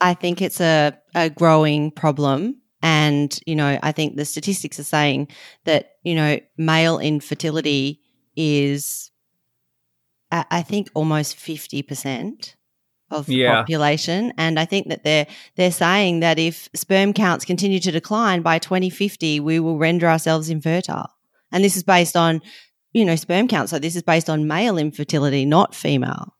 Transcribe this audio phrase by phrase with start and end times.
[0.00, 2.60] I think it's a, a growing problem.
[2.82, 5.28] And, you know, I think the statistics are saying
[5.64, 8.00] that, you know, male infertility
[8.36, 9.10] is,
[10.30, 12.54] I think, almost 50%
[13.10, 13.54] of the Yeah.
[13.56, 14.32] population.
[14.36, 15.26] And I think that they're,
[15.56, 20.50] they're saying that if sperm counts continue to decline by 2050, we will render ourselves
[20.50, 21.10] infertile.
[21.52, 22.40] And this is based on,
[22.92, 23.68] you know, sperm count.
[23.70, 26.35] So this is based on male infertility, not female.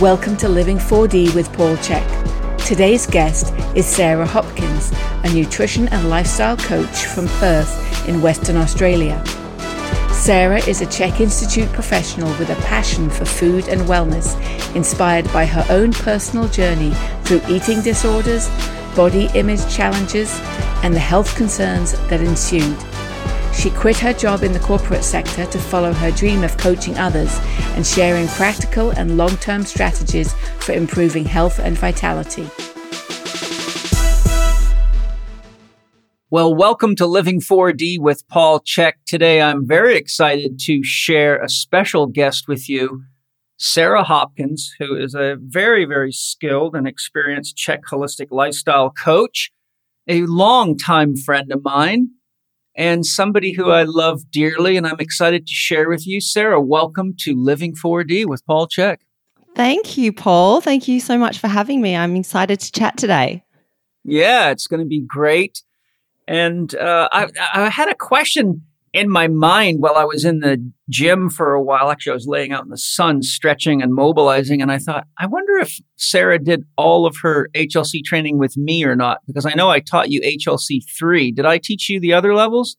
[0.00, 2.04] Welcome to Living 4D with Paul Chek.
[2.66, 4.92] Today's guest is Sarah Hopkins,
[5.22, 9.24] a nutrition and lifestyle coach from Perth in Western Australia.
[10.12, 14.34] Sarah is a CHEK Institute professional with a passion for food and wellness,
[14.74, 16.92] inspired by her own personal journey
[17.22, 18.48] through eating disorders,
[18.96, 20.36] body image challenges,
[20.82, 22.76] and the health concerns that ensued.
[23.56, 27.38] She quit her job in the corporate sector to follow her dream of coaching others
[27.76, 32.50] and sharing practical and long term strategies for improving health and vitality.
[36.30, 38.94] Well, welcome to Living 4D with Paul Chek.
[39.06, 43.04] Today, I'm very excited to share a special guest with you,
[43.56, 49.52] Sarah Hopkins, who is a very, very skilled and experienced CHEK holistic lifestyle coach,
[50.08, 52.10] a longtime friend of mine,
[52.76, 54.76] and somebody who I love dearly.
[54.76, 56.20] And I'm excited to share with you.
[56.20, 58.98] Sarah, welcome to Living 4D with Paul Chek.
[59.54, 60.60] Thank you, Paul.
[60.60, 61.96] Thank you so much for having me.
[61.96, 63.44] I'm excited to chat today.
[64.02, 65.62] Yeah, it's going to be great.
[66.26, 68.62] And uh, I, I had a question
[68.94, 71.90] in my mind while I was in the gym for a while.
[71.90, 74.62] Actually, I was laying out in the sun, stretching and mobilizing.
[74.62, 78.84] And I thought, I wonder if Sarah did all of her HLC training with me
[78.84, 81.32] or not, because I know I taught you HLC 3.
[81.32, 82.76] Did I teach you the other levels?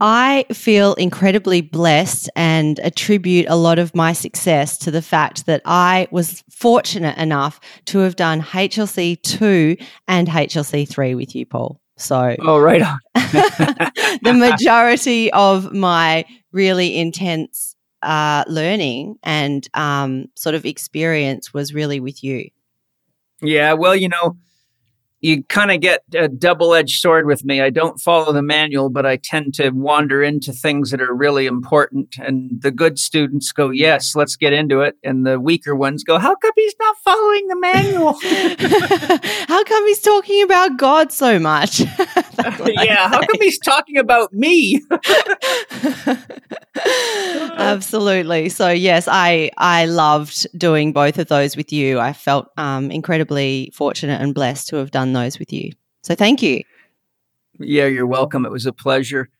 [0.00, 5.60] I feel incredibly blessed and attribute a lot of my success to the fact that
[5.64, 11.80] I was fortunate enough to have done HLC 2 and HLC 3 with you, Paul.
[11.98, 12.98] So, Oh, right on.
[13.14, 22.00] the majority of my really intense uh, learning and um, sort of experience was really
[22.00, 22.50] with you.
[23.42, 24.36] Yeah, well, you know,
[25.20, 27.60] you kind of get a double edged sword with me.
[27.60, 31.46] I don't follow the manual, but I tend to wander into things that are really
[31.46, 32.16] important.
[32.18, 34.96] And the good students go, Yes, let's get into it.
[35.02, 38.12] And the weaker ones go, How come he's not following the manual?
[39.48, 41.80] How come he's talking about God so much?
[42.66, 44.82] yeah, how come he's talking about me?
[47.56, 48.48] Absolutely.
[48.48, 51.98] So yes, I I loved doing both of those with you.
[51.98, 55.72] I felt um, incredibly fortunate and blessed to have done those with you.
[56.02, 56.62] So thank you.
[57.58, 58.46] Yeah, you're welcome.
[58.46, 59.30] It was a pleasure.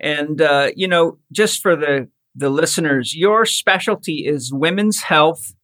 [0.00, 5.54] And uh, you know, just for the the listeners, your specialty is women's health,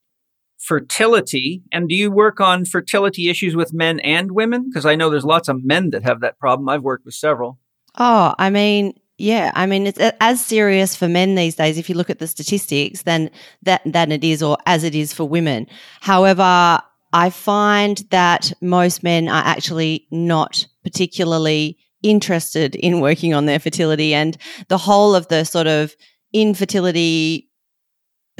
[0.58, 4.68] fertility, and do you work on fertility issues with men and women?
[4.68, 6.68] Because I know there's lots of men that have that problem.
[6.68, 7.58] I've worked with several.
[7.96, 11.94] Oh, I mean, yeah, I mean it's as serious for men these days if you
[11.94, 13.30] look at the statistics than
[13.62, 15.68] that than it is or as it is for women.
[16.00, 16.80] However,
[17.14, 24.12] I find that most men are actually not particularly interested in working on their fertility
[24.12, 24.36] and
[24.68, 25.94] the whole of the sort of
[26.32, 27.48] infertility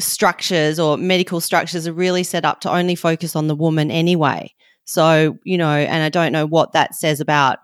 [0.01, 4.53] structures or medical structures are really set up to only focus on the woman anyway.
[4.87, 7.61] So, you know, and I don't know what that says about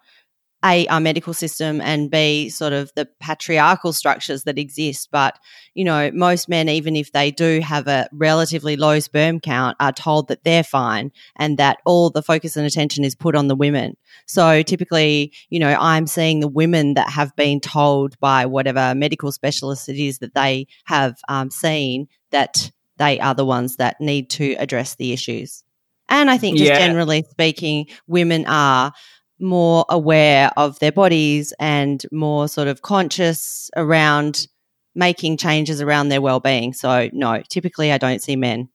[0.64, 5.08] a our medical system and b sort of the patriarchal structures that exist.
[5.10, 5.38] But
[5.74, 9.92] you know most men even if they do have a relatively low sperm count are
[9.92, 13.56] told that they're fine and that all the focus and attention is put on the
[13.56, 13.96] women.
[14.26, 19.32] So typically you know i'm seeing the women that have been told by whatever medical
[19.32, 24.28] specialist it is that they have um, seen that they are the ones that need
[24.30, 25.64] to address the issues.
[26.08, 26.78] And i think just Yeah.
[26.78, 28.92] generally speaking women are
[29.40, 34.46] more aware of their bodies and more sort of conscious around
[34.94, 36.72] making changes around their well-being.
[36.72, 38.68] So no, typically I don't see men.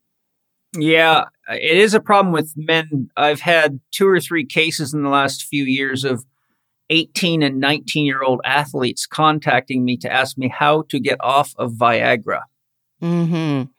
[0.77, 3.09] Yeah, it is a problem with men.
[3.16, 6.25] I've had two or three cases in the last few years of
[6.90, 11.53] 18 and 19 year old athletes contacting me to ask me how to get off
[11.57, 12.41] of Viagra.
[13.01, 13.69] Mhm.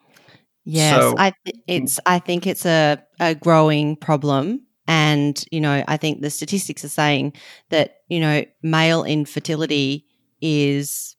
[0.64, 5.84] Yes, So- I th- it's I think it's a a growing problem and you know,
[5.88, 7.32] I think the statistics are saying
[7.70, 10.06] that, you know, male infertility
[10.40, 11.16] is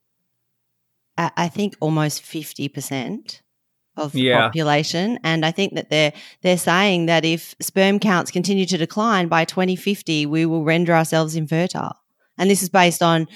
[1.18, 3.42] I think almost 50%
[3.96, 4.42] of the Yeah.
[4.42, 9.28] population and I think that they're they're saying that if sperm counts continue to decline
[9.28, 11.96] by 2050 we will render ourselves infertile.
[12.38, 13.28] And this is based on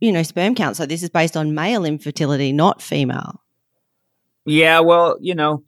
[0.00, 3.42] you know sperm count so this is based on male infertility not female.
[4.44, 5.62] Yeah, well, you know,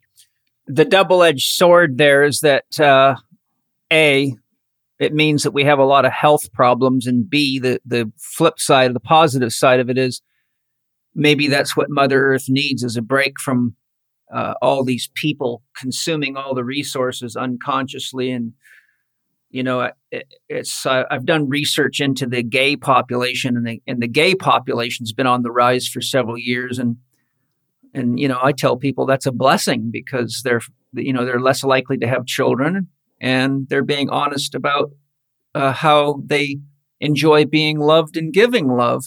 [0.67, 3.15] the double edged sword there is that uh,
[3.93, 4.35] a
[4.99, 8.59] it means that we have a lot of health problems, and b the the flip
[8.59, 10.21] side, of the positive side of it is
[11.15, 13.75] maybe that's what Mother Earth needs is a break from
[14.33, 18.31] uh, all these people consuming all the resources unconsciously.
[18.31, 18.53] And
[19.49, 24.01] you know it, it's uh, i've done research into the gay population and the and
[24.01, 26.79] the gay population's been on the rise for several years.
[26.79, 26.97] And
[27.95, 30.61] and you know i tell people that's a blessing because they're
[30.93, 32.89] you know they're less likely to have children
[33.21, 34.91] and they're being honest about
[35.55, 36.59] uh, how they
[37.01, 39.07] enjoy being loved and giving love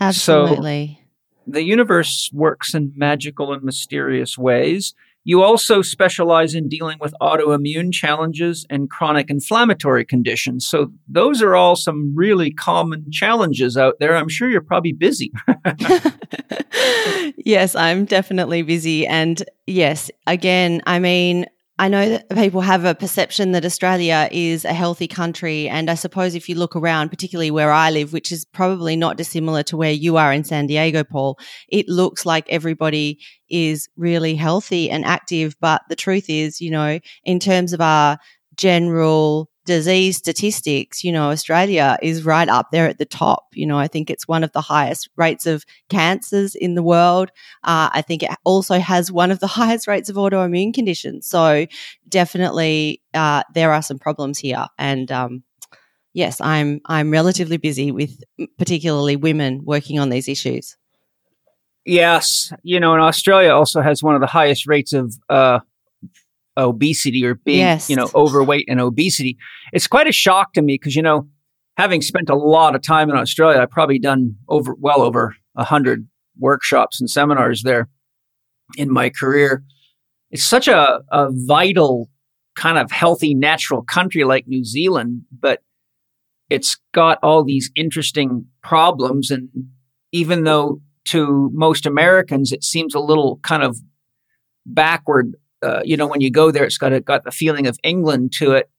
[0.00, 1.04] absolutely so,
[1.46, 4.94] the universe works in magical and mysterious ways.
[5.26, 10.66] You also specialize in dealing with autoimmune challenges and chronic inflammatory conditions.
[10.66, 14.16] So, those are all some really common challenges out there.
[14.16, 15.32] I'm sure you're probably busy.
[17.38, 19.06] yes, I'm definitely busy.
[19.06, 24.64] And yes, again, I mean, I know that people have a perception that Australia is
[24.64, 25.68] a healthy country.
[25.68, 29.16] And I suppose if you look around, particularly where I live, which is probably not
[29.16, 31.36] dissimilar to where you are in San Diego, Paul,
[31.68, 33.18] it looks like everybody
[33.50, 35.56] is really healthy and active.
[35.60, 38.18] But the truth is, you know, in terms of our
[38.54, 43.46] general disease statistics, you know, Australia is right up there at the top.
[43.52, 47.30] You know, I think it's one of the highest rates of cancers in the world.
[47.62, 51.28] Uh, I think it also has one of the highest rates of autoimmune conditions.
[51.28, 51.66] So
[52.08, 54.66] definitely, uh, there are some problems here.
[54.78, 55.42] And, um,
[56.12, 58.22] yes, I'm, I'm relatively busy with
[58.58, 60.76] particularly women working on these issues.
[61.86, 62.52] Yes.
[62.62, 65.60] You know, and Australia also has one of the highest rates of, uh,
[66.56, 67.90] obesity or being, yes.
[67.90, 69.36] you know, overweight and obesity.
[69.72, 71.28] It's quite a shock to me because, you know,
[71.76, 75.64] having spent a lot of time in Australia, I've probably done over, well over a
[75.64, 76.06] hundred
[76.38, 77.88] workshops and seminars there
[78.76, 79.62] in my career.
[80.30, 82.08] It's such a, a vital
[82.56, 85.60] kind of healthy, natural country like New Zealand, but
[86.50, 89.30] it's got all these interesting problems.
[89.30, 89.48] And
[90.12, 93.78] even though to most Americans, it seems a little kind of
[94.66, 95.34] backward
[95.64, 98.32] uh, you know, when you go there, it's got a, got the feeling of England
[98.34, 98.70] to it,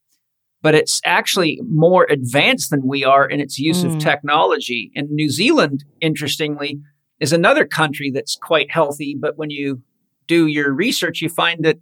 [0.62, 3.88] but it's actually more advanced than we are in its use mm.
[3.88, 4.92] of technology.
[4.96, 6.80] And New Zealand, interestingly,
[7.20, 9.18] is another country that's quite healthy.
[9.20, 9.82] But when you
[10.28, 11.80] do your research, you find that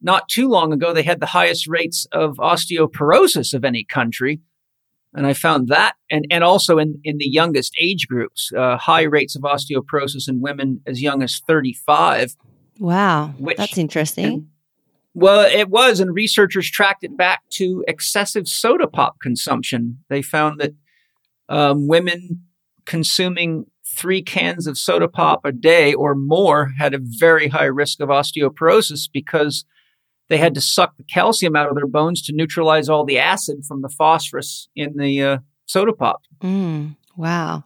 [0.00, 4.40] not too long ago they had the highest rates of osteoporosis of any country.
[5.12, 9.02] And I found that, and, and also in, in the youngest age groups, uh, high
[9.02, 12.36] rates of osteoporosis in women as young as 35.
[12.80, 14.24] Wow, which, that's interesting.
[14.24, 14.48] And,
[15.14, 20.02] well, it was, and researchers tracked it back to excessive soda pop consumption.
[20.08, 20.72] They found that
[21.48, 22.46] um, women
[22.86, 28.00] consuming three cans of soda pop a day or more had a very high risk
[28.00, 29.64] of osteoporosis because
[30.28, 33.64] they had to suck the calcium out of their bones to neutralize all the acid
[33.66, 36.22] from the phosphorus in the uh, soda pop.
[36.40, 37.64] Mm, wow.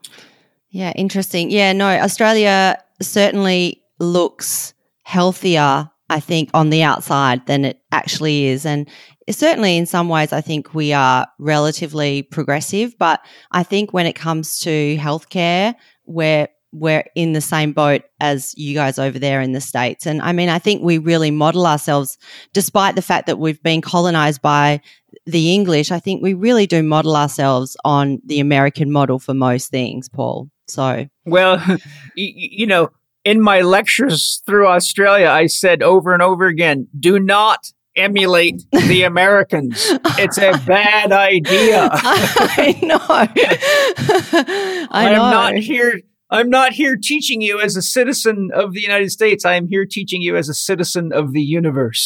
[0.70, 1.52] Yeah, interesting.
[1.52, 4.73] Yeah, no, Australia certainly looks
[5.04, 8.66] healthier, I think, on the outside than it actually is.
[8.66, 8.88] And
[9.30, 12.98] certainly in some ways, I think we are relatively progressive.
[12.98, 13.20] But
[13.52, 15.74] I think when it comes to healthcare,
[16.06, 20.06] we're we're in the same boat as you guys over there in the States.
[20.06, 22.18] And I mean, I think we really model ourselves,
[22.52, 24.80] despite the fact that we've been colonized by
[25.24, 29.70] the English, I think we really do model ourselves on the American model for most
[29.70, 30.50] things, Paul.
[30.66, 31.62] So, well,
[32.16, 32.90] you know,
[33.24, 39.02] in my lectures through Australia, I said over and over again, do not emulate the
[39.04, 39.86] Americans.
[40.18, 41.88] It's a bad idea.
[41.92, 42.98] I know.
[44.90, 46.00] I am not here.
[46.30, 49.44] I'm not here teaching you as a citizen of the United States.
[49.44, 52.04] I am here teaching you as a citizen of the universe.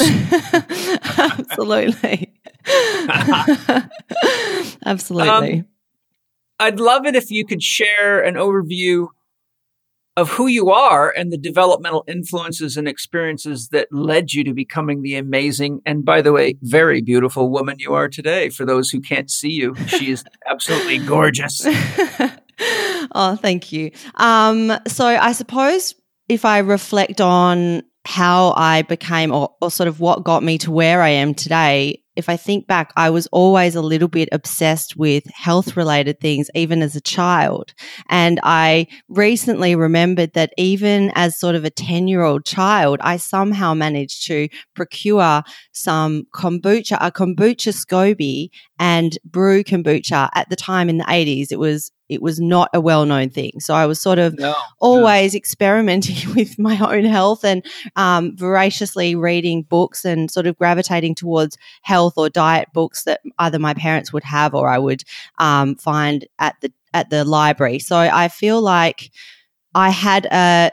[1.18, 2.34] Absolutely.
[4.84, 5.60] Absolutely.
[5.60, 5.66] Um,
[6.60, 9.08] I'd love it if you could share an overview
[10.18, 15.02] of who you are and the developmental influences and experiences that led you to becoming
[15.02, 18.48] the amazing and by the way very beautiful woman you are today.
[18.48, 21.66] For those who can't see you she is absolutely gorgeous.
[23.12, 23.92] Oh thank you.
[24.16, 25.94] Um, so i suppose
[26.28, 30.72] if i reflect on how i became or, or sort of what got me to
[30.72, 34.96] where i am today if I think back, I was always a little bit obsessed
[34.96, 37.72] with health related things, even as a child.
[38.08, 43.18] And I recently remembered that even as sort of a 10 year old child, I
[43.18, 48.48] somehow managed to procure some kombucha, a kombucha SCOBY
[48.80, 51.52] and brew kombucha at the time in the 80s.
[51.52, 53.60] It was it was not a well known thing.
[53.60, 57.64] So I was sort of No, always experimenting with my own health and
[57.96, 63.58] um, voraciously reading books and sort of gravitating towards health or diet books that either
[63.58, 65.02] my parents would have or I would
[65.38, 67.78] um, find at the at the library.
[67.78, 69.10] So I feel like
[69.74, 70.70] I had a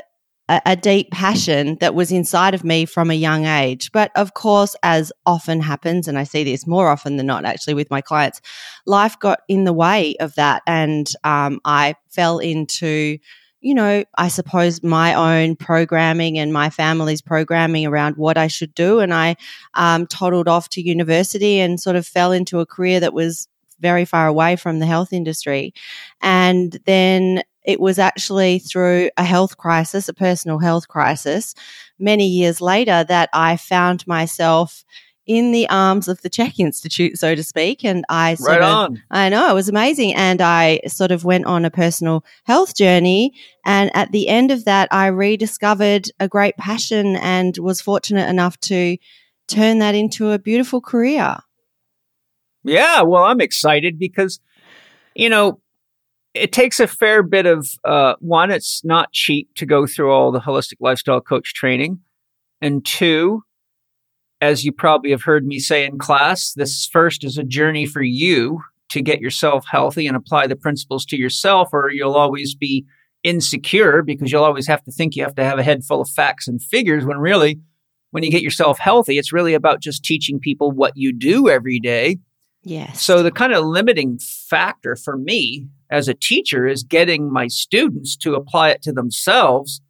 [0.47, 3.91] a, a deep passion that was inside of me from a young age.
[3.91, 7.73] But of course, as often happens, and I see this more often than not actually
[7.73, 8.41] with my clients,
[8.85, 10.61] life got in the way of that.
[10.67, 13.17] And um, I fell into,
[13.61, 18.73] you know, I suppose my own programming and my family's programming around what I should
[18.75, 18.99] do.
[18.99, 19.35] And I
[19.73, 23.47] um, toddled off to university and sort of fell into a career that was
[23.79, 25.73] very far away from the health industry.
[26.21, 31.55] And then it was actually through a health crisis, a personal health crisis,
[31.99, 34.85] many years later that I found myself
[35.25, 37.83] in the arms of the CHEK Institute, so to speak.
[37.83, 39.03] And I sort right of, on.
[39.09, 40.13] I know it was amazing.
[40.13, 43.33] And I sort of went on a personal health journey.
[43.65, 48.59] And at the end of that, I rediscovered a great passion and was fortunate enough
[48.61, 48.97] to
[49.47, 51.37] turn that into a beautiful career.
[52.63, 54.39] Yeah, well, I'm excited because,
[55.15, 55.59] you know,
[56.35, 58.51] it takes a fair bit of uh, one.
[58.51, 61.99] It's not cheap to go through all the holistic lifestyle coach training,
[62.61, 63.43] and two,
[64.41, 68.01] as you probably have heard me say in class, this first is a journey for
[68.01, 72.85] you to get yourself healthy and apply the principles to yourself, or you'll always be
[73.25, 76.09] insecure because you'll always have to think you have to have a head full of
[76.09, 77.59] facts and figures when really
[78.11, 81.79] when you get yourself healthy it's really about just teaching people what you do every
[81.79, 82.19] day
[82.65, 83.01] Yes.
[83.01, 88.17] so the kind of limiting factor for me as a teacher is getting my students
[88.17, 89.81] to apply it to themselves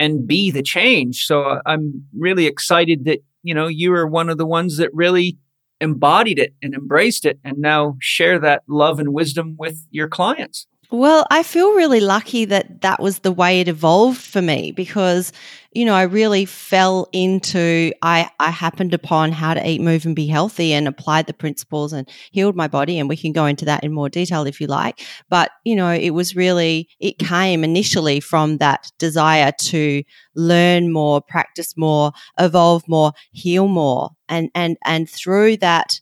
[0.00, 1.24] and be the change.
[1.24, 4.92] So uh, I'm really excited that, you know, you are one of the ones that
[4.92, 5.38] really
[5.80, 10.66] embodied it and embraced it and now share that love and wisdom with your clients.
[10.92, 15.32] Well, I feel really lucky that that was the way it evolved for me because,
[15.72, 20.16] you know, I really fell into, I, I happened upon how to eat, move, and
[20.16, 22.98] be healthy and applied the principles and healed my body.
[22.98, 25.00] And we can go into that in more detail if you like.
[25.28, 30.02] But, you know, it was really, it came initially from that desire to
[30.34, 34.10] learn more, practice more, evolve more, heal more.
[34.28, 36.00] And, and, and through that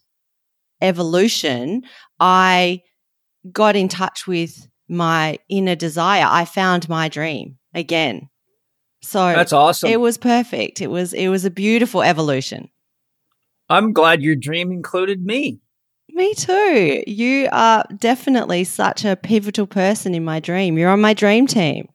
[0.81, 1.83] evolution,
[2.19, 2.81] I
[3.51, 6.25] got in touch with my inner desire.
[6.27, 8.29] I found my dream again.
[9.01, 9.89] So That's awesome.
[9.89, 10.81] it was perfect.
[10.81, 12.69] It was it was a beautiful evolution.
[13.69, 15.61] I'm glad your dream included me.
[16.09, 17.03] Me too.
[17.05, 20.77] You are definitely such a pivotal person in my dream.
[20.77, 21.87] You're on my dream team.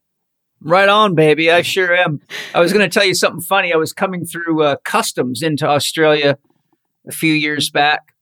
[0.60, 1.50] Right on, baby.
[1.50, 2.20] I sure am.
[2.54, 3.72] I was going to tell you something funny.
[3.72, 6.38] I was coming through uh, customs into Australia
[7.06, 8.14] a few years back,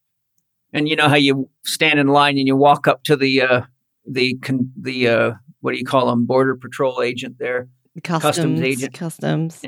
[0.72, 3.60] and you know how you stand in line and you walk up to the uh,
[4.06, 7.68] the con- the uh, what do you call them border patrol agent there.
[8.02, 8.94] Customs, agent.
[8.94, 9.62] Customs.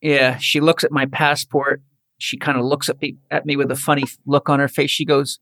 [0.00, 1.82] Yeah, she looks at my passport.
[2.18, 4.90] She kind of looks at me at me with a funny look on her face.
[4.90, 5.38] She goes,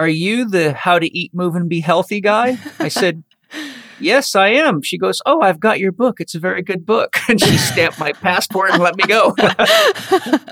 [0.00, 3.22] "Are you the How to Eat, Move, and Be Healthy guy?" I said.
[4.00, 4.82] Yes, I am.
[4.82, 6.18] She goes, Oh, I've got your book.
[6.18, 7.14] It's a very good book.
[7.28, 9.32] And she stamped my passport and let me go.
[9.38, 10.42] I've,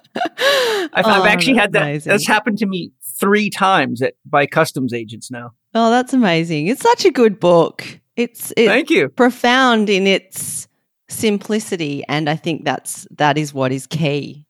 [0.95, 1.83] I've Oh, actually had that.
[1.83, 2.11] amazing.
[2.11, 5.53] That's happened to me three times at, by customs agents now.
[5.75, 6.67] Oh, that's amazing.
[6.67, 8.01] It's such a good book.
[8.17, 9.09] It's it's Thank you.
[9.09, 10.69] profound in its
[11.09, 14.47] simplicity and I think that's that is what is key.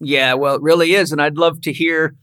[0.00, 1.12] Yeah, well, it really is.
[1.12, 2.16] And I'd love to hear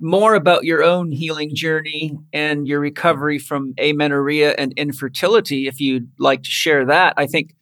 [0.00, 6.10] more about your own healing journey and your recovery from amenorrhea and infertility if you'd
[6.18, 7.14] like to share that.
[7.16, 7.54] I think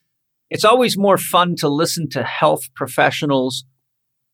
[0.51, 3.65] it's always more fun to listen to health professionals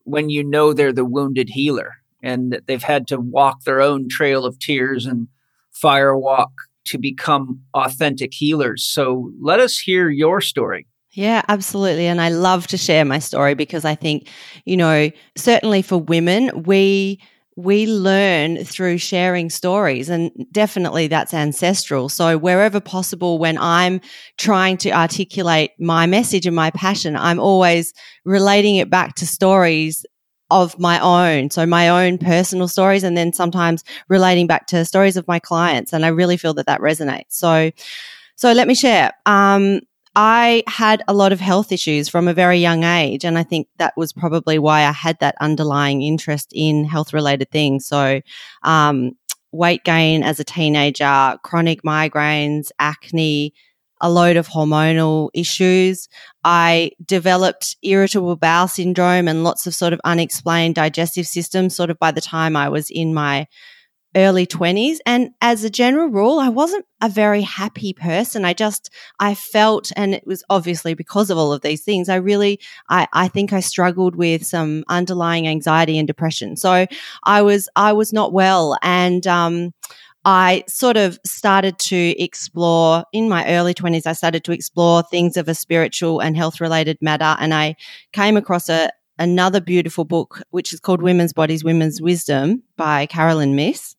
[0.03, 4.07] when you know they're the wounded healer and that they've had to walk their own
[4.09, 5.27] trail of tears and
[5.73, 6.51] fire walk
[6.85, 8.83] to become authentic healers.
[8.83, 10.87] So let us hear your story.
[11.11, 12.07] Yeah, absolutely.
[12.07, 14.27] And I love to share my story because I think,
[14.65, 17.19] you know, certainly for women, we
[17.55, 22.09] we learn through sharing stories and definitely that's ancestral.
[22.09, 24.01] So wherever possible when I'm
[24.39, 27.93] trying to articulate my message and my passion, I'm always
[28.25, 30.03] relating it back to stories
[30.51, 31.49] of my own.
[31.49, 35.93] So my own personal stories and then sometimes relating back to stories of my clients
[35.93, 37.29] and I really feel that that resonates.
[37.29, 37.71] So
[38.35, 39.11] so let me share.
[39.25, 39.81] Um
[40.15, 43.25] I had a lot of health issues from a very young age.
[43.25, 47.49] And I think that was probably why I had that underlying interest in health related
[47.49, 47.87] things.
[47.87, 48.21] So,
[48.61, 49.13] um,
[49.51, 53.53] weight gain as a teenager, chronic migraines, acne,
[54.03, 56.09] a load of hormonal issues.
[56.43, 61.97] I developed irritable bowel syndrome and lots of sort of unexplained digestive systems sort of
[61.97, 63.47] by the time I was in my
[64.15, 64.97] early 20s.
[65.05, 68.45] And as a general rule, I wasn't a very happy person.
[68.45, 68.89] I just,
[69.21, 73.07] I felt, and it was obviously because of all of these things, I really, I,
[73.13, 76.57] I think I struggled with some underlying anxiety and depression.
[76.57, 76.85] So
[77.23, 78.77] I was, I was not well.
[78.81, 79.73] And, um,
[80.25, 84.07] I sort of started to explore in my early 20s.
[84.07, 87.35] I started to explore things of a spiritual and health related matter.
[87.39, 87.75] And I
[88.13, 88.89] came across a,
[89.19, 93.95] another beautiful book, which is called Women's Bodies, Women's Wisdom by Carolyn Myss.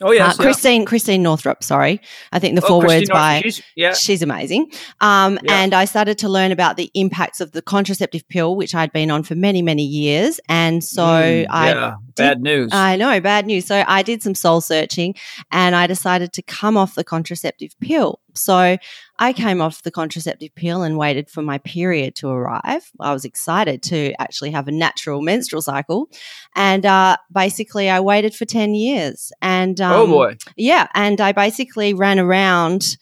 [0.00, 0.86] Oh yes, uh, Christine yeah.
[0.86, 1.62] Christiane Northrup.
[1.62, 2.00] Sorry,
[2.32, 3.94] I think the oh, four Christine words by she's, yeah.
[3.94, 4.72] she's amazing.
[5.00, 5.62] Um, yeah.
[5.62, 9.10] And I started to learn about the impacts of the contraceptive pill, which I'd been
[9.12, 10.40] on for many many years.
[10.48, 11.94] And so mm, I yeah.
[12.16, 12.70] bad news.
[12.72, 13.66] I know bad news.
[13.66, 15.14] So I did some soul searching,
[15.52, 18.20] and I decided to come off the contraceptive pill.
[18.34, 18.76] So
[19.18, 22.90] I came off the contraceptive pill and waited for my period to arrive.
[23.00, 26.08] I was excited to actually have a natural menstrual cycle.
[26.56, 29.32] And uh, basically, I waited for 10 years.
[29.40, 30.36] And um, oh boy.
[30.56, 30.88] Yeah.
[30.94, 32.96] And I basically ran around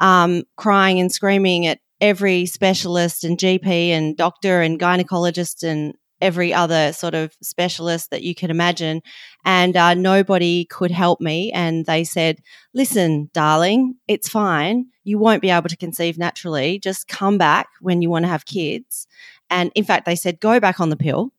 [0.00, 6.52] um, crying and screaming at every specialist and GP and doctor and gynecologist and every
[6.52, 9.02] other sort of specialist that you can imagine.
[9.44, 11.52] And uh, nobody could help me.
[11.52, 12.40] And they said,
[12.74, 14.86] listen, darling, it's fine.
[15.04, 16.78] You won't be able to conceive naturally.
[16.78, 19.06] Just come back when you want to have kids.
[19.50, 21.32] And in fact, they said, go back on the pill.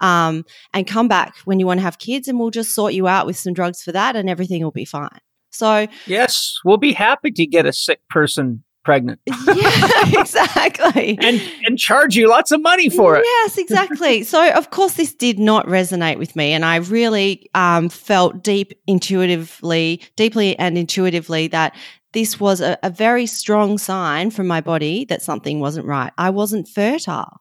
[0.00, 3.06] Um, and come back when you want to have kids, and we'll just sort you
[3.06, 5.20] out with some drugs for that, and everything will be fine.
[5.50, 9.20] So, yes, we'll be happy to get a sick person pregnant.
[9.26, 11.18] yeah, exactly.
[11.20, 13.24] and and charge you lots of money for it.
[13.24, 14.22] Yes, exactly.
[14.24, 18.72] so of course this did not resonate with me and I really um, felt deep
[18.86, 21.74] intuitively, deeply and intuitively that
[22.12, 26.12] this was a, a very strong sign from my body that something wasn't right.
[26.18, 27.40] I wasn't fertile.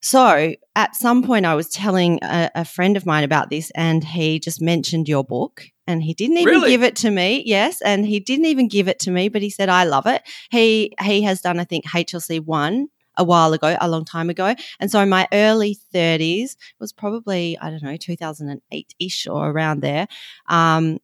[0.00, 4.02] So at some point, I was telling a, a, friend of mine about this, and
[4.02, 5.64] he just mentioned your book.
[5.86, 6.70] And he didn't even really?
[6.70, 7.42] give it to me.
[7.44, 10.22] Yes, and he didn't even give it to me, but he said I love it.
[10.50, 14.54] He he has done, I think, HLC one a while ago, a long time ago.
[14.80, 19.80] And so in my early 30s, was probably, I don't know, 2008 ish or around
[19.80, 20.08] there,
[20.48, 20.98] um,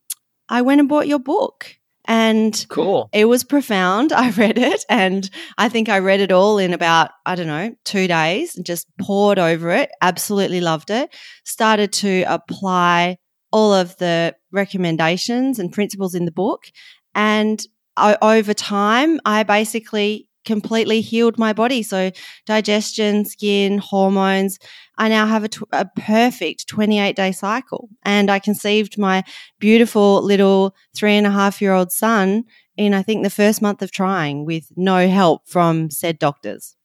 [0.48, 1.76] I went and bought your book.
[2.06, 3.10] And cool.
[3.12, 4.12] It was profound.
[4.14, 7.74] I read it and I think I read it all in about, I don't know,
[7.84, 9.90] two days and just poured over it.
[10.00, 11.14] Absolutely loved it.
[11.44, 13.18] Started to apply
[13.52, 16.70] all of the recommendations and principles in the book.
[17.14, 17.64] And
[17.96, 21.82] over time, I basically completely healed my body.
[21.82, 22.10] So,
[22.46, 24.58] digestion, skin, hormones.
[24.96, 27.90] I now have a perfect 28 day cycle.
[28.02, 29.24] And I conceived my
[29.58, 32.44] beautiful little three and a half year old son
[32.76, 36.77] in, I think, the first month of trying with no help from said doctors.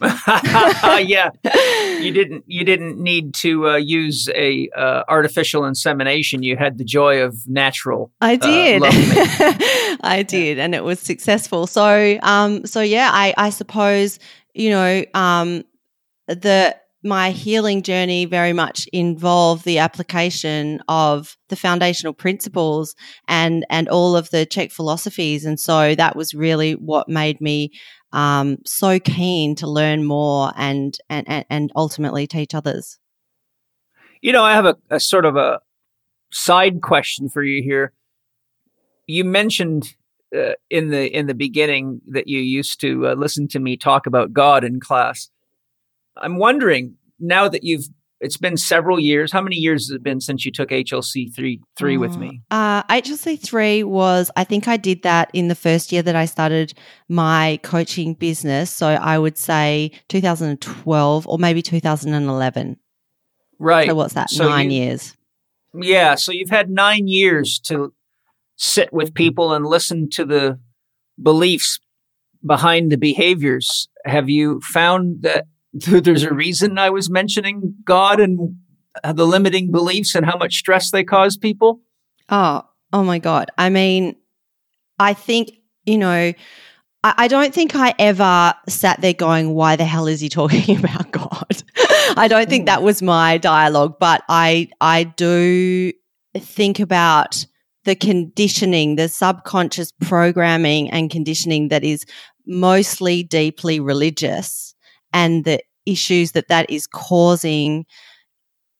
[0.02, 1.30] yeah,
[2.00, 2.44] you didn't.
[2.46, 6.42] You didn't need to uh, use a uh, artificial insemination.
[6.42, 8.12] You had the joy of natural.
[8.20, 8.82] I uh, did.
[10.02, 11.66] I did, and it was successful.
[11.66, 14.18] So, um, so yeah, I, I suppose
[14.56, 15.64] you know, um,
[16.26, 22.96] the my healing journey very much involved the application of the foundational principles
[23.28, 27.70] and and all of the CHEK philosophies and so that was really what made me
[28.12, 32.98] um, so keen to learn more and, and, and ultimately teach others.
[34.22, 35.60] You know, I have a, a sort of a
[36.32, 37.92] side question for you here.
[39.06, 39.94] You mentioned
[40.36, 44.06] uh, in the in the beginning that you used to uh, listen to me talk
[44.06, 45.30] about God in class.
[46.16, 47.86] I'm wondering now that you've
[48.20, 49.32] it's been several years.
[49.32, 52.42] How many years has it been since you took HLC three three with me?
[52.50, 56.24] Uh, HLC three was I think I did that in the first year that I
[56.24, 56.72] started
[57.08, 58.70] my coaching business.
[58.70, 62.78] So I would say 2012 or maybe 2011.
[63.58, 63.88] Right.
[63.88, 64.30] So what's that?
[64.30, 65.16] So nine you, years.
[65.74, 66.14] Yeah.
[66.14, 67.92] So you've had nine years to
[68.56, 70.58] sit with people and listen to the
[71.22, 71.78] beliefs
[72.44, 73.88] behind the behaviors.
[74.04, 75.46] Have you found that
[75.86, 78.56] there's a reason I was mentioning God and
[79.04, 81.80] the limiting beliefs and how much stress they cause people.
[82.28, 82.62] Oh,
[82.92, 83.50] oh my God.
[83.58, 84.16] I mean,
[84.98, 85.52] I think,
[85.84, 86.32] you know,
[87.04, 90.78] I, I don't think I ever sat there going, why the hell is he talking
[90.78, 91.62] about God?
[92.16, 92.84] I don't think that mm.
[92.84, 95.92] was my dialogue, but I I do
[96.36, 97.44] think about
[97.84, 102.04] the conditioning, the subconscious programming and conditioning that is
[102.46, 104.74] mostly deeply religious
[105.16, 107.86] and the issues that that is causing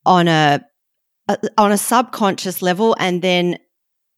[0.05, 0.61] on a,
[1.29, 3.59] a on a subconscious level and then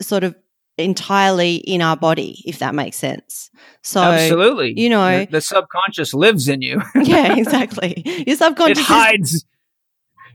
[0.03, 0.35] sort of
[0.77, 3.51] entirely in our body, if that makes sense.
[3.83, 6.83] So absolutely, you know, the, the subconscious lives in you.
[6.97, 8.03] yeah, exactly.
[8.27, 9.45] Your subconscious it hides.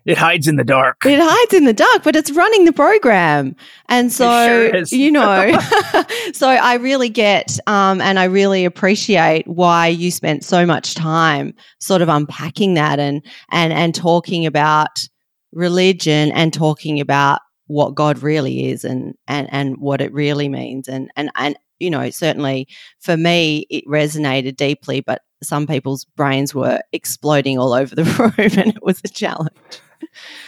[0.06, 1.06] It hides in the dark.
[1.06, 3.56] It hides in the dark, but it's running the program.
[3.88, 5.58] And so, sure you know,
[6.34, 11.54] so I really get um, and I really appreciate why you spent so much time
[11.80, 15.08] sort of unpacking that and and and talking about
[15.54, 20.88] religion and talking about what God really is and and and what it really means
[20.88, 22.68] and and and you know certainly
[23.00, 28.04] for me it resonated deeply but some people's brains were exploding all over the
[28.38, 29.52] room and it was a challenge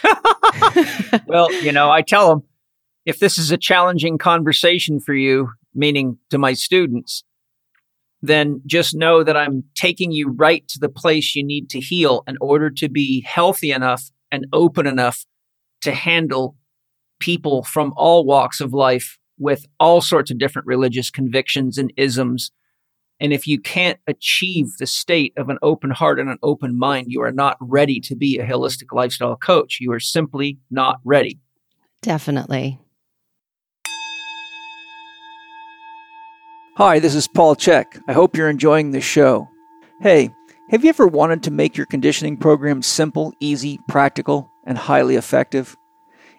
[1.26, 2.42] well, you know, I tell them
[3.04, 7.24] if this is a challenging conversation for you, meaning to my students,
[8.22, 12.24] then just know that I'm taking you right to the place you need to heal
[12.26, 15.24] in order to be healthy enough and open enough
[15.82, 16.56] to handle
[17.20, 22.50] people from all walks of life with all sorts of different religious convictions and isms
[23.18, 27.06] and if you can't achieve the state of an open heart and an open mind,
[27.08, 29.78] you are not ready to be a holistic lifestyle coach.
[29.80, 31.38] You are simply not ready.
[32.02, 32.78] Definitely.
[36.76, 38.02] Hi, this is Paul Chek.
[38.06, 39.48] I hope you're enjoying the show.
[40.02, 40.30] Hey,
[40.68, 45.74] have you ever wanted to make your conditioning program simple, easy, practical, and highly effective?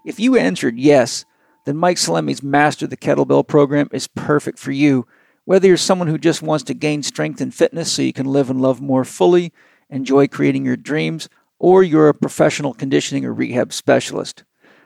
[0.05, 1.25] If you answered yes,
[1.65, 5.07] then Mike Salemi's Master the Kettlebell program is perfect for you
[5.47, 8.49] whether you're someone who just wants to gain strength and fitness so you can live
[8.49, 9.53] and love more fully,
[9.89, 14.43] enjoy creating your dreams, or you're a professional conditioning or rehab specialist.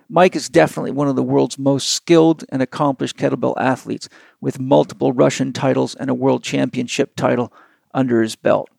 [0.08, 4.08] Mike is definitely one of the world's most skilled and accomplished kettlebell athletes
[4.40, 7.52] with multiple Russian titles and a world championship title
[7.92, 8.70] under his belt.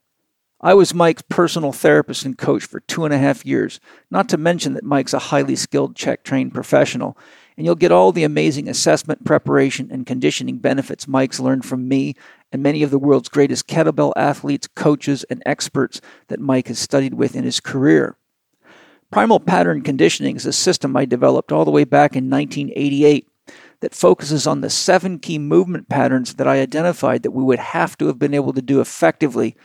[0.61, 4.39] I was Mike's personal therapist and coach for two and a half years, not to
[4.39, 7.19] mention that Mike's a highly skilled CHEK trained professional
[7.57, 12.15] and you'll get all the amazing assessment, preparation, and conditioning benefits Mike's learned from me
[12.51, 17.15] and many of the world's greatest kettlebell athletes, coaches, and experts that Mike has studied
[17.15, 18.17] with in his career.
[19.11, 23.29] Primal pattern conditioning is a system I developed all the way back in 1988
[23.81, 27.99] that focuses on the seven key movement patterns that I identified that we would have
[27.99, 29.57] to have been able to do effectively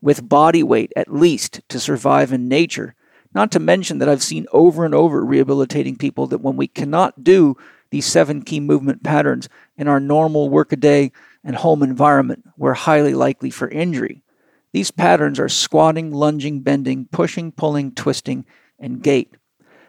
[0.00, 2.94] with body weight at least to survive in nature
[3.38, 7.22] not to mention that I've seen over and over rehabilitating people that when we cannot
[7.22, 7.56] do
[7.90, 11.12] these seven key movement patterns in our normal workaday
[11.44, 14.24] and home environment, we're highly likely for injury.
[14.72, 18.44] These patterns are squatting, lunging, bending, pushing, pulling, twisting,
[18.76, 19.36] and gait.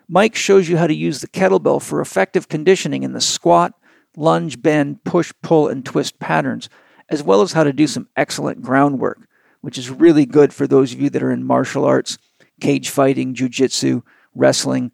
[0.08, 3.74] Mike shows you how to use the kettlebell for effective conditioning in the squat,
[4.16, 6.70] lunge, bend, push, pull, and twist patterns,
[7.10, 9.28] as well as how to do some excellent groundwork,
[9.62, 12.20] which is really good for those of you that are in martial arts
[12.60, 14.04] cage fighting, jujitsu,
[14.36, 14.92] wrestling,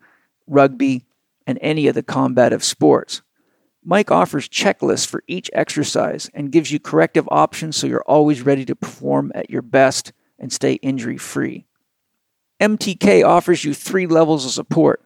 [0.47, 1.05] rugby,
[1.47, 3.21] and any of the combative sports.
[3.83, 8.65] Mike offers checklists for each exercise and gives you corrective options so you're always ready
[8.65, 11.67] to perform at your best and stay injury free.
[12.59, 15.03] MTK offers you three levels of support.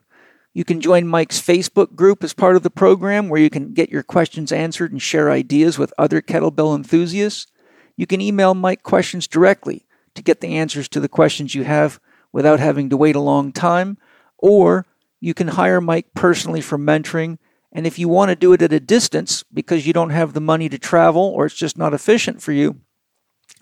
[0.53, 3.89] You can join Mike's Facebook group as part of the program where you can get
[3.89, 7.47] your questions answered and share ideas with other kettlebell enthusiasts.
[7.97, 11.99] You can email Mike questions directly to get the answers to the questions you have
[12.31, 13.97] without having to wait a long time,
[14.37, 14.85] or
[15.19, 17.37] you can hire Mike personally for mentoring.
[17.71, 20.41] And if you want to do it at a distance because you don't have the
[20.41, 22.79] money to travel or it's just not efficient for you,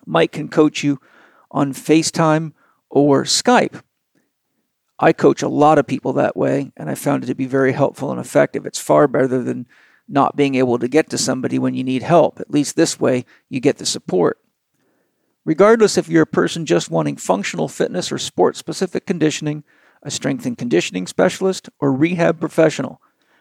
[0.06, 1.00] Mike can coach you
[1.52, 2.54] on FaceTime
[2.90, 3.82] or Skype.
[5.00, 7.74] I coach a lot of people that way, and I found it to be very
[7.74, 8.66] helpful and effective.
[8.66, 9.68] It's far better than
[10.08, 12.40] not being able to get to somebody when you need help.
[12.40, 14.40] At least this way, you get the support.
[15.48, 19.64] Regardless if you're a person just wanting functional fitness or sport specific conditioning,
[20.04, 23.00] a strength and conditioning specialist, or rehab professional,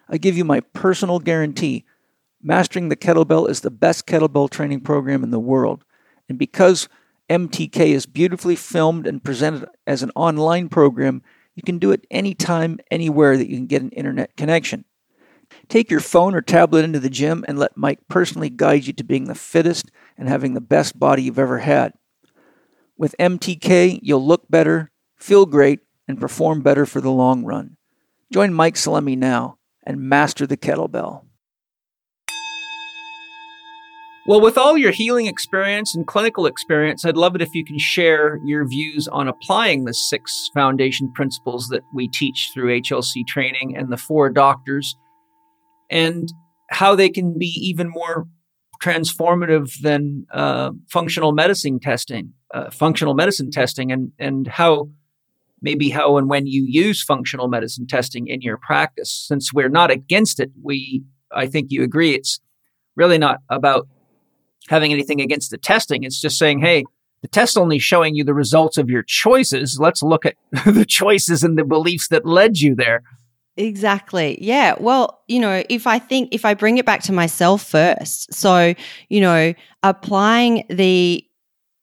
[0.08, 1.84] I give you my personal guarantee
[2.40, 5.82] Mastering the Kettlebell is the best kettlebell training program in the world.
[6.28, 6.88] And because
[7.28, 11.22] MTK is beautifully filmed and presented as an online program,
[11.56, 14.84] you can do it anytime, anywhere that you can get an internet connection.
[15.68, 19.04] Take your phone or tablet into the gym and let Mike personally guide you to
[19.04, 21.92] being the fittest and having the best body you've ever had.
[22.96, 27.76] With MTK, you'll look better, feel great, and perform better for the long run.
[28.32, 31.22] Join Mike Salemi now and master the kettlebell.
[34.28, 37.78] Well, with all your healing experience and clinical experience, I'd love it if you can
[37.78, 43.76] share your views on applying the six foundation principles that we teach through HLC training
[43.76, 44.96] and the four doctors,
[45.90, 46.32] and
[46.70, 48.26] how they can be even more
[48.82, 54.88] transformative than uh, functional medicine testing, uh, functional medicine testing, and and how
[55.62, 59.24] maybe how and when you use functional medicine testing in your practice.
[59.26, 62.40] Since we're not against it, we I think you agree it's
[62.96, 63.88] really not about
[64.68, 66.04] having anything against the testing.
[66.04, 66.84] It's just saying, hey,
[67.22, 69.78] the test only showing you the results of your choices.
[69.80, 73.02] Let's look at the choices and the beliefs that led you there.
[73.56, 74.38] Exactly.
[74.40, 74.74] Yeah.
[74.78, 78.74] Well, you know, if I think, if I bring it back to myself first, so,
[79.08, 81.24] you know, applying the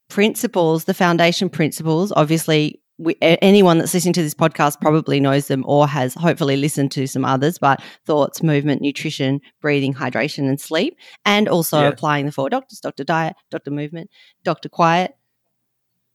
[0.10, 5.64] principles, the foundation principles, obviously, we, anyone that's listening to this podcast probably knows them
[5.68, 10.96] or has hopefully listened to some others, but thoughts, movement, nutrition, breathing, hydration, and sleep,
[11.26, 11.94] and also yes.
[11.94, 13.04] applying the four doctors Dr.
[13.04, 13.72] Diet, Dr.
[13.72, 14.12] Movement,
[14.44, 14.70] Dr.
[14.70, 15.16] Quiet,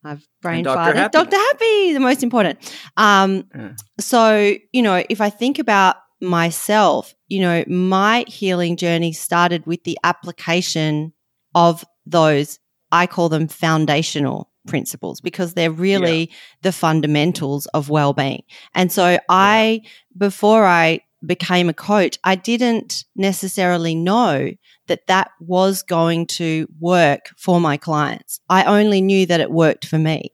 [0.05, 0.95] I've brain farted.
[0.95, 1.13] Happy.
[1.13, 1.37] Dr.
[1.37, 2.59] Happy, the most important.
[2.97, 3.73] Um, yeah.
[3.99, 9.85] So, you know, if I think about myself, you know, my healing journey started with
[9.85, 11.13] the application
[11.55, 12.59] of those,
[12.93, 16.37] I call them foundational principles because they're really yeah.
[16.63, 18.43] the fundamentals of well-being.
[18.75, 19.83] And so I
[20.17, 24.51] before I became a coach, I didn't necessarily know
[24.87, 28.41] that that was going to work for my clients.
[28.49, 30.33] I only knew that it worked for me.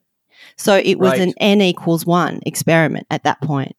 [0.56, 1.20] So it was right.
[1.20, 3.76] an N equals one experiment at that point.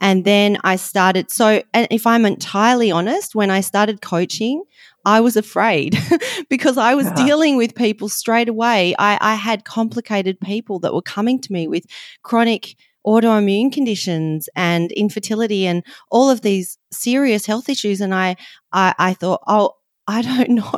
[0.00, 1.30] And then I started.
[1.30, 4.62] So, and if I'm entirely honest, when I started coaching,
[5.04, 5.98] I was afraid
[6.48, 7.14] because I was yeah.
[7.26, 8.94] dealing with people straight away.
[8.98, 11.84] I, I had complicated people that were coming to me with
[12.22, 18.00] chronic autoimmune conditions and infertility and all of these serious health issues.
[18.00, 18.36] And I,
[18.72, 19.72] I, I thought, oh,
[20.08, 20.72] I don't know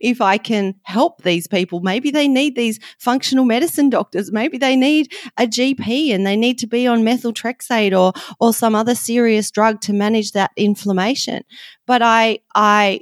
[0.00, 1.80] if I can help these people.
[1.80, 4.30] Maybe they need these functional medicine doctors.
[4.30, 8.74] Maybe they need a GP and they need to be on methotrexate or or some
[8.74, 11.42] other serious drug to manage that inflammation.
[11.86, 13.00] But I I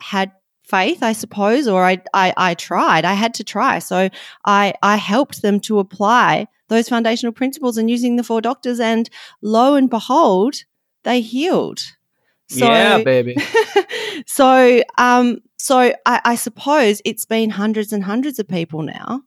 [0.00, 0.32] had
[0.64, 3.04] faith, I suppose, or I, I, I tried.
[3.04, 3.78] I had to try.
[3.78, 4.10] So
[4.44, 9.08] I I helped them to apply those foundational principles and using the four doctors, and
[9.42, 10.56] lo and behold,
[11.04, 11.80] they healed.
[12.48, 13.36] So, yeah, baby.
[14.26, 19.22] so, um, so I, I, suppose it's been hundreds and hundreds of people now.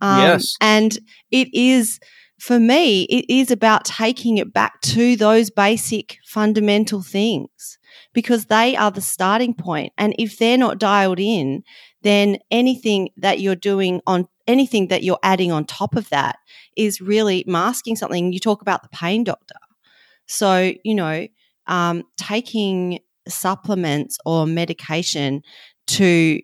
[0.00, 0.98] Um, yes, and
[1.30, 2.00] it is
[2.40, 3.04] for me.
[3.04, 7.78] It is about taking it back to those basic fundamental things
[8.12, 9.92] because they are the starting point.
[9.98, 11.62] And if they're not dialed in,
[12.02, 16.38] then anything that you're doing on anything that you're adding on top of that
[16.76, 18.32] is really masking something.
[18.32, 19.56] You talk about the pain doctor.
[20.26, 21.26] So, you know,
[21.66, 25.42] um, taking supplements or medication
[25.88, 26.40] to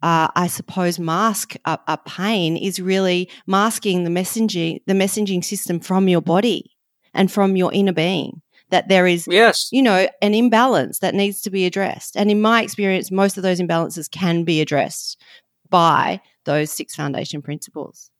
[0.00, 5.80] uh, I suppose mask a, a, pain is really masking the messaging the messaging system
[5.80, 6.76] from your body
[7.14, 8.40] and from your inner being
[8.70, 9.68] that there is yes.
[9.72, 12.16] you know an imbalance that needs to be addressed.
[12.16, 15.20] And in my experience most of those imbalances can be addressed
[15.70, 18.10] by those six foundation principles.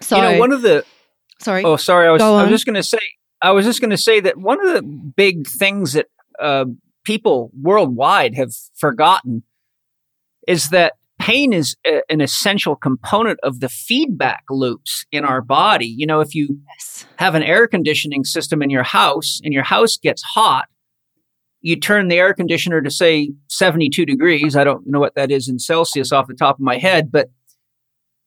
[0.00, 0.84] So you know one of the
[1.40, 1.64] sorry.
[1.64, 2.98] Oh sorry i was, I was just going to say
[3.42, 6.06] I was just going to say that one of the big things that
[6.40, 6.64] uh,
[7.04, 9.42] people worldwide have forgotten
[10.48, 15.86] is that pain is a, an essential component of the feedback loops in our body.
[15.86, 17.06] You know, if you yes.
[17.16, 20.66] have an air conditioning system in your house and your house gets hot,
[21.60, 24.54] you turn the air conditioner to say 72 degrees.
[24.54, 27.30] I don't know what that is in Celsius off the top of my head, but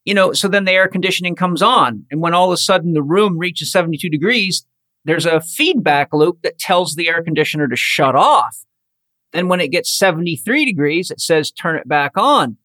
[0.05, 2.05] you know, so then the air conditioning comes on.
[2.09, 4.65] And when all of a sudden the room reaches 72 degrees,
[5.03, 8.57] there's a feedback loop that tells the air conditioner to shut off.
[9.33, 12.57] Then when it gets 73 degrees, it says turn it back on.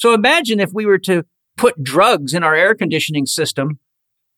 [0.00, 1.24] So imagine if we were to
[1.58, 3.78] put drugs in our air conditioning system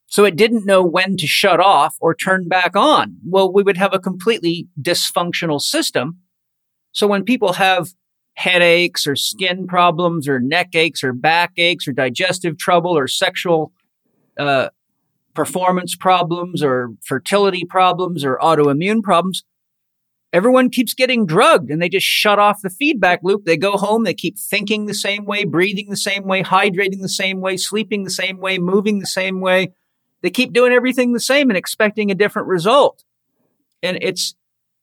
[0.09, 3.17] so it didn't know when to shut off or turn back on.
[3.25, 6.19] Well, we would have a completely dysfunctional system.
[6.91, 7.91] So when people have
[8.35, 13.73] headaches or skin problems or neck aches or back aches or digestive trouble or sexual
[14.37, 14.71] uh,
[15.33, 19.45] performance problems or fertility problems or autoimmune problems,
[20.33, 23.45] everyone keeps getting drugged and they just shut off the feedback loop.
[23.45, 27.09] They go home, they keep thinking the same way, breathing the same way, hydrating the
[27.09, 29.73] same way, sleeping the same way, moving the same way.
[30.23, 33.05] They keep doing everything the same and expecting a different result.
[33.83, 34.35] And it's,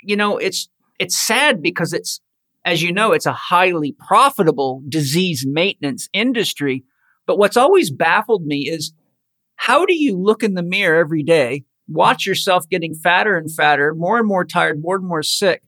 [0.01, 2.19] you know, it's, it's sad because it's,
[2.65, 6.83] as you know, it's a highly profitable disease maintenance industry.
[7.25, 8.93] But what's always baffled me is
[9.55, 13.93] how do you look in the mirror every day, watch yourself getting fatter and fatter,
[13.95, 15.61] more and more tired, more and more sick,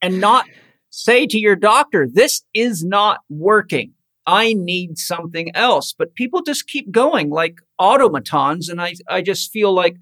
[0.00, 0.46] and not
[0.90, 3.92] say to your doctor, this is not working.
[4.26, 5.94] I need something else.
[5.96, 8.68] But people just keep going like automatons.
[8.68, 9.96] And I, I just feel like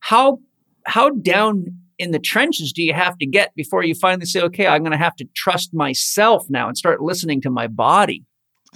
[0.00, 0.38] how,
[0.86, 1.66] how down
[1.98, 4.92] in the trenches do you have to get before you finally say, okay, I'm going
[4.92, 8.24] to have to trust myself now and start listening to my body?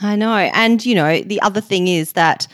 [0.00, 0.34] I know.
[0.34, 2.46] And, you know, the other thing is that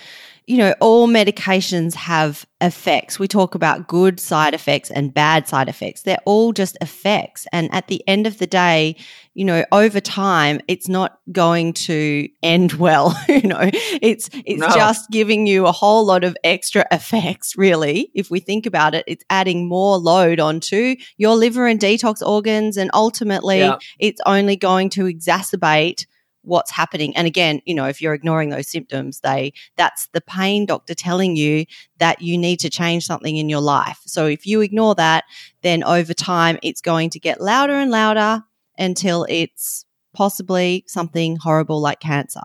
[0.48, 3.18] you know, all medications have effects.
[3.18, 6.02] We talk about good side effects and bad side effects.
[6.02, 7.46] They're all just effects.
[7.52, 8.96] And at the end of the day,
[9.34, 13.14] you know, over time, it's not going to end well.
[13.28, 13.60] you know,
[14.00, 14.68] it's it's no.
[14.70, 17.54] just giving you a whole lot of extra effects.
[17.58, 22.26] Really, if we think about it, it's adding more load onto your liver and detox
[22.26, 23.76] organs, and ultimately, yeah.
[23.98, 26.06] it's only going to exacerbate
[26.48, 30.66] what's happening and again you know if you're ignoring those symptoms they that's the pain
[30.66, 31.64] doctor telling you
[31.98, 35.24] that you need to change something in your life so if you ignore that
[35.62, 38.42] then over time it's going to get louder and louder
[38.78, 39.84] until it's
[40.14, 42.42] possibly something horrible like cancer.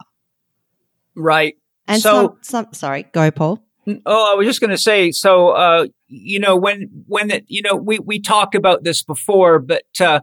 [1.15, 1.55] Right.
[1.87, 3.63] And so, some, some sorry, go, Paul.
[4.05, 7.61] Oh, I was just going to say, so, uh, you know, when, when, it, you
[7.61, 10.21] know, we, we talked about this before, but, uh,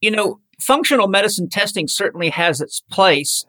[0.00, 3.44] you know, functional medicine testing certainly has its place.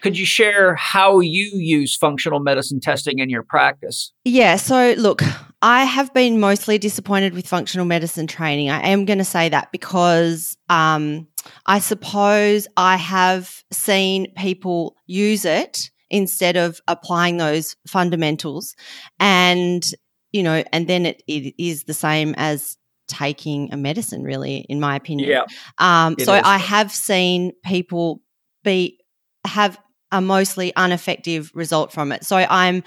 [0.00, 4.12] Could you share how you use functional medicine testing in your practice?
[4.24, 4.54] Yeah.
[4.54, 5.22] So, look,
[5.60, 8.70] I have been mostly disappointed with functional medicine training.
[8.70, 11.26] I am going to say that because um,
[11.66, 18.76] I suppose I have seen people use it instead of applying those fundamentals.
[19.18, 19.84] And,
[20.30, 22.77] you know, and then it, it is the same as
[23.08, 25.30] taking a medicine, really, in my opinion.
[25.30, 25.44] Yeah.
[25.78, 26.42] Um, so is.
[26.44, 28.22] I have seen people
[28.62, 29.00] be,
[29.46, 29.78] have
[30.12, 32.24] a mostly ineffective result from it.
[32.24, 32.84] So I'm,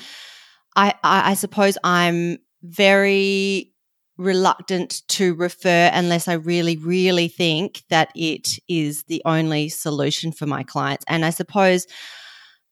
[0.76, 3.74] I, I, I suppose I'm very
[4.18, 10.46] reluctant to refer unless I really, really think that it is the only solution for
[10.46, 11.04] my clients.
[11.08, 11.88] And I suppose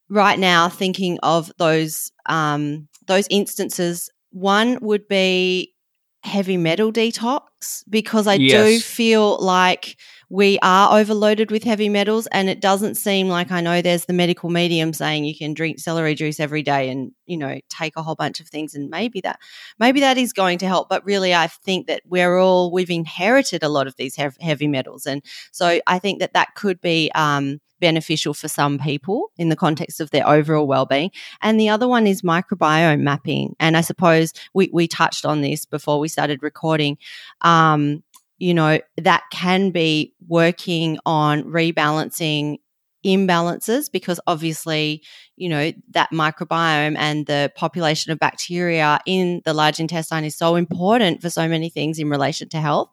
[0.10, 5.74] right now, thinking of those um, those instances, one would be
[6.23, 8.51] heavy metal detox because I yes.
[8.51, 9.97] do feel like
[10.29, 14.13] we are overloaded with heavy metals and it doesn't seem like I know there's the
[14.13, 18.03] medical medium saying you can drink celery juice every day and you know take a
[18.03, 19.39] whole bunch of things and maybe that
[19.79, 23.63] maybe that is going to help but really I think that we're all we've inherited
[23.63, 27.62] a lot of these heavy metals and so I think that that could be um,
[27.80, 31.12] beneficial for some people in the context of their overall well-being
[31.42, 35.65] and the other one is microbiome mapping and i suppose we, we touched on this
[35.65, 36.98] before we started recording
[37.42, 38.04] um,
[38.39, 42.58] you know, that can be working on rebalancing
[43.06, 45.04] imbalances because obviously,
[45.36, 50.56] you know, that microbiome and the population of bacteria in the large intestine is so
[50.56, 52.89] important for so many things in relation to health,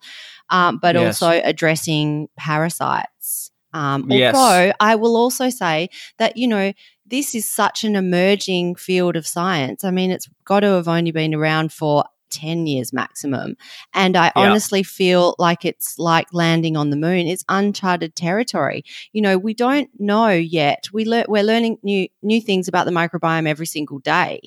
[0.51, 1.23] um, but yes.
[1.23, 3.51] also addressing parasites.
[3.77, 4.35] Um, yes.
[4.35, 6.73] Although I will also say that, you know,
[7.05, 9.85] this is such an emerging field of science.
[9.85, 13.57] I mean, it's got to have only been around for 10 years maximum.
[13.93, 14.33] And I yeah.
[14.35, 17.27] honestly feel like it's like landing on the moon.
[17.27, 18.83] It's uncharted territory.
[19.13, 20.87] You know, we don't know yet.
[20.93, 24.41] We le- we're learning new new things about the microbiome every single day.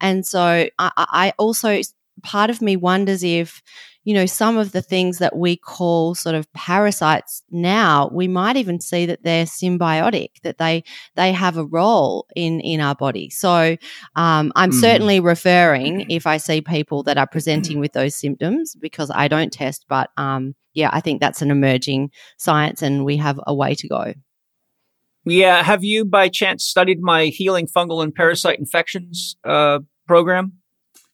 [0.00, 1.80] And so I, I also
[2.22, 3.62] part of me wonders if
[4.04, 8.56] you know, some of the things that we call sort of parasites now, we might
[8.56, 10.84] even see that they're symbiotic, that they
[11.16, 13.28] they have a role in in our body.
[13.30, 13.76] So
[14.16, 14.80] um, I'm mm.
[14.80, 19.52] certainly referring if I see people that are presenting with those symptoms because I don't
[19.52, 23.74] test, but um, yeah, I think that's an emerging science, and we have a way
[23.74, 24.14] to go.
[25.26, 30.59] Yeah, have you by chance studied my healing fungal and parasite infections uh, program?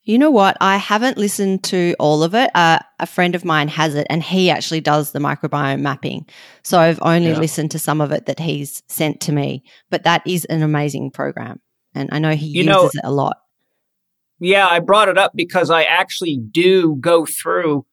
[0.07, 0.57] You know what?
[0.61, 2.49] I haven't listened to all of it.
[2.55, 6.27] Uh, a friend of mine has it, and he actually does the microbiome mapping.
[6.63, 7.39] So I've only yeah.
[7.39, 9.65] listened to some of it that he's sent to me.
[9.91, 11.61] But that is an amazing program,
[11.93, 13.39] and I know he you uses know, it a lot.
[14.39, 17.85] Yeah, I brought it up because I actually do go through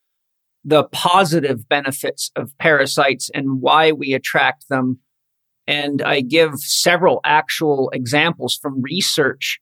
[0.64, 5.00] the positive benefits of parasites and why we attract them.
[5.66, 9.60] And I give several actual examples from research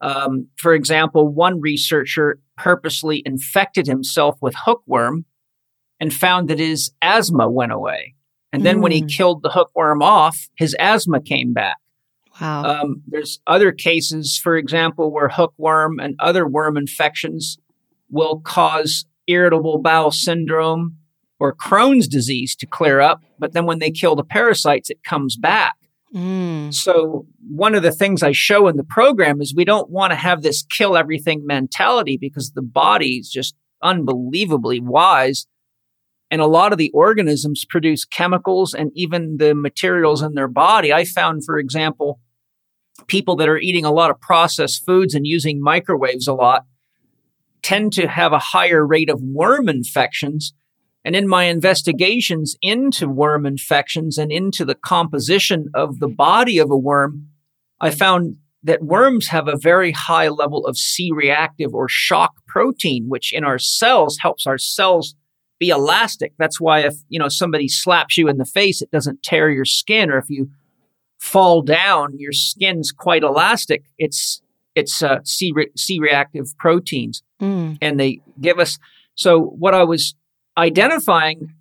[0.00, 5.24] um, for example, one researcher purposely infected himself with hookworm
[6.00, 8.14] and found that his asthma went away.
[8.52, 8.82] And then mm.
[8.82, 9.06] when he hmm.
[9.06, 11.76] killed the hookworm off, his asthma came back.
[12.40, 12.64] Wow.
[12.64, 17.58] Um, there's other cases, for example, where hookworm and other worm infections
[18.10, 20.96] will cause irritable bowel syndrome
[21.38, 23.22] or Crohn's disease to clear up.
[23.38, 25.74] But then when they kill the parasites, it comes back.
[26.14, 26.72] Mm.
[26.72, 30.16] So one of the things I show in the program is we don't want to
[30.16, 35.46] have this kill everything mentality because the body is just unbelievably wise.
[36.30, 40.92] And a lot of the organisms produce chemicals and even the materials in their body.
[40.92, 42.20] I found, for example,
[43.06, 46.64] people that are eating a lot of processed foods and using microwaves a lot
[47.62, 50.54] tend to have a higher rate of worm infections
[51.06, 56.68] and in my investigations into worm infections and into the composition of the body of
[56.68, 57.28] a worm,
[57.80, 63.04] I found that worms have a very high level of C reactive or shock protein,
[63.06, 65.14] which in our cells helps our cells
[65.60, 66.32] be elastic.
[66.38, 69.64] That's why if, you know, somebody slaps you in the face, it doesn't tear your
[69.64, 70.10] skin.
[70.10, 70.50] Or if you
[71.20, 73.84] fall down, your skin's quite elastic.
[73.96, 74.42] It's,
[74.74, 77.22] it's uh, C, re- C reactive proteins.
[77.40, 77.78] Mm.
[77.80, 78.78] And they give us,
[79.14, 80.16] so what I was
[80.56, 81.52] identifying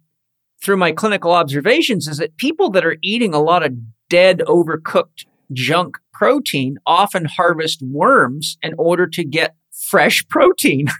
[0.62, 3.74] through my clinical observations is that people that are eating a lot of
[4.10, 10.88] dead, overcooked junk protein often harvest worms in order to get fresh protein.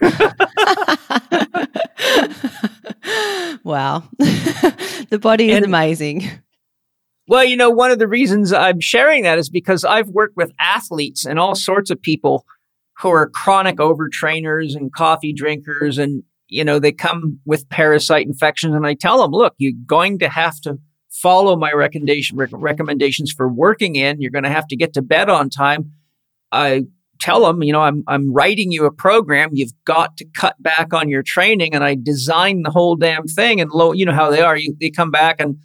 [3.64, 4.04] wow.
[4.18, 6.28] the body is and, amazing.
[7.28, 10.52] Well, you know, one of the reasons I'm sharing that is because I've worked with
[10.60, 12.46] athletes and all sorts of people
[12.98, 18.74] who are chronic overtrainers and coffee drinkers and you know they come with parasite infections
[18.74, 20.78] and I tell them, look, you're going to have to
[21.10, 24.20] follow my recommendation recommendations for working in.
[24.20, 25.92] You're going to have to get to bed on time.
[26.52, 26.84] I
[27.18, 29.50] tell them, you know, I'm, I'm writing you a program.
[29.52, 31.74] You've got to cut back on your training.
[31.74, 33.60] And I design the whole damn thing.
[33.60, 34.56] And low, you know how they are.
[34.56, 35.58] You, they come back and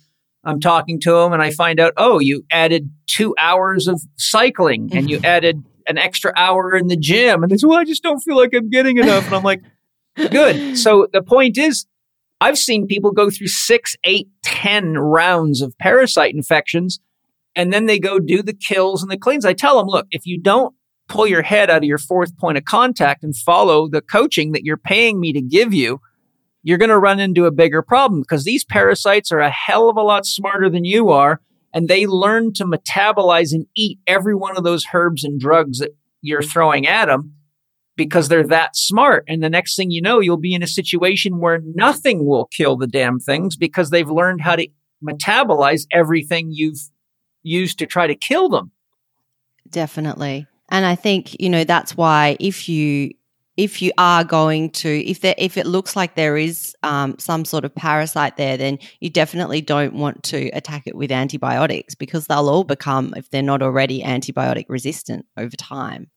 [0.43, 4.89] I'm talking to them and I find out, oh, you added two hours of cycling
[4.93, 7.43] and you added an extra hour in the gym.
[7.43, 9.25] And they say, well, I just don't feel like I'm getting enough.
[9.25, 9.61] And I'm like,
[10.15, 10.77] good.
[10.77, 11.85] So the point is,
[12.39, 16.99] I've seen people go through six, eight, ten rounds of parasite infections
[17.55, 19.45] and then they go do the kills and the cleans.
[19.45, 20.73] I tell them, look, if you don't
[21.07, 24.63] pull your head out of your fourth point of contact and follow the coaching that
[24.63, 25.99] you're paying me to give you,
[26.63, 29.97] you're going to run into a bigger problem because these parasites are a hell of
[29.97, 31.41] a lot smarter than you are.
[31.73, 35.91] And they learn to metabolize and eat every one of those herbs and drugs that
[36.21, 36.51] you're mm.
[36.51, 37.35] throwing at them
[38.05, 39.23] because they're that smart.
[39.27, 42.77] And the next thing you know, you'll be in a situation where nothing will kill
[42.77, 44.67] the damn things because they've learned how to
[45.03, 46.79] metabolize everything you've
[47.43, 48.71] used to try to kill them.
[49.69, 50.47] Definitely.
[50.69, 53.11] And I think, you know, that's why if you
[53.57, 57.43] if you are going to if there if it looks like there is um, some
[57.43, 62.27] sort of parasite there then you definitely don't want to attack it with antibiotics because
[62.27, 66.09] they'll all become if they're not already antibiotic resistant over time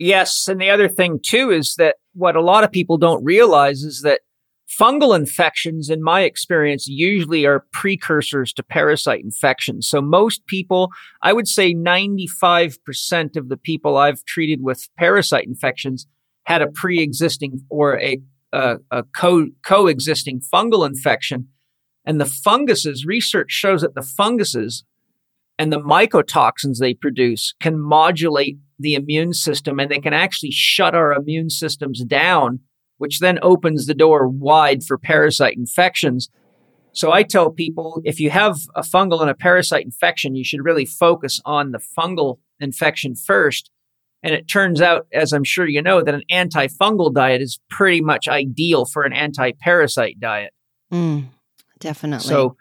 [0.00, 3.82] yes and the other thing too is that what a lot of people don't realize
[3.82, 4.20] is that
[4.78, 9.88] Fungal infections, in my experience, usually are precursors to parasite infections.
[9.88, 10.90] So most people,
[11.22, 16.06] I would say 95% of the people I've treated with parasite infections
[16.44, 18.18] had a pre-existing or a,
[18.52, 21.48] a, a co- coexisting fungal infection.
[22.04, 24.84] And the funguses, research shows that the funguses
[25.60, 30.94] and the mycotoxins they produce can modulate the immune system and they can actually shut
[30.94, 32.60] our immune systems down
[33.00, 36.28] which then opens the door wide for parasite infections.
[36.92, 40.62] So I tell people if you have a fungal and a parasite infection, you should
[40.62, 43.70] really focus on the fungal infection first.
[44.22, 48.02] And it turns out, as I'm sure you know, that an antifungal diet is pretty
[48.02, 50.52] much ideal for an anti-parasite diet.
[50.92, 51.28] Mm,
[51.78, 52.28] definitely.
[52.28, 52.58] So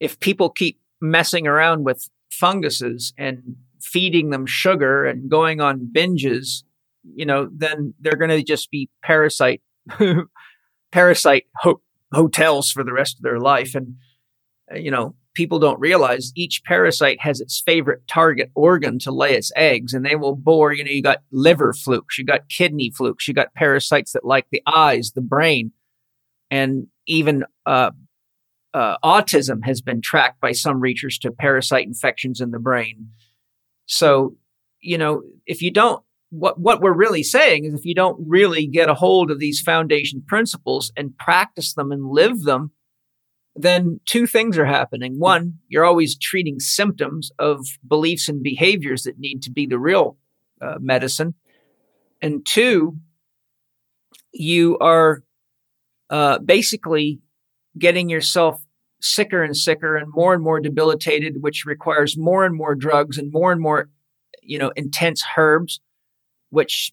[0.00, 6.62] if people keep messing around with funguses and feeding them sugar and going on binges,
[7.14, 9.62] you know, then they're going to just be parasite,
[10.92, 11.80] parasite ho-
[12.12, 13.74] hotels for the rest of their life.
[13.74, 13.96] And,
[14.72, 19.34] uh, you know, people don't realize each parasite has its favorite target organ to lay
[19.34, 22.90] its eggs and they will bore, you know, you got liver flukes, you got kidney
[22.90, 25.70] flukes, you got parasites that like the eyes, the brain,
[26.50, 27.90] and even, uh,
[28.76, 33.08] uh, autism has been tracked by some researchers to parasite infections in the brain.
[33.86, 34.36] So,
[34.82, 38.66] you know, if you don't what what we're really saying is if you don't really
[38.66, 42.72] get a hold of these foundation principles and practice them and live them
[43.54, 49.20] then two things are happening one you're always treating symptoms of beliefs and behaviors that
[49.20, 50.18] need to be the real
[50.60, 51.34] uh, medicine
[52.20, 52.96] and two
[54.32, 55.22] you are
[56.10, 57.20] uh, basically
[57.78, 58.65] getting yourself
[59.06, 63.32] sicker and sicker and more and more debilitated which requires more and more drugs and
[63.32, 63.88] more and more
[64.42, 65.80] you know intense herbs
[66.50, 66.92] which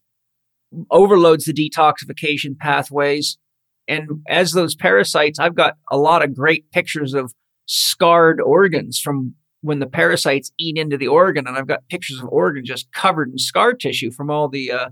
[0.90, 3.38] overloads the detoxification pathways.
[3.86, 7.34] And as those parasites, I've got a lot of great pictures of
[7.66, 11.46] scarred organs from when the parasites eat into the organ.
[11.46, 14.88] And I've got pictures of organs just covered in scar tissue from all the uh,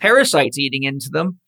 [0.00, 1.39] parasites eating into them.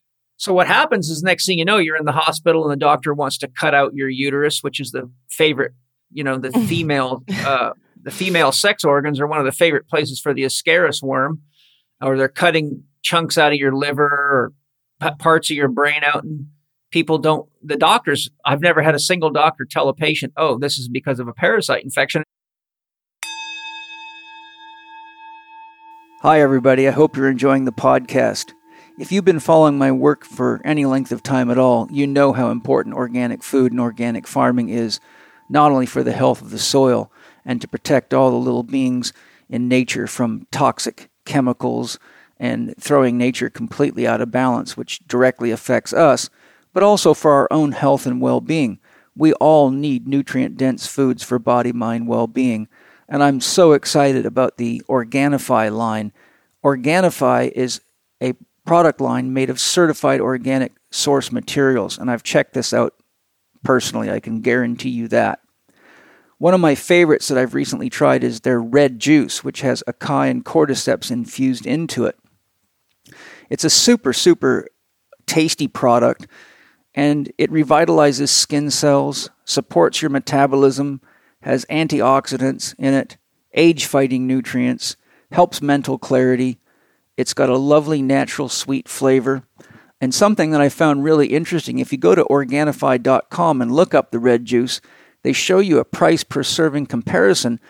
[0.42, 3.14] So what happens is next thing you know, you're in the hospital and the doctor
[3.14, 5.70] wants to cut out your uterus, which is the favorite,
[6.10, 10.18] you know, the female, uh, the female sex organs are one of the favorite places
[10.18, 11.42] for the ascaris worm
[12.00, 14.52] or they're cutting chunks out of your liver or
[15.00, 16.48] p- parts of your brain out and
[16.90, 20.78] people don't the doctors i've never had a single doctor tell a patient oh this
[20.78, 22.22] is because of a parasite infection.
[26.20, 26.86] Hi everybody.
[26.86, 28.52] I hope you're enjoying the podcast
[28.98, 32.34] If you've been following my work for any length of time at all, you know
[32.34, 35.00] how important organic food and organic farming is,
[35.48, 37.10] not only for the health of the soil
[37.42, 39.14] and to protect all the little beings
[39.48, 41.98] in nature from toxic chemicals
[42.38, 46.28] and throwing nature completely out of balance, which directly affects us,
[46.74, 48.78] but also for our own health and well being.
[49.16, 52.68] We all need nutrient dense foods for body mind well being.
[53.08, 56.12] And I'm so excited about the Organifi line.
[56.62, 57.80] Organifi is
[58.22, 58.34] a
[58.64, 62.94] product line made of certified organic source materials, and I've checked this out
[63.62, 64.10] personally.
[64.10, 65.40] I can guarantee you that.
[66.38, 70.30] One of my favorites that I've recently tried is their red juice, which has acai
[70.30, 72.18] and cordyceps infused into it.
[73.48, 74.66] It's a super, super
[75.26, 76.26] tasty product,
[76.94, 81.00] and it revitalizes skin cells, supports your metabolism,
[81.42, 83.16] has antioxidants in it,
[83.54, 84.96] age fighting nutrients,
[85.30, 86.58] helps mental clarity,
[87.22, 89.44] it's got a lovely natural sweet flavor.
[90.00, 94.10] And something that I found really interesting if you go to Organifi.com and look up
[94.10, 94.80] the red juice,
[95.22, 97.60] they show you a price per serving comparison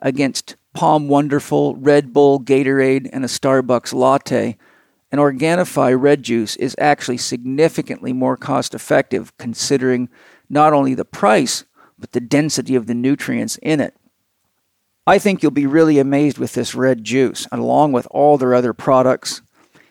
[0.00, 4.56] against POM Wonderful, Red Bull, Gatorade, and a Starbucks latte.
[5.10, 10.08] And Organifi red juice is actually significantly more cost effective considering
[10.48, 11.64] not only the price,
[11.98, 13.96] but the density of the nutrients in it.
[15.10, 18.72] I think you'll be really amazed with this red juice, along with all their other
[18.72, 19.42] products.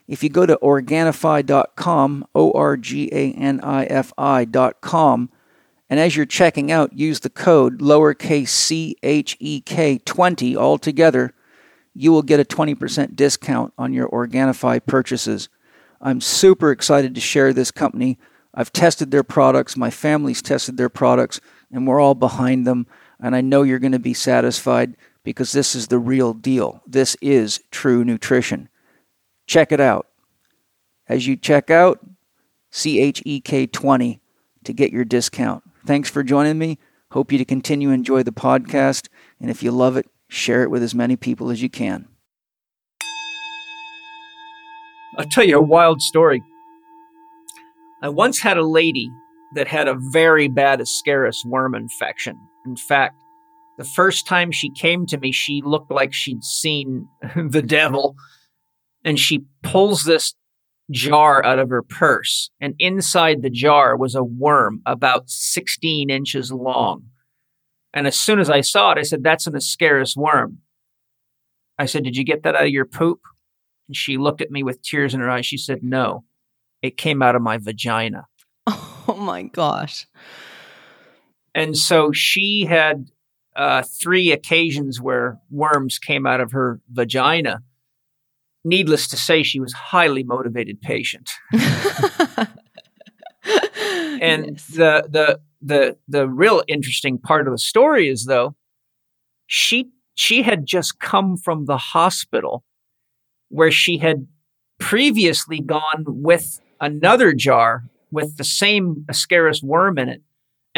[0.08, 5.30] If you go to Organifi.com, O R G A N I F I.com,
[5.90, 11.34] and as you're checking out, use the code lowercase c h e k 20 altogether,
[11.94, 15.50] you will get a 20% discount on your Organifi purchases.
[16.00, 18.18] I'm super excited to share this company.
[18.54, 22.88] I've tested their products, my family's tested their products, and we're all behind them.
[23.20, 26.82] And I know you're going to be satisfied because this is the real deal.
[26.88, 28.70] This is true nutrition.
[29.48, 30.08] Check it out.
[31.08, 32.00] As you check out,
[32.72, 34.20] CHEK20
[34.64, 35.64] to get your discount.
[35.86, 36.78] Thanks for joining me.
[37.12, 39.08] Hope you to continue to enjoy the podcast.
[39.40, 42.08] And if you love it, share it with as many people as you can.
[45.18, 46.44] I'll tell you a wild story.
[48.04, 49.10] I once had a lady
[49.56, 52.38] that had a very bad Ascaris worm infection.
[52.66, 53.19] In fact,
[53.80, 58.18] the first time she came to me, she looked like she'd seen the devil.
[59.06, 60.36] And she pulls this
[60.92, 62.52] jar out of her purse.
[62.60, 67.04] And inside the jar was a worm about 16 inches long.
[67.94, 70.58] And as soon as I saw it, I said, That's an Ascaris worm.
[71.78, 73.22] I said, Did you get that out of your poop?
[73.88, 75.46] And she looked at me with tears in her eyes.
[75.46, 76.26] She said, No,
[76.82, 78.28] it came out of my vagina.
[79.08, 80.06] Oh my gosh.
[81.56, 83.10] And so she had
[83.56, 87.62] uh, three occasions where worms came out of her vagina.
[88.64, 91.32] Needless to say, she was highly motivated patient.
[94.22, 94.66] and yes.
[94.68, 98.56] the the the the real interesting part of the story is though
[99.48, 102.64] she she had just come from the hospital
[103.50, 104.28] where she had
[104.78, 110.22] previously gone with another jar with the same Ascaris worm in it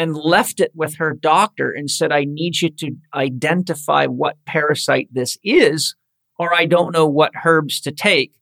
[0.02, 5.08] and left it with her doctor and said, I need you to identify what parasite
[5.12, 5.94] this is,
[6.40, 8.32] or I don't know what herbs to take.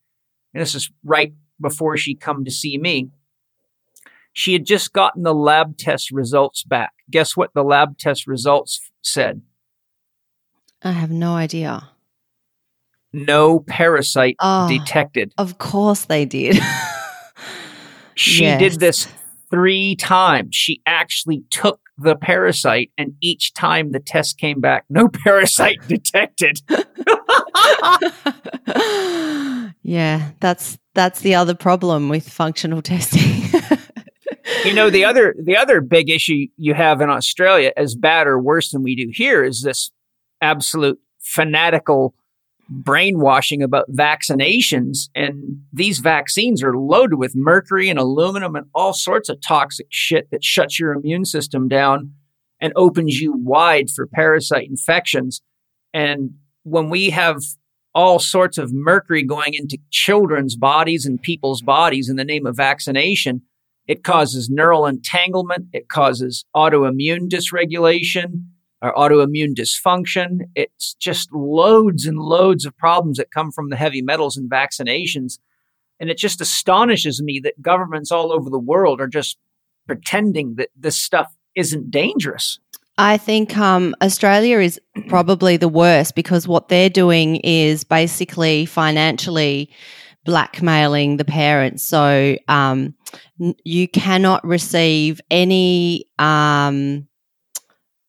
[0.54, 3.10] And this is right before she come to see me.
[4.32, 6.92] She had just gotten the lab test results back.
[7.10, 9.42] Guess what the lab test results said?
[10.82, 11.90] I have no idea.
[13.12, 15.34] No parasite oh, detected.
[15.36, 16.58] Of course they did.
[18.14, 18.60] she yes.
[18.60, 19.08] did this
[19.50, 20.54] three times.
[20.54, 26.60] She actually took the parasite, and each time the test came back, no parasite detected.
[29.82, 33.60] yeah, that's that's the other problem with functional testing.
[34.64, 38.40] you know, the other the other big issue you have in Australia, as bad or
[38.40, 39.90] worse than we do here, is this
[40.40, 42.14] absolute fanatical
[42.70, 45.08] brainwashing about vaccinations.
[45.14, 50.30] And these vaccines are loaded with mercury and aluminum and all sorts of toxic shit
[50.30, 52.12] that shuts your immune system down
[52.60, 55.42] and opens you wide for parasite infections.
[55.92, 57.42] And when we have
[57.92, 62.56] all sorts of mercury going into children's bodies and people's bodies in the name of
[62.56, 63.42] vaccination,
[63.88, 65.66] it causes neural entanglement.
[65.72, 68.44] It causes autoimmune dysregulation
[68.82, 70.40] or autoimmune dysfunction.
[70.54, 75.38] It's just loads and loads of problems that come from the heavy metals and vaccinations.
[75.98, 79.36] And it just astonishes me that governments all over the world are just
[79.86, 82.58] pretending that this stuff isn't dangerous.
[82.96, 89.70] I think um, Australia is probably the worst because what they're doing is basically financially
[90.24, 91.82] blackmailing the parents.
[91.82, 92.94] So um,
[93.38, 97.06] you cannot receive any um,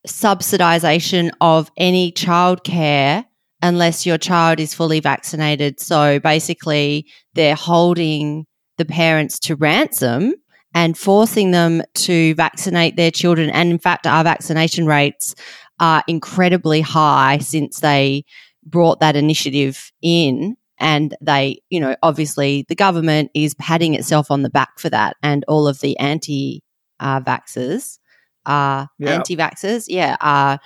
[0.08, 3.26] subsidization of any childcare
[3.62, 5.80] unless your child is fully vaccinated.
[5.80, 8.46] So basically, they're holding
[8.78, 10.34] the parents to ransom
[10.74, 13.50] and forcing them to vaccinate their children.
[13.50, 15.36] And in fact, our vaccination rates
[15.80, 18.24] are incredibly high since they
[18.64, 20.56] brought that initiative in.
[20.80, 25.16] And they, you know, obviously the government is patting itself on the back for that.
[25.22, 26.64] And all of the anti
[27.00, 28.00] uh, vaxxers,
[28.46, 29.16] uh, yeah.
[29.16, 30.60] anti vaxxers, yeah, are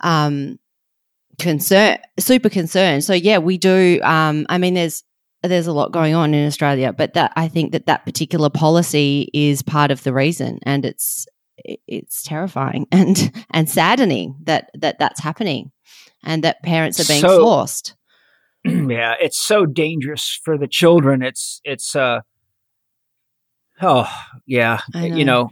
[0.00, 0.58] um,
[1.38, 3.04] concerned, super concerned.
[3.04, 4.00] So, yeah, we do.
[4.02, 5.04] Um, I mean, there's
[5.42, 9.28] there's a lot going on in Australia, but that I think that that particular policy
[9.34, 11.26] is part of the reason, and it's
[11.64, 15.72] it's terrifying and and saddening that that that's happening,
[16.24, 17.94] and that parents are being so, forced.
[18.64, 21.20] Yeah, it's so dangerous for the children.
[21.20, 22.20] It's it's uh
[23.80, 24.08] oh
[24.46, 25.00] yeah, know.
[25.02, 25.50] you know.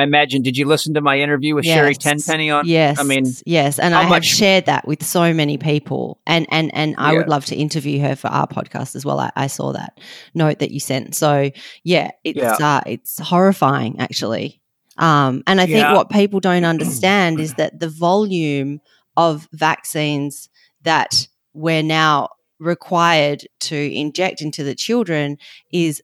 [0.00, 0.42] I imagine.
[0.42, 1.76] Did you listen to my interview with yes.
[1.76, 2.66] Sherri Tenpenny on?
[2.66, 2.98] Yes.
[2.98, 6.74] I mean, yes, and I much- have shared that with so many people, and and
[6.74, 7.18] and I yeah.
[7.18, 9.20] would love to interview her for our podcast as well.
[9.20, 10.00] I, I saw that
[10.34, 11.14] note that you sent.
[11.14, 11.50] So
[11.84, 12.56] yeah, it's yeah.
[12.60, 14.60] Uh, it's horrifying actually.
[14.96, 15.94] Um, and I think yeah.
[15.94, 18.80] what people don't understand is that the volume
[19.16, 20.50] of vaccines
[20.82, 22.28] that we're now
[22.58, 25.38] required to inject into the children
[25.72, 26.02] is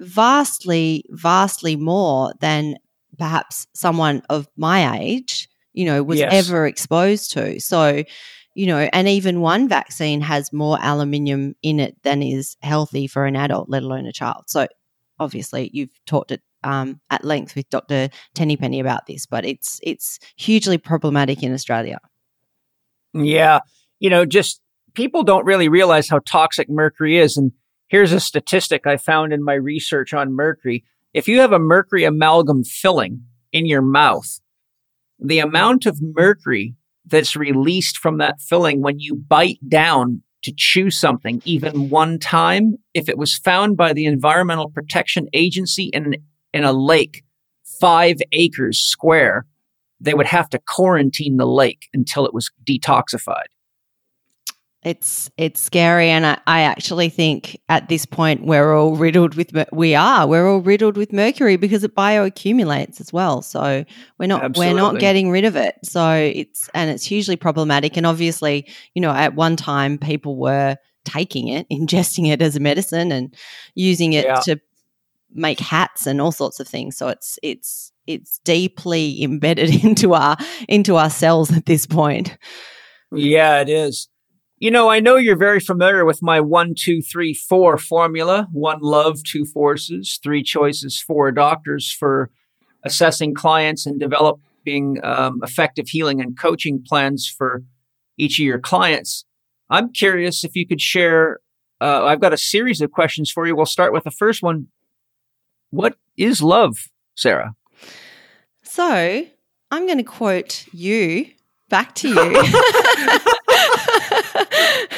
[0.00, 2.76] vastly, vastly more than
[3.18, 6.32] perhaps someone of my age, you know, was yes.
[6.32, 7.60] ever exposed to.
[7.60, 8.04] So,
[8.54, 13.24] you know, and even one vaccine has more aluminium in it than is healthy for
[13.26, 14.44] an adult, let alone a child.
[14.48, 14.66] So,
[15.18, 18.08] obviously, you've talked it um, at length with Dr.
[18.34, 21.98] Tenpenny about this, but it's it's hugely problematic in Australia.
[23.14, 23.60] Yeah,
[23.98, 24.60] you know, just
[24.94, 27.52] people don't really realize how toxic mercury is, and
[27.88, 30.84] here's a statistic I found in my research on mercury.
[31.14, 34.40] If you have a mercury amalgam filling in your mouth,
[35.18, 40.90] the amount of mercury that's released from that filling when you bite down to chew
[40.90, 46.16] something even one time, if it was found by the Environmental Protection Agency in,
[46.52, 47.22] in a lake
[47.80, 49.46] five acres square,
[50.00, 53.51] they would have to quarantine the lake until it was detoxified.
[54.82, 59.52] It's it's scary, and I, I actually think at this point we're all riddled with
[59.72, 63.42] we are we're all riddled with mercury because it bioaccumulates as well.
[63.42, 63.84] So
[64.18, 64.74] we're not Absolutely.
[64.74, 65.76] we're not getting rid of it.
[65.84, 67.96] So it's and it's hugely problematic.
[67.96, 72.60] And obviously, you know, at one time people were taking it, ingesting it as a
[72.60, 73.32] medicine, and
[73.76, 74.40] using it yeah.
[74.40, 74.60] to
[75.32, 76.96] make hats and all sorts of things.
[76.96, 80.36] So it's it's it's deeply embedded into our
[80.68, 82.36] into our cells at this point.
[83.12, 84.08] Yeah, it is.
[84.62, 88.78] You know, I know you're very familiar with my one, two, three, four formula one
[88.80, 92.30] love, two forces, three choices, four doctors for
[92.84, 97.64] assessing clients and developing um, effective healing and coaching plans for
[98.16, 99.24] each of your clients.
[99.68, 101.40] I'm curious if you could share.
[101.80, 103.56] Uh, I've got a series of questions for you.
[103.56, 104.68] We'll start with the first one.
[105.70, 106.76] What is love,
[107.16, 107.56] Sarah?
[108.62, 109.26] So
[109.72, 111.32] I'm going to quote you
[111.68, 112.44] back to you.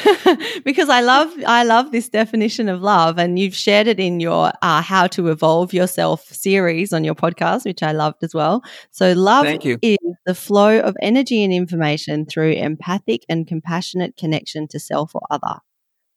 [0.65, 4.51] because I love I love this definition of love, and you've shared it in your
[4.61, 8.63] uh, "How to Evolve Yourself" series on your podcast, which I loved as well.
[8.91, 9.45] So, love
[9.81, 15.21] is the flow of energy and information through empathic and compassionate connection to self or
[15.29, 15.59] other.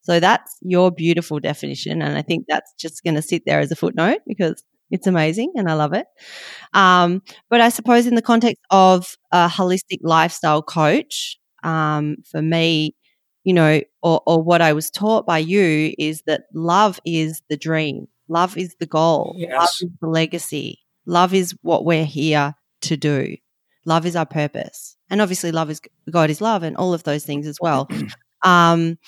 [0.03, 3.71] So that's your beautiful definition, and I think that's just going to sit there as
[3.71, 6.07] a footnote because it's amazing and I love it.
[6.73, 12.95] Um, but I suppose in the context of a holistic lifestyle coach, um, for me,
[13.49, 17.57] you know, or, or what I was taught by you is that love is the
[17.57, 19.59] dream, love is the goal, yes.
[19.59, 23.39] love is the legacy, love is what we're here to do,
[23.87, 24.99] love is our purpose.
[25.09, 25.81] And obviously, love is
[26.11, 27.89] God is love and all of those things as well.
[28.45, 28.99] Um,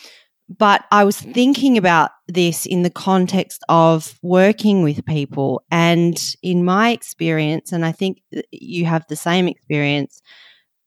[0.59, 5.63] but I was thinking about this in the context of working with people.
[5.71, 10.21] And in my experience, and I think you have the same experience,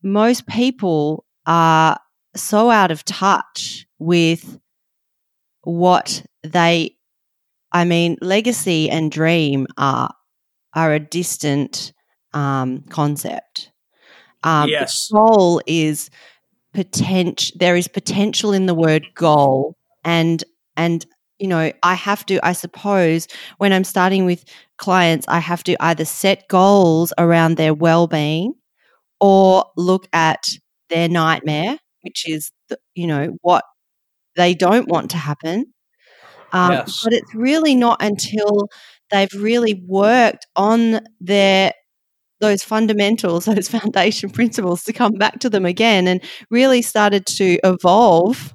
[0.04, 1.98] most people are
[2.36, 4.60] so out of touch with
[5.64, 6.96] what they
[7.74, 10.14] I mean, legacy and dream are
[10.76, 11.92] are a distant
[12.34, 13.72] um, concept.
[14.44, 16.10] Um, yes, goal is
[16.74, 17.58] potential.
[17.60, 20.44] There is potential in the word goal, and
[20.78, 21.06] and
[21.40, 22.46] you know, I have to.
[22.46, 23.28] I suppose
[23.58, 24.46] when I'm starting with
[24.78, 28.54] clients, I have to either set goals around their well being,
[29.20, 30.48] or look at
[30.90, 33.64] their nightmare, which is, the, you know, what
[34.36, 35.74] they don't want to happen.
[36.52, 37.02] Um, Yes.
[37.04, 38.70] But it's really not until
[39.12, 41.74] they've really worked on their
[42.40, 47.58] those fundamentals, those foundation principles to come back to them again and really started to
[47.64, 48.54] evolve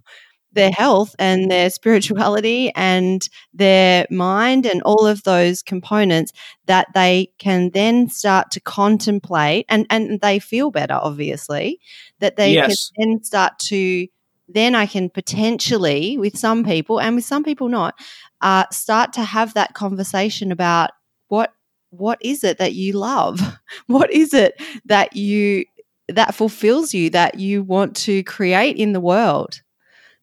[0.52, 6.32] their health and their spirituality and their mind and all of those components
[6.66, 11.78] that they can then start to contemplate and, and they feel better, obviously,
[12.20, 12.90] that they Yes.
[12.96, 14.06] can then start to
[14.50, 17.94] then I can potentially, with some people and with some people not,
[18.40, 20.90] uh, start to have that conversation about
[21.28, 21.52] what
[21.90, 23.40] what is it that you love?
[23.86, 25.64] What is it that you
[26.08, 29.60] that fulfills you that you want to create in the world?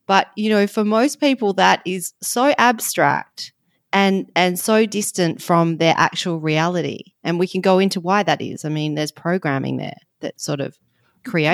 [0.08, 3.54] But you know, for most people, that is so abstract
[3.94, 7.14] and and so distant from their actual reality.
[7.24, 8.66] And we can go into why that is.
[8.66, 10.78] I mean, there's programming there that sort of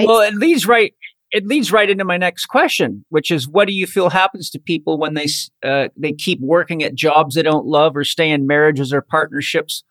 [0.07, 0.93] Well, it leads right.
[1.31, 4.59] It leads right into my next question, which is, what do you feel happens to
[4.59, 5.27] people when they
[5.63, 9.83] uh, they keep working at jobs they don't love or stay in marriages or partnerships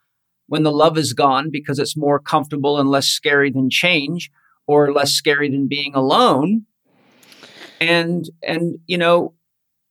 [0.48, 4.30] when the love is gone because it's more comfortable and less scary than change
[4.66, 6.66] or less scary than being alone?
[7.80, 9.34] And and you know,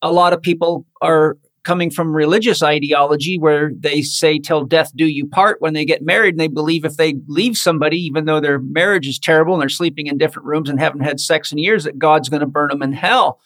[0.02, 1.38] a lot of people are
[1.70, 6.01] coming from religious ideology where they say till death do you part when they get
[6.01, 9.61] married and they believe if they leave somebody even though their marriage is terrible and
[9.61, 12.47] they're sleeping in different rooms and haven't had sex in years that god's going to
[12.47, 13.39] burn them in hell.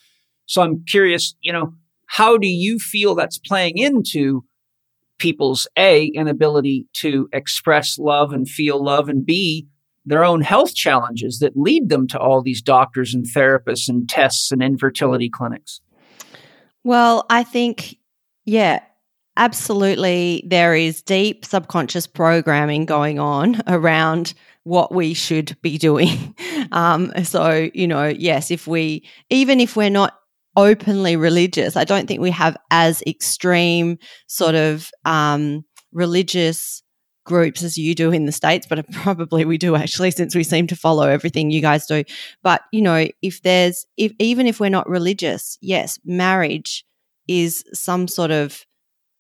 [0.45, 1.73] So i'm curious you know
[2.05, 4.45] how do you feel that's playing into
[5.19, 9.67] people's a inability to express love and feel love and b
[10.05, 14.49] their own health challenges that lead them to all these doctors and therapists and tests
[14.49, 15.81] and infertility clinics?
[16.83, 17.97] Well, I think,
[18.45, 18.81] yeah,
[19.37, 20.43] absolutely.
[20.47, 24.33] There is deep subconscious programming going on around
[24.63, 26.35] what we should be doing.
[26.71, 30.17] Um, so, you know, yes, if we, even if we're not
[30.55, 36.81] openly religious, I don't think we have as extreme sort of um, religious
[37.25, 40.65] groups as you do in the States, but probably we do actually, since we seem
[40.67, 42.03] to follow everything you guys do.
[42.41, 46.85] But, you know, if there's, if even if we're not religious, yes, marriage
[47.27, 48.65] is some sort of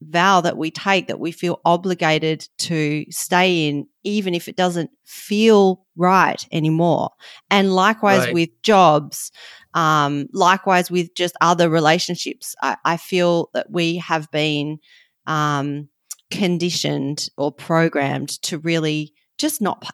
[0.01, 4.89] vow that we take that we feel obligated to stay in, even if it doesn't
[5.05, 7.09] feel right anymore.
[7.49, 8.33] And likewise Right.
[8.33, 9.31] with jobs,
[9.73, 14.79] um, likewise with just other relationships, I, I feel that we have been
[15.25, 15.87] um,
[16.31, 19.89] conditioned or programmed to really just not.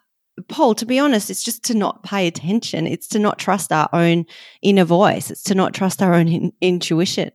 [0.48, 2.86] Paul, to be honest, it's just to not pay attention.
[2.86, 4.26] It's to not trust our own
[4.62, 5.30] inner voice.
[5.30, 7.30] It's to not trust our own in- intuition.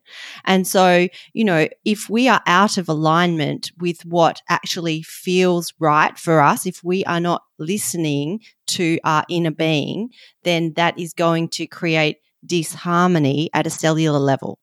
[0.46, 6.18] And so, you know, if we are out of alignment with what actually feels right
[6.18, 10.10] for us, if we are not listening to our inner being,
[10.44, 14.60] then that is going to create disharmony at a cellular level.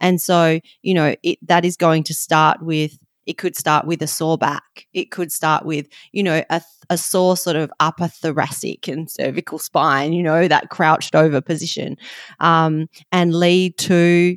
[0.00, 4.02] And so, you know, it, that is going to start with, it could start with
[4.02, 4.86] a sore back.
[4.92, 9.58] It could start with, you know, a, a sore sort of upper thoracic and cervical
[9.58, 11.96] spine, you know, that crouched over position,
[12.40, 14.36] um, and lead to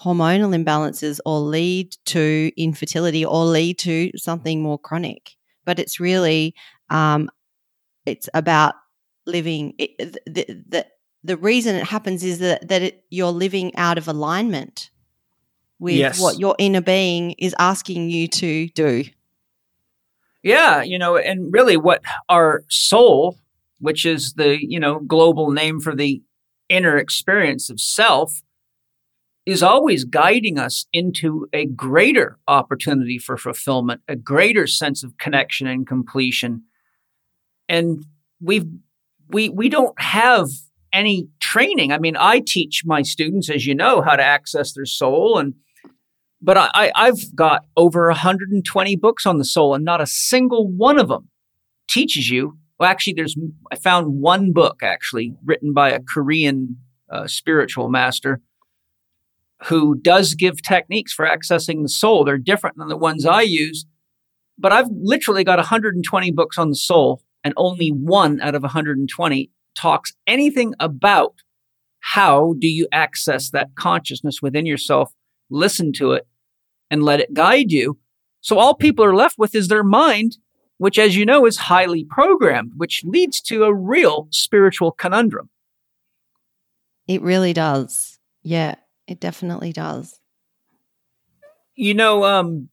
[0.00, 5.36] hormonal imbalances or lead to infertility or lead to something more chronic.
[5.64, 6.54] But it's really,
[6.90, 7.30] um,
[8.06, 8.74] it's about
[9.26, 9.74] living.
[9.78, 10.86] It, the, the
[11.24, 14.90] the reason it happens is that that it, you're living out of alignment
[15.78, 16.20] with Yes.
[16.20, 19.04] what your inner being is asking you to do.
[20.42, 23.38] Yeah, you know, and really what our soul,
[23.80, 26.22] which is the, you know, global name for the
[26.68, 28.42] inner experience of self,
[29.46, 35.66] is always guiding us into a greater opportunity for fulfillment, a greater sense of connection
[35.66, 36.62] and completion.
[37.68, 38.04] And
[38.40, 38.66] we've
[39.28, 40.48] we we don't have
[40.92, 41.92] any training.
[41.92, 45.54] I mean, I teach my students, as you know, how to access their soul and
[46.40, 50.68] but I, I, I've got over 120 books on the soul, and not a single
[50.68, 51.28] one of them
[51.88, 52.58] teaches you.
[52.78, 53.36] Well, actually, there's
[53.72, 56.76] I found one book actually written by a Korean
[57.10, 58.40] uh, spiritual master
[59.64, 62.24] who does give techniques for accessing the soul.
[62.24, 63.84] They're different than the ones I use,
[64.56, 69.50] but I've literally got 120 books on the soul, and only one out of 120
[69.74, 71.34] talks anything about
[72.00, 75.12] how do you access that consciousness within yourself
[75.50, 76.26] listen to it
[76.90, 77.98] and let it guide you.
[78.40, 80.36] So all people are left with is their mind,
[80.78, 85.50] which, as you know, is highly programmed, which leads to a real spiritual conundrum.
[87.06, 88.18] It really does.
[88.42, 88.76] Yeah,
[89.06, 90.20] it definitely does.
[91.74, 92.68] You know, um,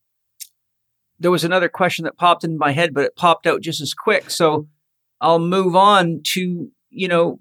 [1.19, 3.93] there was another question that popped in my head, but it popped out just as
[3.93, 4.29] quick.
[4.29, 4.67] So
[5.21, 7.39] I'll move on to, you know,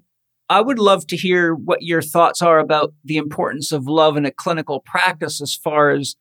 [0.49, 4.25] I would love to hear what your thoughts are about the importance of love in
[4.25, 6.15] a clinical practice as far as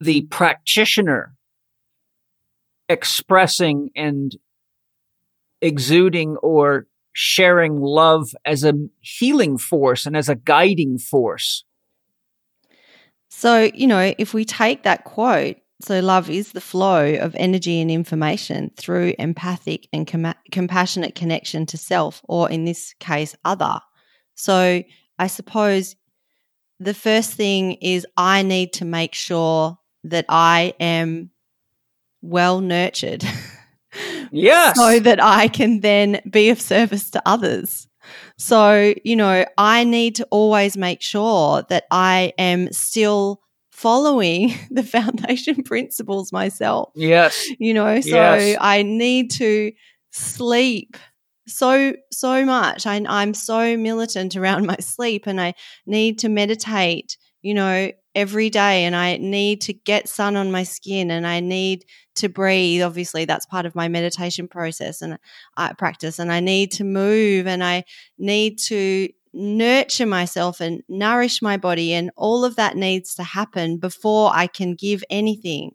[0.00, 1.34] the practitioner
[2.88, 4.36] expressing and
[5.60, 11.64] exuding or sharing love as a healing force and as a guiding force.
[13.28, 17.80] So, you know, if we take that quote, so love is the flow of energy
[17.80, 23.80] and information through empathic and com- compassionate connection to self, or in this case, other.
[24.34, 24.82] So,
[25.18, 25.96] I suppose
[26.78, 31.30] the first thing is I need to make sure that I am
[32.22, 33.24] well nurtured.
[34.32, 34.76] Yes.
[34.76, 37.88] so that I can then be of service to others.
[38.38, 43.40] So, you know, I need to always make sure that I am still
[43.76, 46.90] following the foundation principles myself.
[46.94, 47.46] Yes.
[47.58, 48.56] You know, so Yes.
[48.60, 49.72] I need to
[50.10, 50.96] sleep
[51.46, 52.86] so so much.
[52.86, 55.54] I, I'm so militant around my sleep, and I
[55.86, 57.18] need to meditate.
[57.42, 61.38] You know, every day, and I need to get sun on my skin, and I
[61.40, 61.84] need
[62.16, 62.82] to breathe.
[62.82, 65.18] Obviously, that's part of my meditation process and
[65.56, 66.18] I practice.
[66.18, 67.84] And I need to move, and I
[68.18, 73.76] need to nurture myself and nourish my body, and all of that needs to happen
[73.76, 75.72] before I can give anything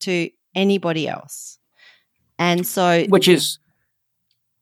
[0.00, 1.58] to anybody else.
[2.38, 3.58] And so, Which is,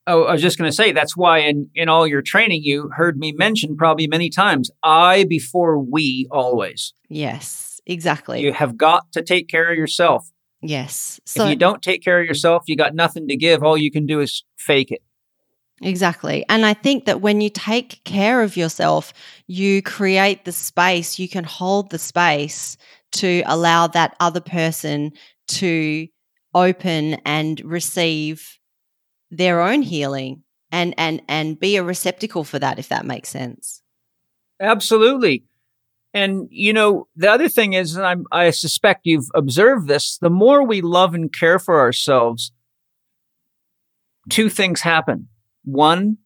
[0.07, 2.91] oh, I was just going to say, that's why in, in all your training, you
[2.95, 6.93] heard me mention probably many times I before we always.
[7.09, 8.43] yes, exactly.
[8.43, 10.31] You have got to take care of yourself.
[10.61, 11.19] yes.
[11.25, 13.63] So, if you don't take care of yourself, you got nothing to give.
[13.63, 15.03] All you can do is fake it.
[15.83, 16.45] Exactly.
[16.49, 19.13] And I think that when you take care of yourself,
[19.47, 22.77] you create the space, you can hold the space
[23.13, 25.13] to allow that other person
[25.49, 26.07] to
[26.55, 28.59] open and receive
[29.31, 33.83] their own healing and and and be a receptacle for that if that makes sense.
[34.61, 35.45] Absolutely.
[36.15, 40.31] And you know, the other thing is, and I'm, I suspect you've observed this, the
[40.31, 42.53] more we love and care for ourselves,
[44.29, 45.29] two things happen.
[45.65, 46.19] One,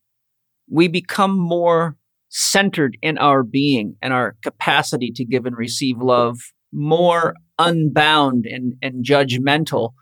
[0.71, 1.97] we become more
[2.29, 6.39] centered in our being and our capacity to give and receive love,
[6.73, 9.93] more unbound and, and judgmental.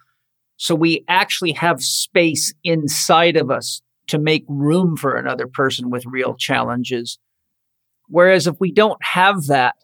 [0.57, 6.05] So we actually have space inside of us to make room for another person with
[6.07, 7.19] real challenges.
[8.09, 9.75] Whereas if we don't have that,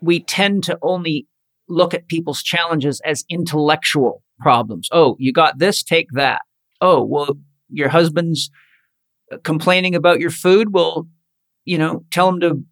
[0.00, 1.26] we tend to only
[1.68, 4.88] look at people's challenges as intellectual problems.
[4.92, 6.42] Oh, you got this, take that.
[6.80, 7.36] Oh, well,
[7.70, 8.50] your husband's
[9.32, 10.72] uh, complaining about your food.
[10.72, 11.08] Well,
[11.64, 12.62] you know, tell him to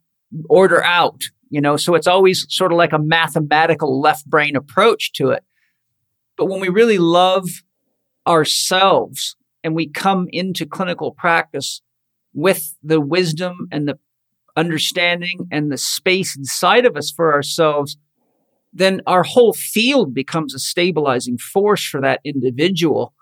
[0.49, 5.13] order out, you know, so it's always sort of like a mathematical left brain approach
[5.15, 5.45] to it.
[6.37, 7.49] But when we really love
[8.27, 11.83] ourselves and we come into clinical practice
[12.33, 13.99] with the wisdom and the
[14.57, 17.97] understanding and the space inside of us for ourselves,
[18.73, 23.15] then our whole field becomes a stabilizing force for that individual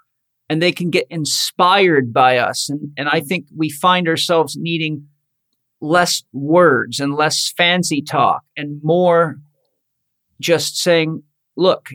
[0.52, 2.68] and they can get inspired by us.
[2.68, 3.26] And, and I mm.
[3.26, 5.06] think we find ourselves needing
[5.80, 9.38] less words and less fancy talk and more
[10.42, 11.22] just saying,
[11.56, 11.88] look,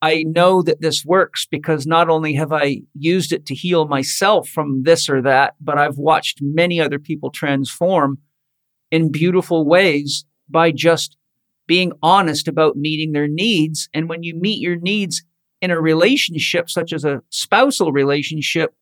[0.00, 4.48] I know that this works because not only have I used it to heal myself
[4.48, 8.18] from this or that, but I've watched many other people transform
[8.92, 11.16] in beautiful ways by just
[11.66, 13.88] being honest about meeting their needs.
[13.92, 15.24] And when you meet your needs
[15.62, 18.74] in a relationship, such as a spousal relationship,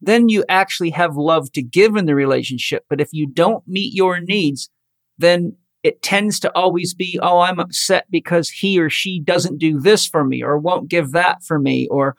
[0.00, 2.84] then you actually have love to give in the relationship.
[2.90, 4.68] But if you don't meet your needs,
[5.16, 9.78] then it tends to always be, oh, I'm upset because he or she doesn't do
[9.78, 12.16] this for me or won't give that for me or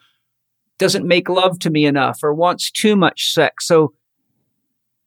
[0.78, 3.66] doesn't make love to me enough or wants too much sex.
[3.66, 3.92] So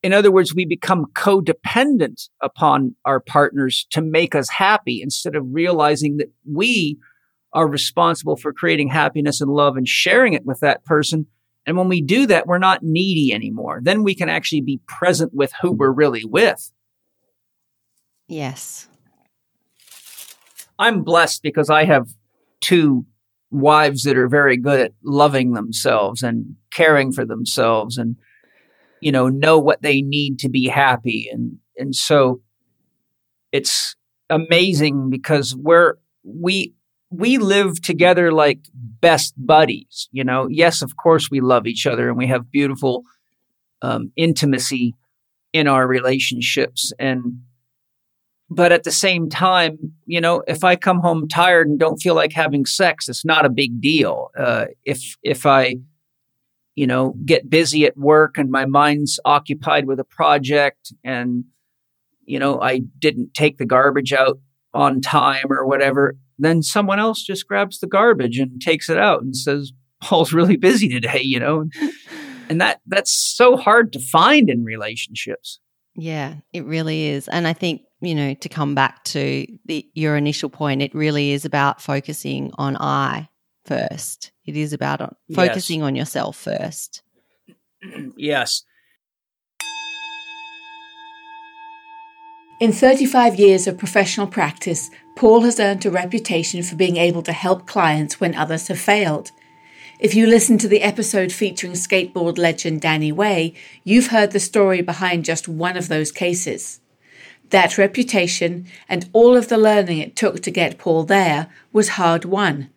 [0.03, 5.43] in other words, we become codependent upon our partners to make us happy instead of
[5.49, 6.97] realizing that we
[7.53, 11.27] are responsible for creating happiness and love and sharing it with that person.
[11.65, 13.79] And when we do that, we're not needy anymore.
[13.83, 16.71] Then we can actually be present with who we're really with.
[18.27, 18.87] Yes.
[20.77, 22.07] I'm blessed because I have
[22.61, 23.05] two
[23.51, 28.15] wives that are very good at loving themselves and caring for themselves and
[29.01, 32.41] you know know what they need to be happy and and so
[33.51, 33.95] it's
[34.29, 36.73] amazing because we're we
[37.11, 40.47] we live together like best buddies you know?
[40.49, 43.03] Yes of course we love each other and we have beautiful
[43.81, 44.95] um, intimacy
[45.53, 47.41] in our relationships and
[48.51, 52.13] but at the same time you know if i come home tired and don't feel
[52.13, 54.29] like having sex it's not a big deal.
[54.37, 55.75] Uh, if if i
[56.79, 61.43] you know, get busy at work and my mind's occupied with a project and,
[62.23, 64.39] you know, I didn't take the garbage out
[64.73, 69.21] on time or whatever, then someone else just grabs the garbage and takes it out
[69.21, 71.65] and says, Paul's really busy today, you know?
[72.49, 75.59] and that that's so hard to find in relationships.
[75.95, 77.27] Yeah, it really is.
[77.27, 81.31] And I think, you know, to come back to the, your initial point, it really
[81.31, 83.29] is about focusing on I
[83.65, 84.31] first.
[84.45, 85.85] It is about on, focusing yes.
[85.85, 87.03] on yourself first.
[88.17, 88.63] yes.
[92.61, 94.89] In 35 years of professional practice,
[95.19, 99.31] Paul has earned a reputation for being able to help clients when others have failed.
[99.99, 103.53] If you listen to the episode featuring skateboard legend Danny Way,
[103.83, 106.79] you've heard the story behind just one of those cases.
[107.49, 112.23] That reputation and all of the learning it took to get Paul there was hard
[112.23, 112.69] won.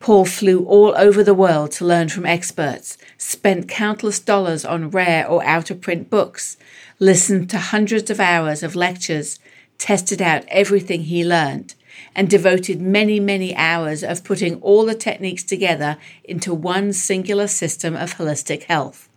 [0.00, 5.28] Paul flew all over the world to learn from experts, spent countless dollars on rare
[5.28, 6.56] or out of print books,
[6.98, 9.38] listened to hundreds of hours of lectures,
[9.78, 11.74] tested out everything he learned,
[12.14, 17.94] and devoted many, many hours of putting all the techniques together into one singular system
[17.94, 19.08] of holistic health.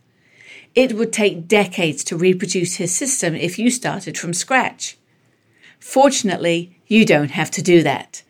[0.75, 4.97] It would take decades to reproduce his system if you started from scratch.
[5.79, 8.23] Fortunately, you don't have to do that.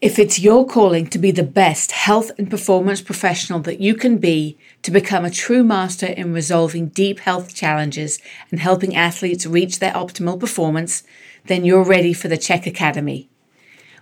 [0.00, 4.18] If it's your calling to be the best health and performance professional that you can
[4.18, 8.18] be, to become a true master in resolving deep health challenges
[8.50, 11.04] and helping athletes reach their optimal performance,
[11.46, 13.28] then you're ready for the CHEK Academy.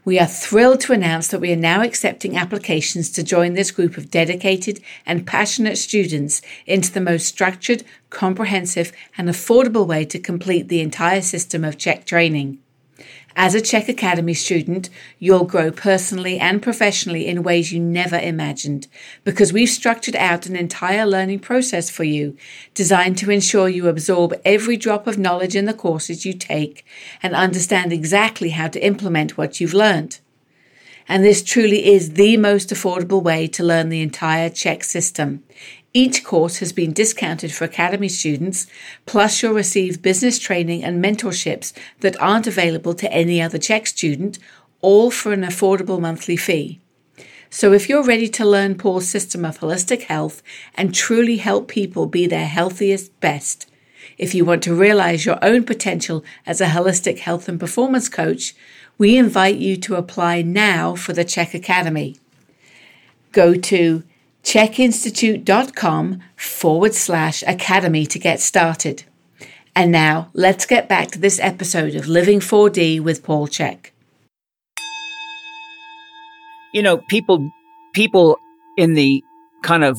[0.04, 3.98] We are thrilled to announce that we are now accepting applications to join this group
[3.98, 10.68] of dedicated and passionate students into the most structured, comprehensive, and affordable way to complete
[10.68, 12.58] the entire system of CHEK training.
[13.42, 18.86] As a CHEK Academy student, you'll grow personally and professionally in ways you never imagined
[19.24, 22.36] because we've structured out an entire learning process for you
[22.74, 26.84] designed to ensure you absorb every drop of knowledge in the courses you take
[27.22, 30.20] and understand exactly how to implement what you've learned.
[31.08, 35.44] And this truly is the most affordable way to learn the entire CHEK system.
[35.92, 38.68] Each course has been discounted for Academy students,
[39.06, 44.38] plus you'll receive business training and mentorships that aren't available to any other CHEK student,
[44.82, 46.78] all for an affordable monthly fee.
[47.50, 50.40] So if you're ready to learn Paul's system of holistic health
[50.76, 53.66] and truly help people be their healthiest best,
[54.16, 58.54] if you want to realize your own potential as a holistic health and performance coach,
[58.96, 62.16] we invite you to apply now for the CHEK Academy.
[63.32, 64.04] Go to
[64.42, 69.04] chekinstitute.com forward slash academy to get started.
[69.74, 73.90] And now let's get back to this episode of Living 4D with Paul Chek.
[76.72, 77.50] You know, people,
[77.94, 78.36] people
[78.76, 79.22] in the
[79.62, 79.98] kind of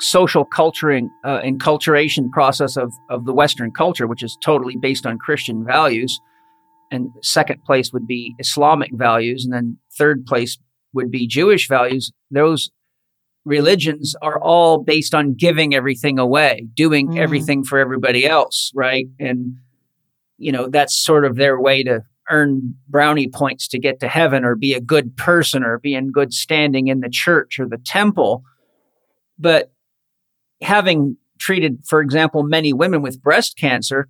[0.00, 5.18] social culturing, uh, enculturation process of, of the Western culture, which is totally based on
[5.18, 6.20] Christian values.
[6.90, 9.44] And second place would be Islamic values.
[9.44, 10.58] And then third place
[10.92, 12.10] would be Jewish values.
[12.30, 12.70] Those
[13.44, 17.18] religions are all based on giving everything away, doing mm.
[17.18, 19.06] everything for everybody else, right?
[19.18, 19.56] And,
[20.38, 24.44] you know, that's sort of their way to earn brownie points to get to heaven
[24.44, 27.78] or be a good person or be in good standing in the church or the
[27.78, 28.44] temple.
[29.38, 29.72] But
[30.62, 34.08] having treated, for example, many women with breast cancer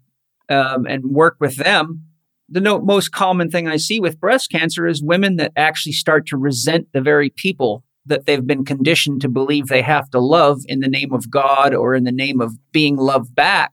[0.48, 2.04] um, and work with them,
[2.48, 6.26] the no- most common thing I see with breast cancer is women that actually start
[6.26, 10.62] to resent the very people that they've been conditioned to believe they have to love
[10.66, 13.72] in the name of God or in the name of being loved back.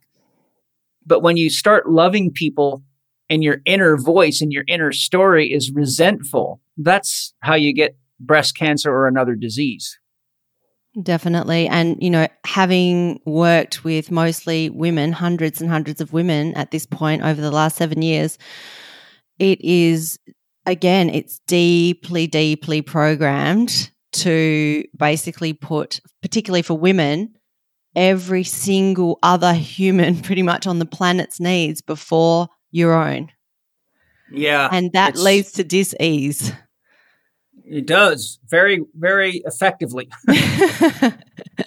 [1.06, 2.84] But when you start loving people
[3.30, 8.58] and your inner voice and your inner story is resentful, that's how you get breast
[8.58, 9.98] cancer or another disease.
[11.02, 11.68] Definitely.
[11.68, 16.86] And, you know, having worked with mostly women, hundreds and hundreds of women at this
[16.86, 18.38] point over the last seven years,
[19.38, 20.18] it is,
[20.66, 27.36] again, it's deeply, deeply programmed to basically put, particularly for women,
[27.96, 33.30] every single other human pretty much on the planet's needs before your own.
[34.32, 34.70] Yeah.
[34.72, 36.52] And that leads to dis-ease.
[37.70, 40.10] It does very, very effectively.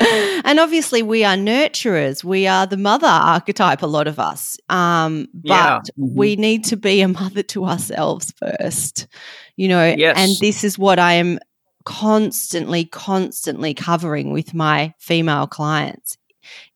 [0.00, 2.24] and obviously, we are nurturers.
[2.24, 4.56] We are the mother archetype, a lot of us.
[4.70, 5.78] Um, but yeah.
[5.78, 6.16] mm-hmm.
[6.16, 9.08] we need to be a mother to ourselves first,
[9.56, 9.94] you know.
[9.96, 10.16] Yes.
[10.18, 11.38] And this is what I am
[11.84, 16.16] constantly, constantly covering with my female clients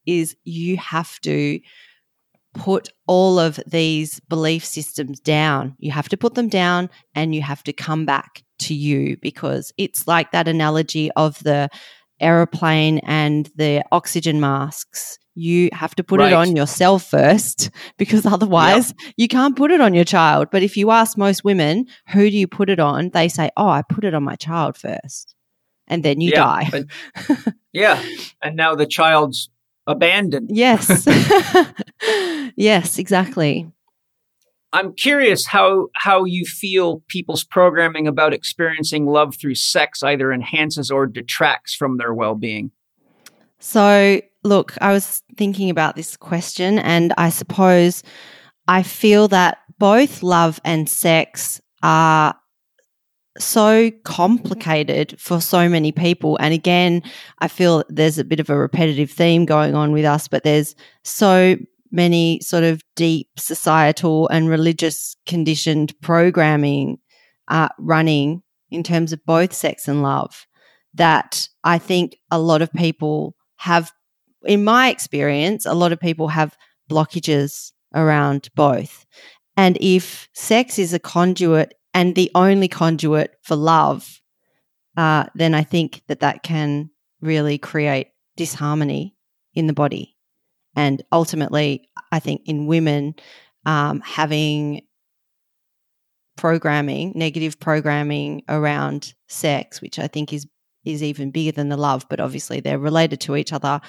[0.07, 1.61] is you have to
[2.55, 5.75] put all of these belief systems down.
[5.79, 9.73] You have to put them down and you have to come back to you because
[9.77, 11.69] it's like that analogy of the
[12.25, 16.33] aeroplane and the oxygen masks, you have to put Right.
[16.33, 20.49] it on yourself first because otherwise you can't put it on your child.
[20.51, 23.11] But if you ask most women, who do you put it on?
[23.11, 25.35] They say, oh, I put it on my child first.
[25.89, 26.69] And then you Yeah, die.
[26.71, 28.03] but- yeah.
[28.43, 29.51] And now the child's
[29.87, 30.49] abandoned.
[30.51, 31.07] Yes.
[32.57, 33.71] yes, exactly.
[34.75, 40.91] I'm curious how how you feel people's programming about experiencing love through sex either enhances
[40.91, 42.73] or detracts from their well-being.
[43.61, 48.03] So, look, I was thinking about this question, and I suppose
[48.67, 52.35] I feel that both love and sex are
[53.39, 56.37] so complicated for so many people.
[56.41, 57.03] And again,
[57.39, 60.75] I feel there's a bit of a repetitive theme going on with us, but there's
[61.05, 61.57] so
[61.95, 66.99] many sort of deep societal and religious conditioned programming
[67.47, 70.47] uh, running in terms of both sex and love
[70.95, 73.93] that I think a lot of people have,
[74.45, 76.57] in my experience, a lot of people have
[76.91, 79.07] blockages around both.
[79.57, 84.21] And if sex is a conduit and the only conduit for love,
[84.97, 86.91] uh, then I think that that can
[87.21, 89.17] really create disharmony
[89.55, 90.14] in the body.
[90.77, 93.15] And ultimately, I think in women,
[93.67, 94.83] um, having
[96.37, 100.47] programming, negative programming around sex, which I think is
[100.85, 103.81] is even bigger than the love, but obviously they're related to each other,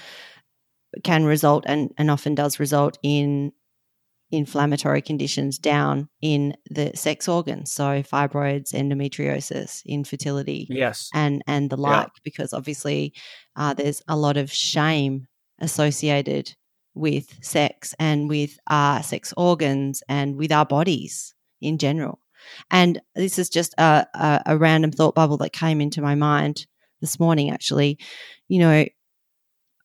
[1.03, 3.51] can result and, and often does result in
[4.31, 7.73] inflammatory conditions down in the sex organs.
[7.73, 11.09] So fibroids, endometriosis, infertility, Yes.
[11.13, 11.99] and and the Yeah.
[11.99, 13.13] like, because obviously
[13.57, 15.27] uh, there's a lot of shame
[15.59, 16.55] associated
[16.95, 22.19] with sex and with our sex organs and with our bodies in general.
[22.71, 26.65] And this is just a, a, a random thought bubble that came into my mind
[27.01, 27.49] this morning.
[27.49, 27.99] Actually,
[28.47, 28.85] you know,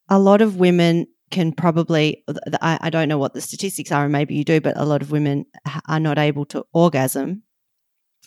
[0.08, 2.24] a lot of women can probably
[2.60, 5.00] I, I don't know what the statistics are and maybe you do but a lot
[5.02, 5.46] of women
[5.88, 7.44] are not able to orgasm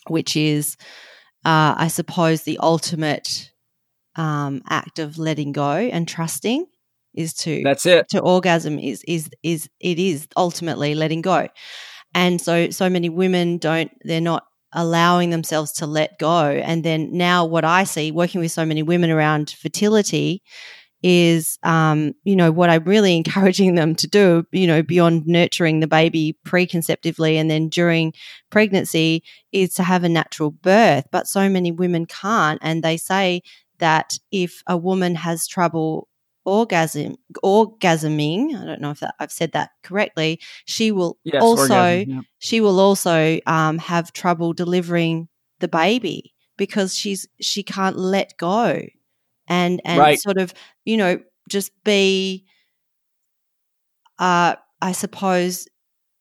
[0.08, 0.78] which is
[1.46, 3.52] uh, i suppose the ultimate
[4.16, 6.66] um, act of letting go and trusting
[7.14, 8.10] is to That's it.
[8.10, 11.48] to orgasm is is is it is ultimately letting go.
[12.16, 16.46] And so so many women don't they're not allowing themselves to let go.
[16.46, 20.42] And then now what i see working with so many women around fertility
[21.04, 25.82] is um, you know what i'm really encouraging them to do you know beyond nurturing
[25.82, 28.14] the baby preconceptively and then during
[28.50, 31.06] pregnancy is to have a natural birth.
[31.12, 33.42] But so many women can't and they say
[33.80, 36.08] that if a woman has trouble
[36.46, 41.42] orgasm orgasming i don't know if that, i've said that correctly she will Yes.
[41.42, 42.22] also orgasm, yeah.
[42.40, 45.28] she will also um, have trouble delivering
[45.60, 48.82] the baby because she's she can't let go
[49.48, 50.20] and and Right.
[50.20, 50.54] sort of
[50.86, 51.20] you know
[51.50, 52.46] just be
[54.20, 55.68] uh i suppose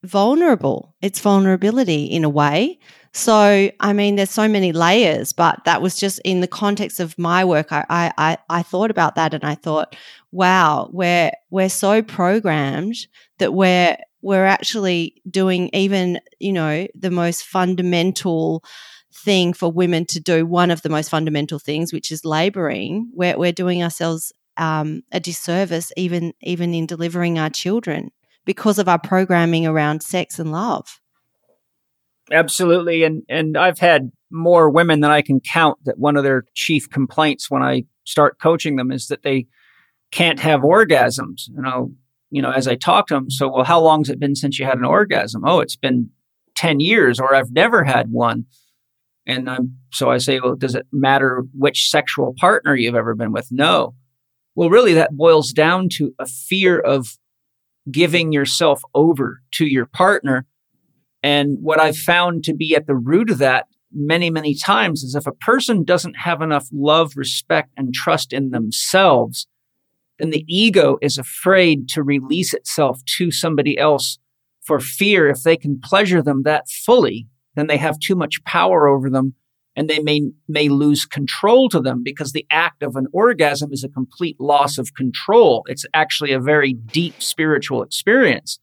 [0.05, 2.79] vulnerable it's vulnerability in a way
[3.13, 7.19] so i mean there's so many layers but that was just in the context of
[7.19, 7.85] my work i
[8.17, 9.95] i i, thought about that and i thought
[10.31, 12.97] wow we're we're so programmed
[13.39, 18.65] that we're we're actually doing even you know the most fundamental
[19.13, 23.11] thing for women to do one of the most fundamental things which is laboring.
[23.13, 28.11] We're, we're doing ourselves um, a disservice even even in delivering our children
[28.45, 31.01] because of our programming around sex and love
[32.33, 33.05] Absolutely.
[33.05, 36.89] And and I've had more women than I can count that one of their chief
[36.89, 39.47] complaints when I start coaching them is that they
[40.11, 41.49] can't have orgasms.
[41.49, 41.93] You know,
[42.31, 44.65] you know, as I talk to them, so well, how long's it been since you
[44.65, 45.43] had an orgasm?
[45.45, 46.11] Oh, it's been
[46.57, 48.47] 10 years or I've never had one.
[49.27, 53.33] And I'm so I say, well, does it matter which sexual partner you've ever been
[53.33, 53.49] with?
[53.51, 53.95] No.
[54.55, 57.19] Well, really that boils down to a fear of
[57.91, 60.47] giving yourself over to your partner
[61.23, 65.15] and what I've found to be at the root of that many, many times is
[65.15, 69.47] if a person doesn't have enough love, respect, and trust in themselves,
[70.19, 74.19] then the ego is afraid to release itself to somebody else
[74.63, 77.27] for fear if they can pleasure them that fully,
[77.57, 79.35] then they have too much power over them
[79.75, 83.83] and they may, may lose control to them because the act of an orgasm is
[83.83, 85.65] a complete loss of control.
[85.67, 88.59] It's actually a very deep spiritual experience.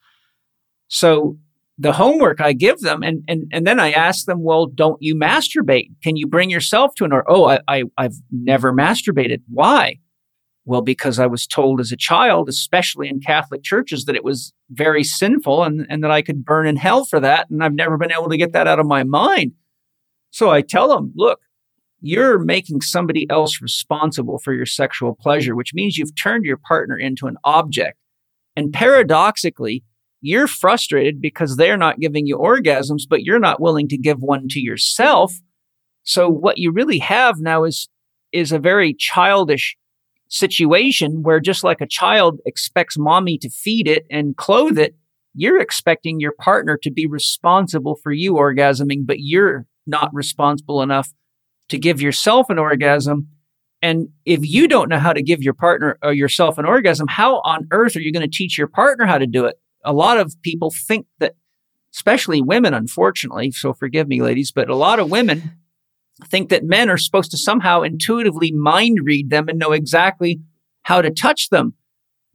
[0.88, 1.38] So
[1.80, 5.16] the homework I give them, and and and then I ask them, well, don't you
[5.16, 5.90] masturbate?
[6.04, 7.24] Can you bring yourself to an or?
[7.28, 9.42] Oh, I, I I've never masturbated.
[9.48, 10.00] Why?
[10.66, 14.54] Well, because I was told as a child, especially in Catholic churches, that it was
[14.70, 17.50] very sinful and, and that I could burn in hell for that.
[17.50, 19.54] And I've never been able to get that out of my mind.
[20.30, 21.40] So I tell them, look,
[22.02, 26.98] you're making somebody else responsible for your sexual pleasure, which means you've turned your partner
[26.98, 27.98] into an object.
[28.56, 29.84] And paradoxically,
[30.22, 34.48] you're frustrated because they're not giving you orgasms, but you're not willing to give one
[34.50, 35.34] to yourself.
[36.04, 37.88] So what you really have now is,
[38.32, 39.78] is a very childish
[40.28, 44.96] situation where just like a child expects mommy to feed it and clothe it,
[45.34, 51.10] you're expecting your partner to be responsible for you orgasming, but you're not responsible enough
[51.70, 53.28] to give yourself an orgasm.
[53.82, 57.40] And if you don't know how to give your partner or yourself an orgasm, how
[57.42, 59.56] on earth are you going to teach your partner how to do it?
[59.84, 61.36] A lot of people think that,
[61.94, 65.54] especially women, unfortunately, so forgive me, ladies, but a lot of women
[66.28, 70.40] think that men are supposed to somehow intuitively mind read them and know exactly
[70.84, 71.74] how to touch them.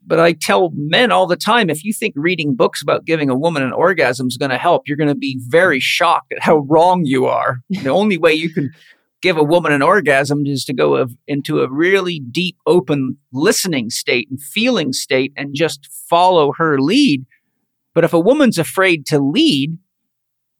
[0.06, 3.38] But I tell men all the time if you think reading books about giving a
[3.38, 6.58] woman an orgasm is going to help, you're going to be very shocked at how
[6.58, 7.60] wrong you are.
[7.70, 8.70] the only way you can
[9.22, 13.88] give a woman an orgasm is to go of, into a really deep, open listening
[13.88, 17.24] state and feeling state and just follow her lead.
[17.94, 19.78] But if a woman's afraid to lead,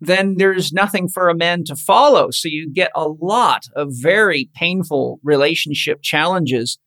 [0.00, 2.30] then there's nothing for a man to follow.
[2.30, 6.78] So you get a lot of very painful relationship challenges.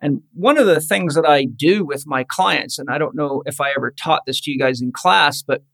[0.00, 3.42] And one of the things that I do with my clients, and I don't know
[3.46, 5.64] if I ever taught this to you guys in class, but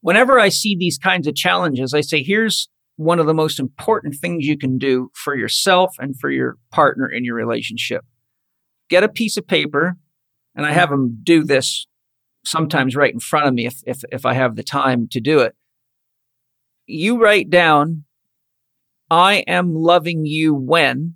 [0.00, 4.16] whenever I see these kinds of challenges, I say, here's one of the most important
[4.16, 8.04] things you can do for yourself and for your partner in your relationship.
[8.88, 9.96] Get a piece of paper,
[10.54, 11.86] and I have them do this
[12.44, 15.40] sometimes right in front of me if, if, if I have the time to do
[15.40, 15.54] it.
[16.86, 18.04] You write down,
[19.10, 21.14] I am loving you when,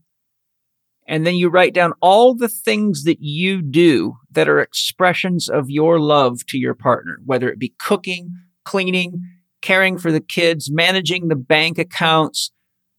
[1.09, 5.70] and then you write down all the things that you do that are expressions of
[5.70, 8.35] your love to your partner, whether it be cooking,
[8.65, 9.23] cleaning,
[9.62, 12.51] caring for the kids, managing the bank accounts,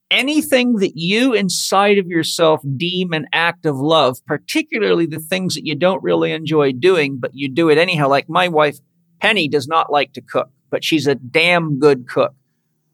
[0.10, 5.66] anything that you inside of yourself deem an act of love, particularly the things that
[5.66, 8.08] you don't really enjoy doing, but you do it anyhow.
[8.08, 8.78] Like my wife,
[9.20, 12.34] Penny, does not like to cook, but she's a damn good cook.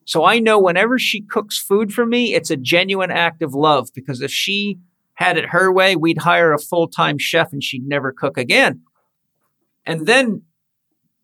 [0.05, 3.89] So I know whenever she cooks food for me, it's a genuine act of love
[3.95, 4.79] because if she
[5.15, 8.81] had it her way, we'd hire a full time chef and she'd never cook again.
[9.85, 10.43] And then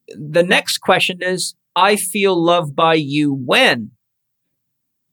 [0.08, 3.92] the next question is, I feel loved by you when?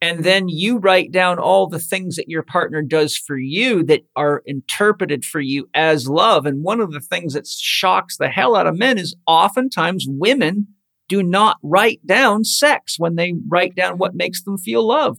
[0.07, 4.03] And then you write down all the things that your partner does for you that
[4.15, 6.47] are interpreted for you as love.
[6.47, 10.69] And one of the things that shocks the hell out of men is oftentimes women
[11.09, 15.19] do not write down sex when they write down what makes them feel loved.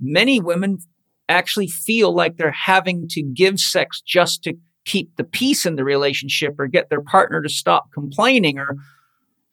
[0.00, 0.78] Many women
[1.28, 4.54] actually feel like they're having to give sex just to
[4.84, 8.76] keep the peace in the relationship or get their partner to stop complaining or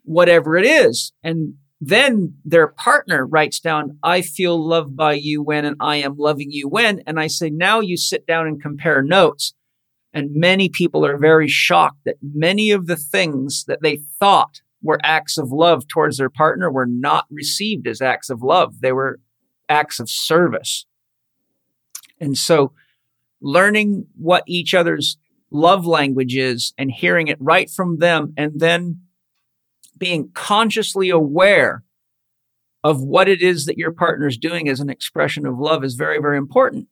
[0.03, 1.13] whatever it is.
[1.23, 1.53] And
[1.88, 6.51] then their partner writes down, I feel loved by you when, and I am loving
[6.51, 7.01] you when.
[7.05, 9.53] And I say, now you sit down and compare notes.
[10.14, 14.99] And many people are very shocked that many of the things that they thought were
[15.03, 18.81] acts of love towards their partner were not received as acts of love.
[18.81, 19.19] They were
[19.68, 20.85] acts of service.
[22.19, 22.73] And so
[23.41, 25.18] learning what each other's
[25.49, 28.99] love language is and hearing it right from them and then
[29.98, 31.84] being consciously aware
[32.84, 35.95] of what it is that your partner is doing as an expression of love is
[35.95, 36.88] very, very important.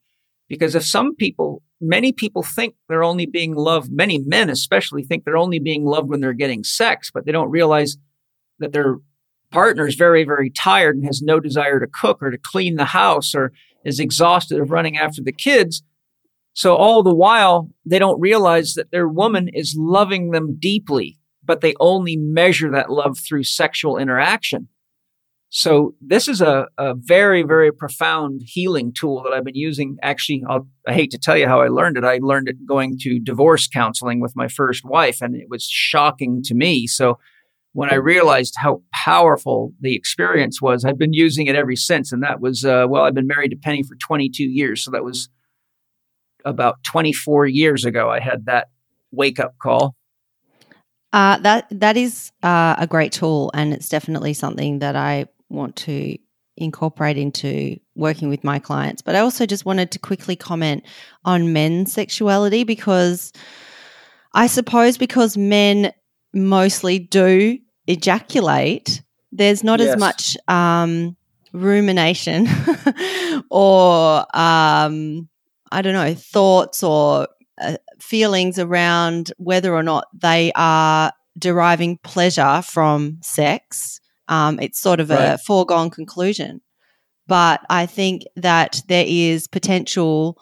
[0.47, 5.23] Because if some people, many people think they're only being loved, many men especially think
[5.23, 7.97] they're only being loved when they're getting sex, but they don't realize
[8.59, 8.97] that their
[9.51, 12.85] partner is very, very tired and has no desire to cook or to clean the
[12.85, 13.51] house or
[13.83, 15.83] is exhausted of running after the kids.
[16.53, 21.61] So all the while, they don't realize that their woman is loving them deeply but
[21.61, 24.67] they only measure that love through sexual interaction.
[25.53, 29.97] So this is a, a very, very profound healing tool that I've been using.
[30.01, 32.05] Actually, I'll, i hate to tell you how I learned it.
[32.05, 36.41] I learned it going to divorce counseling with my first wife, and it was shocking
[36.43, 36.87] to me.
[36.87, 37.19] So
[37.73, 42.13] when I realized how powerful the experience was, I've been using it ever since.
[42.13, 44.83] And that was, uh, well, I've been married to Penny for 22 years.
[44.83, 45.27] So that was
[46.45, 48.09] about 24 years ago.
[48.09, 48.69] I had that
[49.11, 49.95] wake up call.
[51.13, 55.75] Uh, that that is uh, a great tool, and it's definitely something that I want
[55.77, 56.17] to
[56.57, 59.01] incorporate into working with my clients.
[59.01, 60.83] But I also just wanted to quickly comment
[61.25, 63.33] on men's sexuality because
[64.33, 65.91] I suppose because men
[66.33, 67.57] mostly do
[67.87, 69.01] ejaculate,
[69.31, 69.89] there's not yes.
[69.89, 71.17] as much um,
[71.53, 72.47] rumination
[73.49, 75.27] or um,
[75.71, 77.27] I don't know thoughts or
[77.61, 83.99] uh, feelings around whether or not they are deriving pleasure from sex.
[84.27, 85.33] Um, it's sort of right.
[85.33, 86.61] a foregone conclusion.
[87.27, 90.37] but I think that there is potential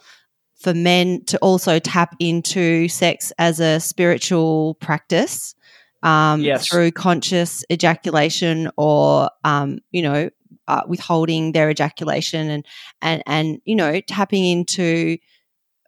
[0.61, 5.55] for men to also tap into sex as a spiritual practice
[6.03, 6.67] um, Yes.
[6.67, 10.29] through conscious ejaculation or, um, you know,
[10.67, 12.65] uh, withholding their ejaculation and,
[13.01, 15.17] and, and, you know, tapping into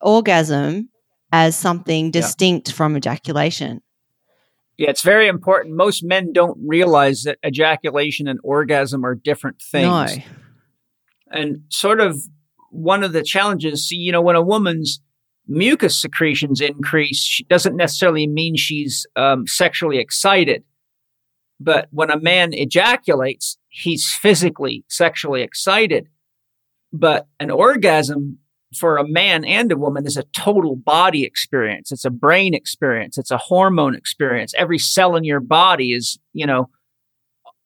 [0.02, 0.90] orgasm
[1.32, 3.82] as something distinct from ejaculation.
[4.78, 5.76] Yeah, it's very important.
[5.76, 10.18] Most men don't realize that ejaculation and orgasm are different things.
[10.18, 10.24] No.
[11.32, 12.20] And sort of
[12.72, 15.02] one of the challenges, see, you know, when a woman's
[15.48, 20.64] mucus secretions increase, she doesn't necessarily mean she's um, sexually excited.
[21.60, 26.08] But when a man ejaculates, he's physically sexually excited.
[26.92, 28.40] But an orgasm
[28.76, 31.92] for a man and a woman is a total body experience.
[31.92, 33.18] It's a brain experience.
[33.18, 34.54] It's a hormone experience.
[34.58, 36.70] Every cell in your body is, you know,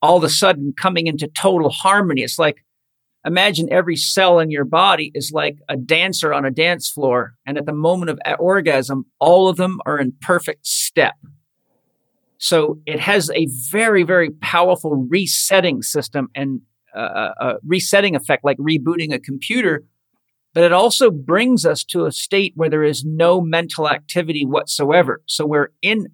[0.02, 2.22] all of a sudden coming into total harmony.
[2.22, 2.64] It's like,
[3.24, 7.34] imagine every cell in your body is like a dancer on a dance floor.
[7.46, 11.14] And at the moment of orgasm, all of them are in perfect step.
[12.38, 16.60] So it has a very, very powerful resetting system and
[16.94, 19.84] uh, a resetting effect, like rebooting a computer.
[20.56, 25.20] But it also brings us to a state where there is no mental activity whatsoever.
[25.26, 26.06] So we're in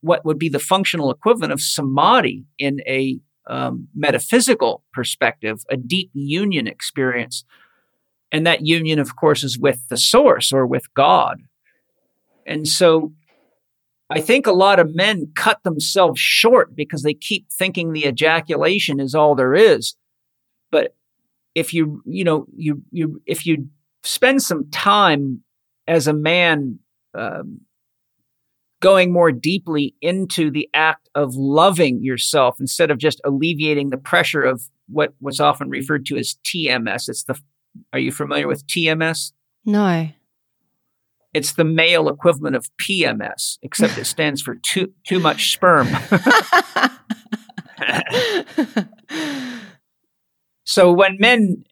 [0.00, 6.10] what would be the functional equivalent of samadhi in a um, metaphysical perspective, a deep
[6.12, 7.44] union experience.
[8.32, 11.42] And that union, of course, is with the source or with God.
[12.44, 13.12] And so
[14.10, 18.98] I think a lot of men cut themselves short because they keep thinking the ejaculation
[18.98, 19.94] is all there is.
[20.72, 20.96] But
[21.54, 23.68] if you, you know, you, you, if you
[24.04, 25.42] spend some time
[25.88, 26.78] as a man,
[27.14, 27.60] um,
[28.80, 34.42] going more deeply into the act of loving yourself instead of just alleviating the pressure
[34.42, 37.08] of what was often referred to as TMS.
[37.08, 37.40] It's the,
[37.92, 39.32] are you familiar with TMS?
[39.64, 40.10] No.
[41.32, 45.88] It's the male equivalent of PMS, except it stands for too too much sperm.
[50.64, 51.64] so when men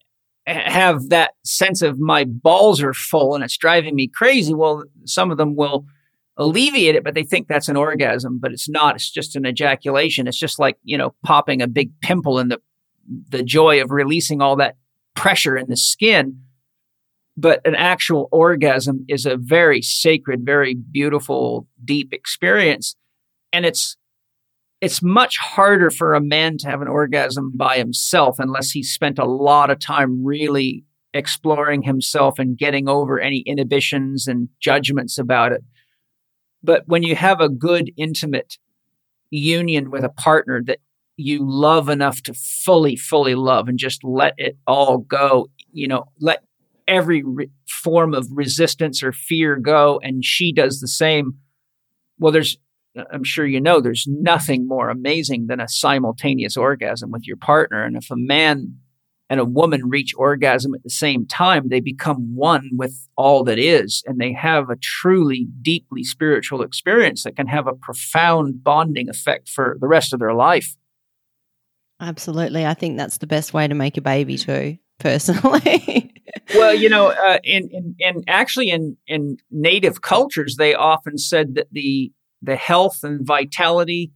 [0.46, 5.30] have that sense of my balls are full and it's driving me crazy, well, some
[5.30, 5.86] of them will
[6.36, 8.94] alleviate it, but they think that's an orgasm, but it's not.
[8.96, 10.26] It's just an ejaculation.
[10.26, 12.60] It's just like, you know, popping a big pimple in the
[13.30, 14.76] the joy of releasing all that
[15.14, 16.38] pressure in the skin.
[17.36, 22.94] But an actual orgasm is a very sacred, very beautiful, deep experience.
[23.52, 23.96] And it's
[24.82, 29.16] it's much harder for a man to have an orgasm by himself unless he's spent
[29.16, 30.84] a lot of time really
[31.14, 35.62] exploring himself and getting over any inhibitions and judgments about it.
[36.64, 38.58] But when you have a good, intimate
[39.30, 40.80] union with a partner that
[41.16, 46.06] you love enough to fully, fully love and just let it all go, you know,
[46.20, 46.42] let
[46.88, 51.34] every re- form of resistance or fear go, and she does the same.
[52.18, 52.58] Well, there's,
[53.12, 57.84] I'm sure you know, there's nothing more amazing than a simultaneous orgasm with your partner.
[57.84, 58.76] And if a man
[59.30, 63.58] and a woman reach orgasm at the same time, they become one with all that
[63.58, 69.08] is, and they have a truly deeply spiritual experience that can have a profound bonding
[69.08, 70.76] effect for the rest of their life.
[71.98, 72.66] Absolutely.
[72.66, 76.12] I think that's the best way to make a baby too, personally.
[76.54, 81.54] well, you know, uh, in, in, in actually in, in native cultures, they often said
[81.54, 82.12] that the,
[82.42, 84.12] the health and vitality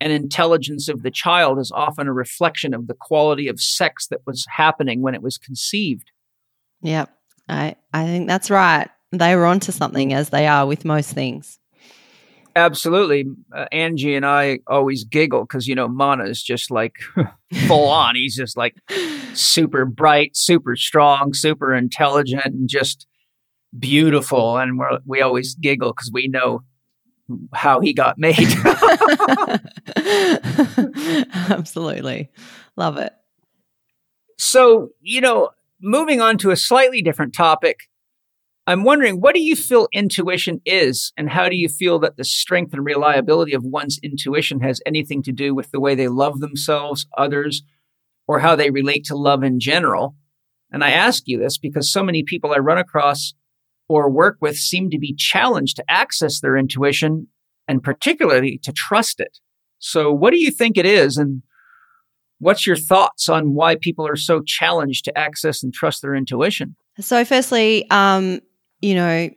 [0.00, 4.20] and intelligence of the child is often a reflection of the quality of sex that
[4.26, 6.10] was happening when it was conceived.
[6.82, 7.10] Yep.
[7.48, 8.88] I, I think that's right.
[9.10, 11.58] They were onto something as they are with most things.
[12.54, 13.24] Absolutely.
[13.54, 16.96] Uh, Angie and I always giggle because, you know, Mana is just like
[17.66, 18.16] full on.
[18.16, 18.74] He's just like
[19.32, 23.06] super bright, super strong, super intelligent, and just
[23.78, 24.58] beautiful.
[24.58, 26.62] And we're, we always giggle because we know
[27.52, 28.36] how he got made.
[31.50, 32.30] Absolutely.
[32.76, 33.12] Love it.
[34.38, 35.50] So, you know,
[35.80, 37.88] moving on to a slightly different topic,
[38.66, 42.24] I'm wondering what do you feel intuition is, and how do you feel that the
[42.24, 46.40] strength and reliability of one's intuition has anything to do with the way they love
[46.40, 47.62] themselves, others,
[48.26, 50.14] or how they relate to love in general?
[50.70, 53.32] And I ask you this because so many people I run across
[53.88, 57.26] or work with seem to be challenged to access their intuition
[57.66, 59.38] and particularly to trust it.
[59.78, 61.42] So, what do you think it is, and
[62.40, 66.74] what's your thoughts on why people are so challenged to access and trust their intuition?
[66.98, 68.40] So, firstly, um,
[68.80, 69.30] you know,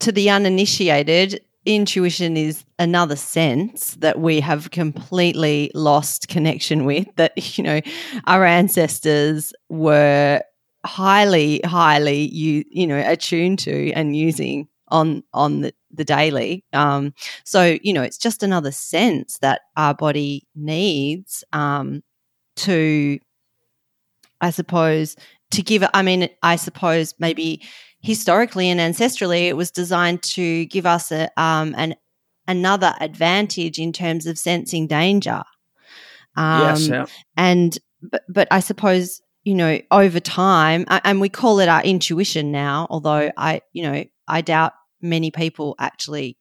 [0.00, 7.32] to the uninitiated, intuition is another sense that we have completely lost connection with that
[7.58, 7.80] you know
[8.26, 10.40] our ancestors were
[10.86, 17.12] highly highly you you know attuned to and using on on the, the daily um
[17.44, 22.02] so you know it's just another sense that our body needs um
[22.54, 23.18] to
[24.40, 25.16] i suppose
[25.50, 27.60] to give i mean i suppose maybe
[28.06, 31.96] historically and ancestrally, it was designed to give us a, um, an
[32.46, 35.42] another advantage in terms of sensing danger.
[36.36, 37.06] Um, yes, yeah.
[37.36, 42.50] and but, but I suppose you know over time, and we call it our intuition
[42.50, 42.88] now.
[42.90, 46.36] Although I, you know, I doubt many people actually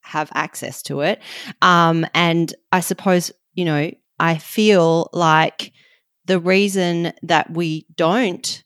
[0.00, 1.20] have access to it.
[1.60, 5.72] Um, and I suppose you know I feel like
[6.24, 8.64] the reason that we don't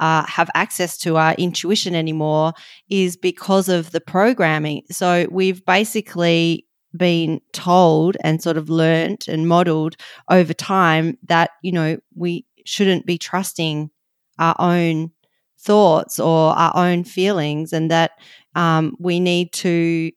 [0.00, 2.54] uh, have access to our intuition anymore
[2.90, 4.82] is because of the programming.
[4.90, 6.66] So we've basically
[6.96, 9.96] been told and sort of learnt and modeled
[10.28, 13.90] over time that, you know, we shouldn't be trusting
[14.38, 15.10] our own
[15.58, 18.12] thoughts or our own feelings and that
[18.54, 20.12] um, we need to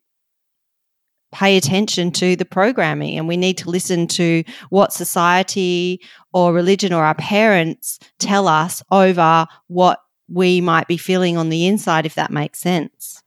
[1.32, 6.02] pay attention to the programming and we need to listen to what society
[6.34, 11.68] or religion or our parents tell us over what we might be feeling on the
[11.68, 13.24] inside if that makes sense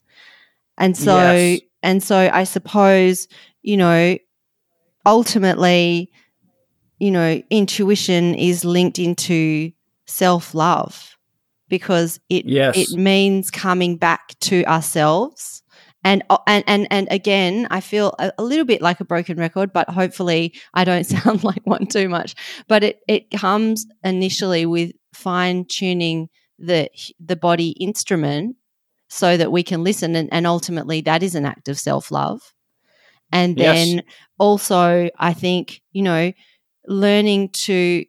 [0.77, 1.61] and so yes.
[1.83, 3.27] and so i suppose
[3.63, 4.19] you know
[5.07, 6.11] ultimately
[6.99, 9.73] you know intuition is linked into
[10.07, 11.17] self-love
[11.69, 12.77] because it yes.
[12.77, 15.65] it means coming back to ourselves
[16.05, 19.39] and uh, and and and again, I feel a, a, little bit like a broken
[19.39, 22.35] record, but hopefully I don't sound like one too much.
[22.69, 28.57] But it it comes initially with fine tuning the the body instrument
[29.09, 32.53] so that we can listen, and, and ultimately that is an act of self love.
[33.33, 34.05] And then yes.
[34.39, 36.33] also, I think you know,
[36.87, 38.05] learning to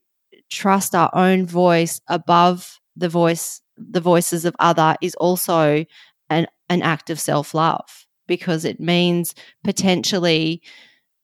[0.49, 5.85] trust our own voice above the voice the voices of other is also
[6.29, 10.61] an an act of self love because it means potentially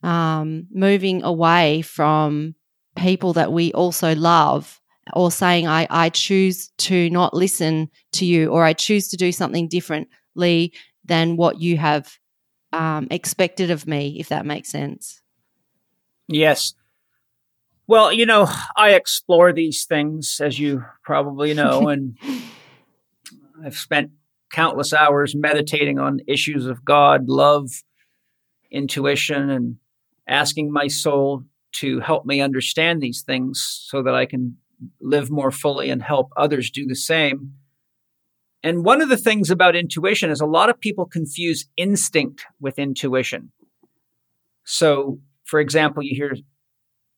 [0.04, 2.56] um, moving away from
[2.96, 4.82] people that we also love
[5.14, 9.32] or saying, I, I choose to not listen to you or I choose to do
[9.32, 10.74] something differently
[11.06, 12.18] than what you have
[12.74, 15.22] um, expected of me, if that makes sense.
[16.28, 16.74] Yes.
[17.92, 18.48] Well, you know,
[18.78, 22.18] I explore these things, as you probably know, and
[23.62, 24.12] I've spent
[24.50, 27.70] countless hours meditating on issues of God, love,
[28.72, 29.76] intuition, and
[30.26, 31.44] asking my soul
[31.74, 34.56] to help me understand these things so that I can
[35.02, 37.56] live more fully and help others do the same.
[38.64, 42.80] And one of the things about intuition is a lot of people confuse instinct with
[42.80, 43.52] intuition.
[44.64, 46.36] So, for example, you hear,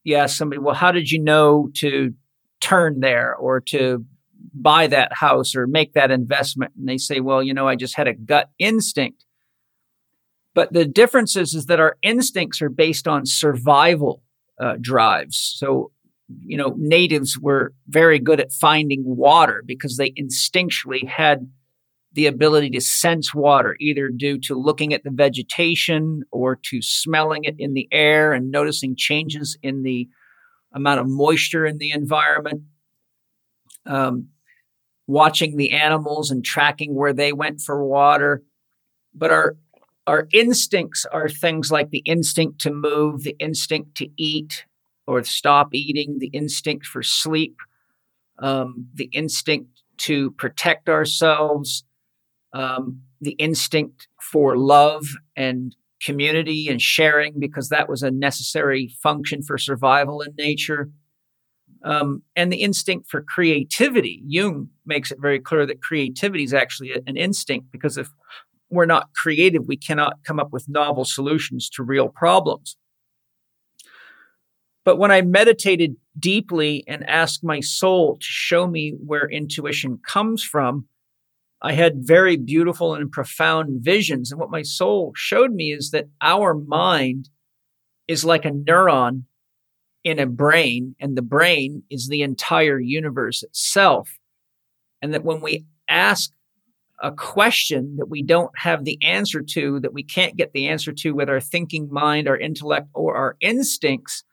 [0.04, 2.14] you ask somebody, well, how did you know to
[2.60, 4.06] turn there or to
[4.54, 6.74] buy that house or make that investment.
[6.78, 9.26] And they say, well, you know, I just had a gut instinct.
[10.54, 14.22] But the difference is, is that our instincts are based on survival
[14.60, 15.56] uh, drives.
[15.58, 15.92] So,
[16.46, 21.50] you know, natives were very good at finding water because they instinctually had
[22.14, 27.44] the ability to sense water, either due to looking at the vegetation or to smelling
[27.44, 30.08] it in the air and noticing changes in the
[30.74, 32.62] amount of moisture in the environment.
[33.86, 34.30] Um,
[35.08, 38.44] watching the animals and tracking where they went for water.
[39.14, 39.56] But our
[40.06, 44.66] our instincts are things like the instinct to move, the instinct to eat
[45.08, 47.56] or stop eating, the instinct for sleep,
[48.40, 51.86] um, the instinct to protect ourselves,
[52.54, 55.06] um, the instinct for love
[55.36, 60.90] and community and sharing because that was a necessary function for survival in nature
[61.84, 64.22] um, and the instinct for creativity.
[64.26, 68.10] Jung makes it very clear that creativity is actually an instinct because if
[68.70, 72.76] we're not creative, we cannot come up with novel solutions to real problems.
[74.86, 80.44] But when I meditated deeply and asked my soul to show me where intuition comes
[80.44, 80.88] from,
[81.64, 84.32] I had very beautiful and profound visions.
[84.32, 87.30] And what my soul showed me is that our mind
[88.08, 89.24] is like a neuron
[90.04, 94.20] in a brain, and the brain is the entire universe itself.
[95.02, 96.32] And that when we ask
[97.02, 100.92] a question that we don't have the answer to, that we can't get the answer
[100.92, 104.26] to with our thinking mind, our intellect, or our instincts,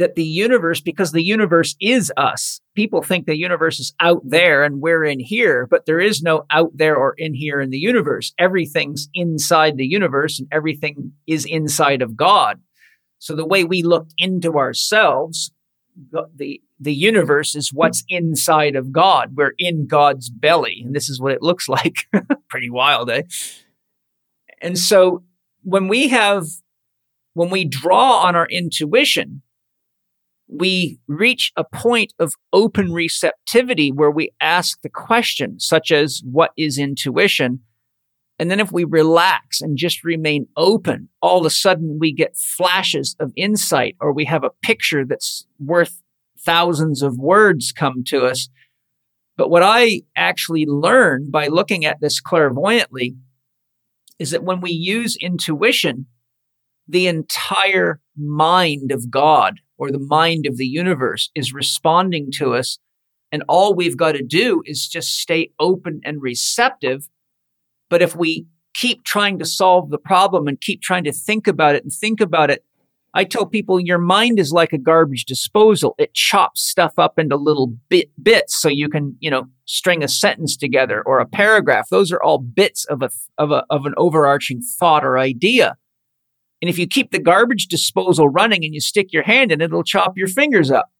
[0.00, 4.64] that the universe, because the universe is us, people think the universe is out there
[4.64, 7.78] and we're in here, but there is no out there or in here in the
[7.78, 8.32] universe.
[8.38, 12.60] Everything's inside the universe and everything is inside of God.
[13.18, 15.52] So the way we look into ourselves,
[16.10, 19.36] the, the universe is what's inside of God.
[19.36, 20.80] We're in God's belly.
[20.82, 22.06] And this is what it looks like.
[22.48, 23.24] Pretty wild, eh?
[24.62, 25.24] And so
[25.62, 26.46] when we have,
[27.34, 29.42] when we draw on our intuition,
[30.52, 36.50] we reach a point of open receptivity where we ask the question, such as, what
[36.56, 37.60] is intuition?
[38.38, 42.36] And then if we relax and just remain open, all of a sudden we get
[42.36, 46.02] flashes of insight or we have a picture that's worth
[46.38, 48.48] thousands of words come to us.
[49.36, 53.14] But what I actually learned by looking at this clairvoyantly
[54.18, 56.06] is that when we use intuition,
[56.90, 62.78] the entire mind of God or the mind of the universe is responding to us.
[63.32, 67.08] And all we've got to do is just stay open and receptive.
[67.88, 71.74] But if we keep trying to solve the problem and keep trying to think about
[71.74, 72.64] it and think about it,
[73.12, 75.94] I tell people your mind is like a garbage disposal.
[75.98, 80.08] It chops stuff up into little bit bits so you can, you know, string a
[80.08, 81.88] sentence together or a paragraph.
[81.90, 85.76] Those are all bits of a of a of an overarching thought or idea.
[86.60, 89.66] And if you keep the garbage disposal running and you stick your hand in it,
[89.66, 90.90] it'll chop your fingers up.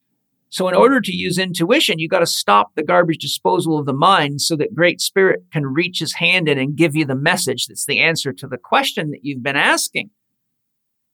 [0.48, 3.92] So in order to use intuition, you got to stop the garbage disposal of the
[3.92, 7.66] mind so that great spirit can reach his hand in and give you the message
[7.66, 10.10] that's the answer to the question that you've been asking.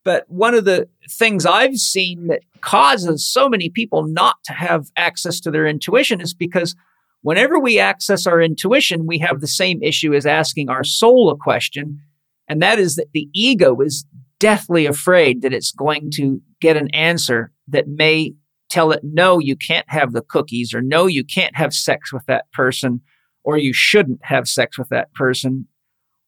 [0.04, 4.86] But one of the things I've seen that causes so many people not to have
[4.96, 6.74] access to their intuition is because
[7.20, 11.36] whenever we access our intuition, we have the same issue as asking our soul a
[11.36, 12.00] question.
[12.48, 14.06] And that is that the ego is
[14.38, 18.34] deathly afraid that it's going to get an answer that may
[18.68, 22.24] tell it, no, you can't have the cookies, or no, you can't have sex with
[22.26, 23.00] that person,
[23.44, 25.66] or you shouldn't have sex with that person,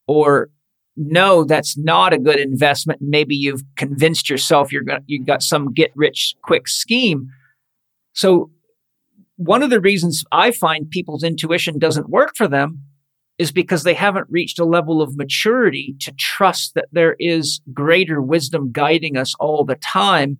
[0.06, 0.50] or
[0.96, 3.00] no, that's not a good investment.
[3.00, 7.28] Maybe you've convinced yourself you're going you've got some get rich quick scheme.
[8.14, 8.50] So
[9.36, 12.82] one of the reasons I find people's intuition doesn't work for them
[13.38, 18.20] is because they haven't reached a level of maturity to trust that there is greater
[18.20, 20.38] wisdom guiding us all the time.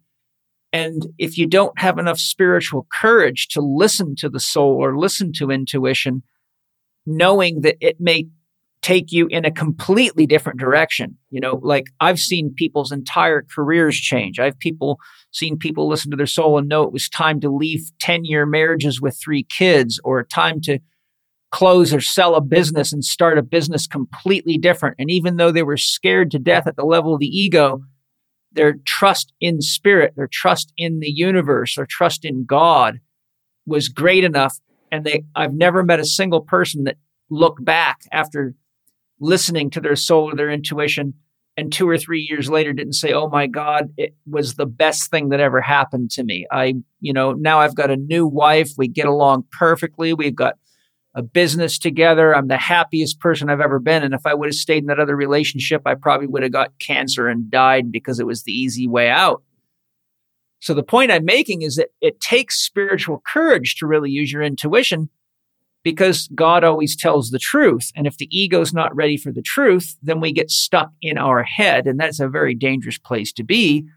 [0.72, 5.32] And if you don't have enough spiritual courage to listen to the soul or listen
[5.34, 6.22] to intuition,
[7.06, 8.26] knowing that it may
[8.82, 11.16] take you in a completely different direction.
[11.30, 14.38] You know, like I've seen people's entire careers change.
[14.38, 14.98] I've people
[15.32, 18.46] seen people listen to their soul and know it was time to leave 10 year
[18.46, 20.78] marriages with three kids or time to
[21.50, 24.96] close or sell a business and start a business completely different.
[24.98, 27.82] And even though they were scared to death at the level of the ego,
[28.52, 33.00] their trust in spirit, their trust in the universe, their trust in God
[33.66, 34.58] was great enough.
[34.90, 36.96] And they, I've never met a single person that
[37.30, 38.54] looked back after
[39.20, 41.14] listening to their soul or their intuition
[41.58, 45.10] and two or three years later didn't say, Oh my God, it was the best
[45.10, 46.46] thing that ever happened to me.
[46.52, 48.70] I, you know, now I've got a new wife.
[48.78, 50.14] We get along perfectly.
[50.14, 50.54] We've got
[51.19, 52.32] a business together.
[52.32, 54.05] I'm the happiest person I've ever been.
[54.05, 56.78] And if I would have stayed in that other relationship, I probably would have got
[56.78, 59.43] cancer and died because it was the easy way out.
[60.61, 64.45] So the point I'm making is that it takes spiritual courage to really use your
[64.45, 65.09] intuition
[65.82, 67.90] because God always tells the truth.
[67.97, 71.43] And if the ego's not ready for the truth, then we get stuck in our
[71.43, 71.89] head.
[71.89, 73.89] And that's a very dangerous place to be.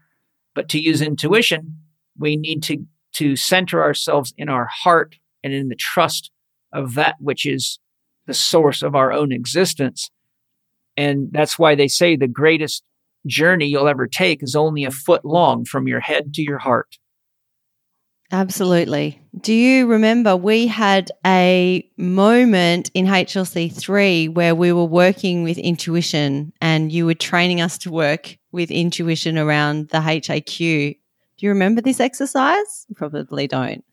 [0.56, 1.76] But to use intuition,
[2.18, 6.31] we need to, to center ourselves in our heart and in the trust
[6.72, 7.78] of that which is
[8.26, 10.10] the source of our own existence.
[10.96, 12.82] And that's why they say the greatest
[13.26, 16.98] journey you'll ever take is only a foot long from your head to your heart.
[18.30, 19.20] Absolutely.
[19.42, 26.52] Do you remember we had a moment in HLC3 where we were working with intuition
[26.62, 30.56] and you were training us to work with intuition around the HAQ?
[30.56, 32.86] Do you remember this exercise?
[32.94, 33.84] Probably don't.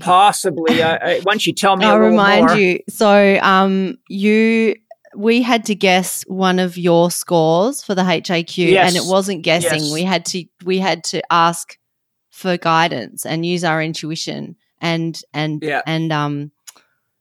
[0.00, 0.82] Possibly.
[0.82, 2.56] I, I, once you tell me, I'll remind more.
[2.56, 2.80] you.
[2.88, 4.76] So, um, you
[5.16, 8.88] we had to guess one of your scores for the HAQ, yes.
[8.88, 9.80] and it wasn't guessing.
[9.80, 9.92] Yes.
[9.92, 11.78] We had to we had to ask
[12.30, 15.82] for guidance and use our intuition and and yeah.
[15.86, 16.50] and um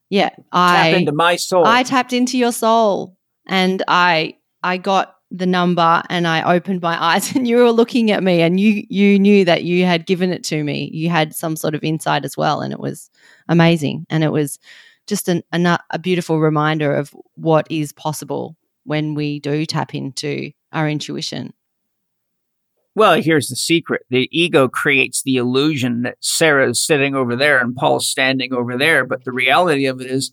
[0.10, 1.66] yeah Tap I into my soul.
[1.66, 3.16] I tapped into your soul
[3.48, 8.12] and I I got the number and I opened my eyes and you were looking
[8.12, 10.90] at me and you you knew that you had given it to me.
[10.94, 13.10] You had some sort of insight as well and it was
[13.50, 14.60] amazing and it was
[15.08, 18.56] just an, a, a beautiful reminder of what is possible
[18.86, 21.54] when we do tap into our intuition.
[22.96, 24.04] Well, here's the secret.
[24.10, 28.78] The ego creates the illusion that Sarah is sitting over there and Paul's standing over
[28.78, 29.04] there.
[29.04, 30.32] But the reality of it is,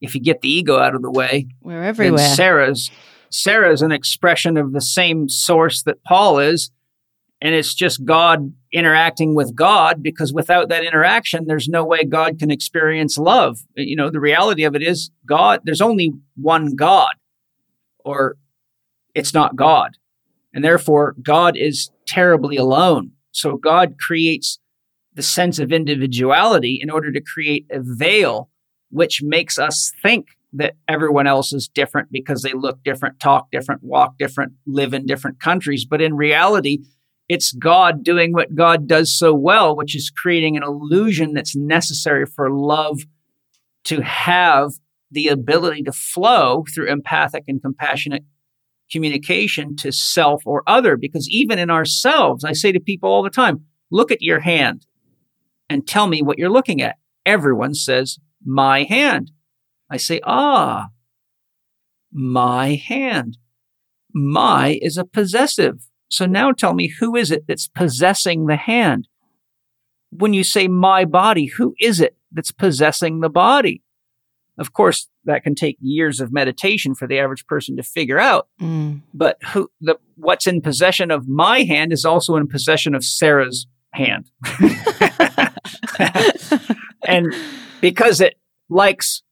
[0.00, 2.18] if you get the ego out of the way, we're everywhere.
[2.18, 2.90] Sarah's
[3.30, 6.70] Sarah's an expression of the same source that Paul is,
[7.40, 12.38] and it's just God interacting with God because without that interaction, there's no way God
[12.38, 13.60] can experience love.
[13.76, 17.14] You know, the reality of it is God, there's only one God,
[18.04, 18.36] or
[19.14, 19.96] it's not God.
[20.52, 23.12] And therefore, God is terribly alone.
[23.30, 24.58] So God creates
[25.14, 28.50] the sense of individuality in order to create a veil
[28.90, 33.82] which makes us think that everyone else is different because they look different, talk different,
[33.82, 35.84] walk different, live in different countries.
[35.84, 36.78] But in reality,
[37.28, 42.26] it's God doing what God does so well, which is creating an illusion that's necessary
[42.26, 43.02] for love
[43.84, 44.72] to have
[45.10, 48.24] the ability to flow through empathic and compassionate
[48.90, 50.96] communication to self or other.
[50.96, 54.86] Because even in ourselves, I say to people all the time, look at your hand
[55.68, 56.96] and tell me what you're looking at.
[57.24, 59.30] Everyone says, my hand.
[59.90, 60.88] I say, ah,
[62.12, 63.38] my hand.
[64.12, 65.88] My is a possessive.
[66.08, 69.08] So now tell me, who is it that's possessing the hand?
[70.10, 73.82] When you say my body, who is it that's possessing the body?
[74.58, 78.48] Of course, that can take years of meditation for the average person to figure out.
[78.60, 79.02] Mm.
[79.14, 83.66] But who the what's in possession of my hand is also in possession of Sarah's
[83.92, 84.30] hand.
[87.06, 87.34] and
[87.80, 88.34] because it
[88.68, 89.22] likes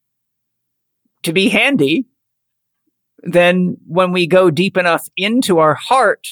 [1.22, 2.06] to be handy,
[3.22, 6.28] then when we go deep enough into our heart,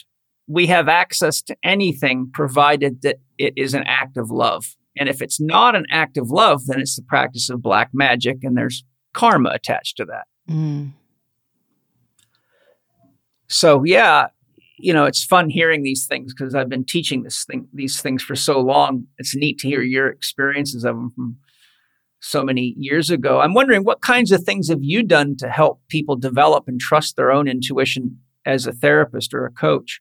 [0.47, 4.77] we have access to anything provided that it is an act of love.
[4.97, 8.39] And if it's not an act of love, then it's the practice of black magic
[8.43, 10.27] and there's karma attached to that.
[10.49, 10.93] Mm.
[13.49, 14.29] So, yeah,
[14.79, 18.23] you know, it's fun hearing these things because I've been teaching this thing, these things
[18.23, 19.07] for so long.
[19.19, 21.37] It's neat to hear your experiences of them from
[22.27, 23.41] so many years ago.
[23.41, 27.17] I'm wondering what kinds of things have you done to help people develop and trust
[27.17, 30.01] their own intuition as a therapist or a coach?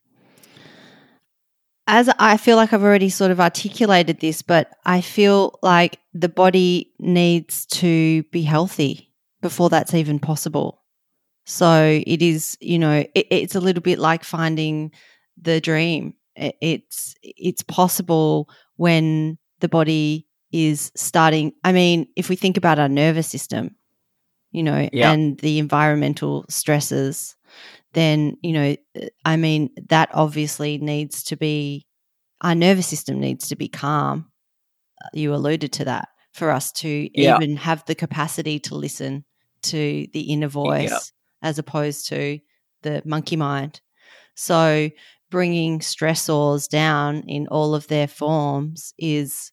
[1.86, 6.28] As I feel like I've already sort of articulated this, but I feel like the
[6.28, 10.82] body needs to be healthy before that's even possible.
[11.44, 14.90] So it is, you know, it, it's a little bit like finding
[15.40, 16.14] the dream.
[16.34, 20.26] It, it's it's possible when the body
[20.56, 21.52] is starting.
[21.64, 23.76] I mean, if we think about our nervous system,
[24.52, 25.12] you know, yeah.
[25.12, 27.36] and the environmental stresses,
[27.92, 28.76] then, you know,
[29.26, 31.86] I mean, that obviously needs to be,
[32.40, 34.30] our nervous system needs to be calm.
[35.04, 37.36] Uh, you alluded to that for us to yeah.
[37.36, 39.26] even have the capacity to listen
[39.64, 40.98] to the inner voice yeah.
[41.48, 42.38] as opposed to
[42.82, 43.82] the monkey mind.
[44.36, 44.90] So,
[45.30, 49.50] bringing stressors down in all of their forms is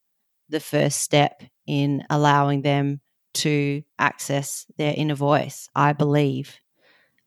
[0.54, 3.02] the first step in allowing them
[3.34, 6.60] to access their inner voice, I believe.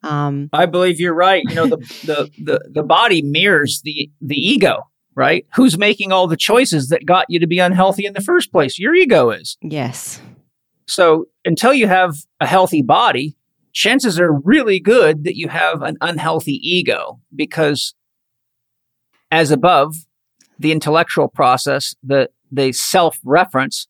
[0.01, 1.43] Um, I believe you're right.
[1.47, 5.45] You know, the, the, the, the body mirrors the, the ego, right?
[5.55, 8.79] Who's making all the choices that got you to be unhealthy in the first place?
[8.79, 9.57] Your ego is.
[9.61, 10.21] Yes.
[10.87, 13.35] So until you have a healthy body,
[13.73, 17.93] chances are really good that you have an unhealthy ego because
[19.29, 19.93] as above,
[20.59, 23.87] the intellectual process, the the self reference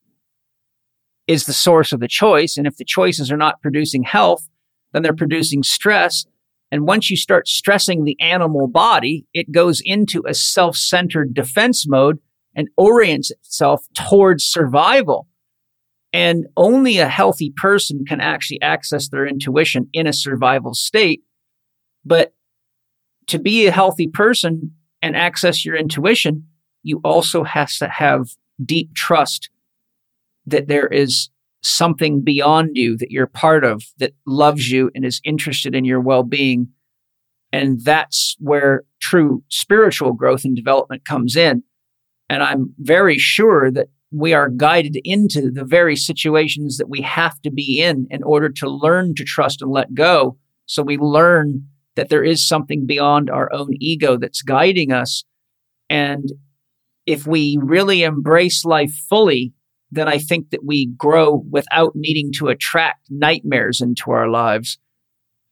[1.27, 2.57] is the source of the choice.
[2.57, 4.47] And if the choices are not producing health,
[4.93, 6.25] then they're producing stress.
[6.71, 11.87] And once you start stressing the animal body, it goes into a self centered defense
[11.87, 12.19] mode
[12.55, 15.27] and orients itself towards survival.
[16.13, 21.21] And only a healthy person can actually access their intuition in a survival state.
[22.05, 22.33] But
[23.27, 26.47] to be a healthy person and access your intuition,
[26.81, 28.29] you also have to have
[28.63, 29.49] deep trust
[30.45, 31.29] that there is
[31.61, 35.99] something beyond you that you're part of that loves you and is interested in your
[35.99, 36.69] well being.
[37.51, 41.63] And that's where true spiritual growth and development comes in.
[42.29, 47.41] And I'm very sure that we are guided into the very situations that we have
[47.41, 50.37] to be in in order to learn to trust and let go.
[50.65, 55.23] So we learn that there is something beyond our own ego that's guiding us.
[55.89, 56.31] And
[57.07, 59.53] if we really embrace life fully,
[59.89, 64.77] then I think that we grow without needing to attract nightmares into our lives.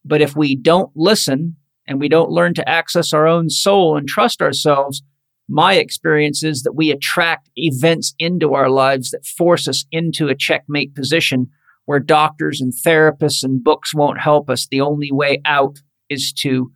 [0.04, 1.56] But if we don't listen
[1.88, 5.02] and we don't learn to access our own soul and trust ourselves,
[5.48, 10.36] my experience is that we attract events into our lives that force us into a
[10.36, 11.48] checkmate position
[11.86, 14.68] where doctors and therapists and books won't help us.
[14.68, 15.78] The only way out
[16.10, 16.72] is to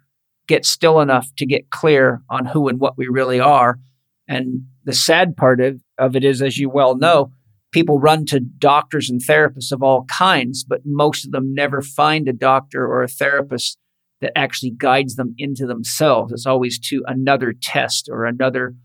[0.47, 3.79] get still enough to get clear on who and what we really are.
[4.27, 7.31] And the sad part of, of it is, as you well know,
[7.71, 12.27] people run to doctors and therapists of all kinds, but most of them never find
[12.27, 13.77] a doctor or a therapist
[14.21, 16.33] that actually guides them into themselves.
[16.33, 18.75] It's always to another test or another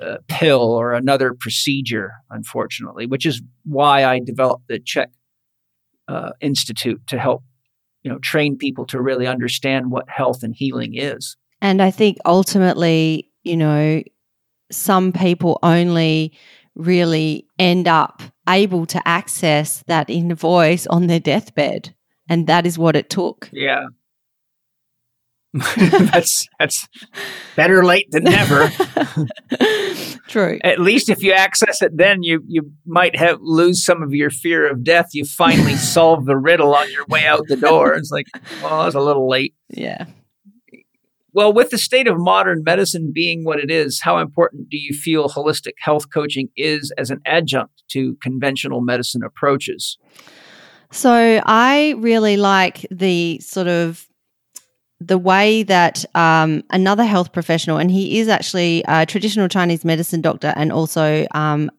[0.00, 5.10] uh, pill or another procedure, unfortunately, which is why I developed the CHEK
[6.08, 7.42] uh, Institute to help
[8.02, 11.36] you know train people to really understand what health and healing is.
[11.60, 14.02] And I think ultimately, you know,
[14.72, 16.32] some people only
[16.74, 21.94] really end up able to access that inner voice on their deathbed.
[22.28, 23.48] And that is what it took.
[23.52, 23.86] Yeah.
[25.76, 26.88] that's that's
[27.56, 28.70] better late than never.
[30.28, 30.58] True.
[30.64, 34.30] At least if you access it then you you might have lose some of your
[34.30, 35.10] fear of death.
[35.12, 37.92] You finally solve the riddle on your way out the door.
[37.92, 39.54] It's like, oh, well, it's a little late.
[39.68, 40.06] Yeah.
[41.34, 44.94] Well, with the state of modern medicine being what it is, how important do you
[44.94, 49.96] feel holistic health coaching is as an adjunct to conventional medicine approaches?
[50.90, 54.06] So, I really like the sort of
[55.00, 60.20] the way that um, another health professional, and he is actually a traditional Chinese medicine
[60.20, 61.70] doctor and also um,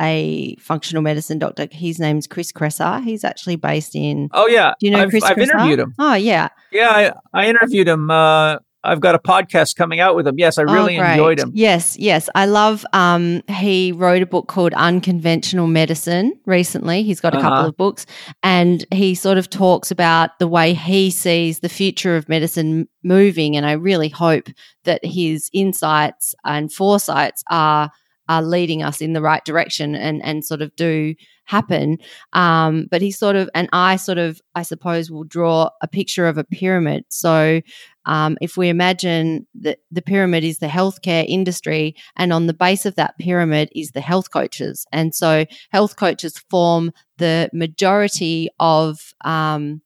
[0.00, 1.68] a functional medicine doctor.
[1.70, 3.02] His name's Chris Kresser.
[3.02, 4.28] He's actually based in.
[4.32, 5.24] Oh yeah, do you know I've, Chris?
[5.24, 5.94] I've interviewed him.
[5.98, 7.12] Oh yeah, yeah.
[7.34, 8.10] I, I interviewed him.
[8.10, 10.36] Uh, I've got a podcast coming out with him.
[10.38, 11.50] Yes, I really oh, enjoyed him.
[11.54, 12.28] Yes, yes.
[12.34, 17.02] I love um he wrote a book called Unconventional Medicine recently.
[17.02, 17.48] He's got a Uh-huh.
[17.48, 18.06] couple of books
[18.42, 23.56] and he sort of talks about the way he sees the future of medicine moving
[23.56, 24.48] and I really hope
[24.84, 27.90] that his insights and foresights are
[28.28, 31.14] are leading us in the right direction and and sort of do
[31.44, 31.96] happen
[32.34, 36.26] um, but he sort of and i sort of i suppose will draw a picture
[36.26, 37.62] of a pyramid so
[38.08, 42.86] um, if we imagine that the pyramid is the healthcare industry and on the base
[42.86, 44.86] of that pyramid is the health coaches.
[44.90, 49.82] And so health coaches form the majority of um,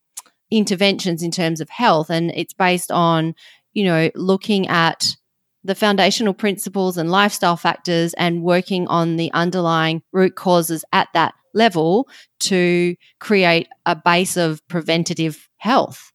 [0.52, 2.10] interventions in terms of health.
[2.10, 3.34] And it's based on
[3.72, 5.16] you know looking at
[5.64, 11.34] the foundational principles and lifestyle factors and working on the underlying root causes at that
[11.54, 12.08] level
[12.40, 16.12] to create a base of preventative health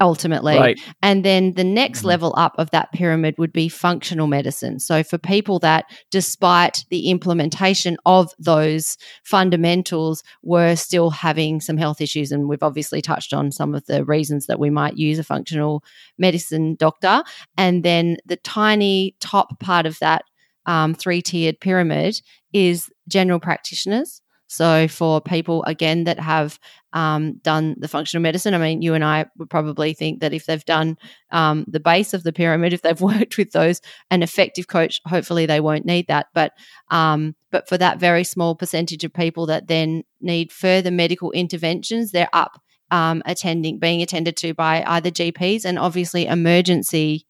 [0.00, 0.80] ultimately Right.
[1.02, 2.06] and then the next Mhm.
[2.06, 4.78] level up of that pyramid would be functional medicine.
[4.80, 12.00] So, for people that, despite the implementation of those fundamentals, were still having some health
[12.00, 15.24] issues, and we've obviously touched on some of the reasons that we might use a
[15.24, 15.82] functional
[16.18, 17.22] medicine doctor.
[17.56, 20.22] And then the tiny top part of that
[20.66, 22.20] um, three tiered pyramid
[22.52, 24.19] is general practitioners.
[24.52, 26.58] So, for people again that have
[26.92, 28.52] um, done the functional medicine.
[28.52, 30.98] I mean, you and I would probably think that if they've done
[31.30, 35.46] um, the base of the pyramid, if they've worked with those, an effective coach, hopefully
[35.46, 36.26] they won't need that.
[36.34, 36.52] But
[36.90, 42.10] um, but for that very small percentage of people that then need further medical interventions,
[42.10, 42.60] they're up
[42.90, 47.24] um, attending, being attended to by either GPs and obviously emergency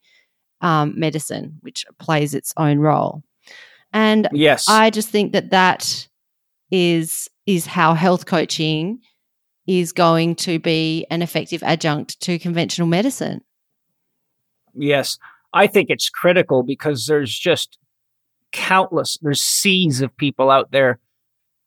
[0.62, 3.22] um, medicine, which plays its own role.
[3.92, 4.66] And Yes.
[4.68, 6.08] I just think that that
[6.70, 9.00] is is how health coaching
[9.66, 13.40] is going to be an effective adjunct to conventional medicine.
[14.74, 15.18] Yes.
[15.52, 17.78] I think it's critical because there's just
[18.52, 20.98] countless, there's seas of people out there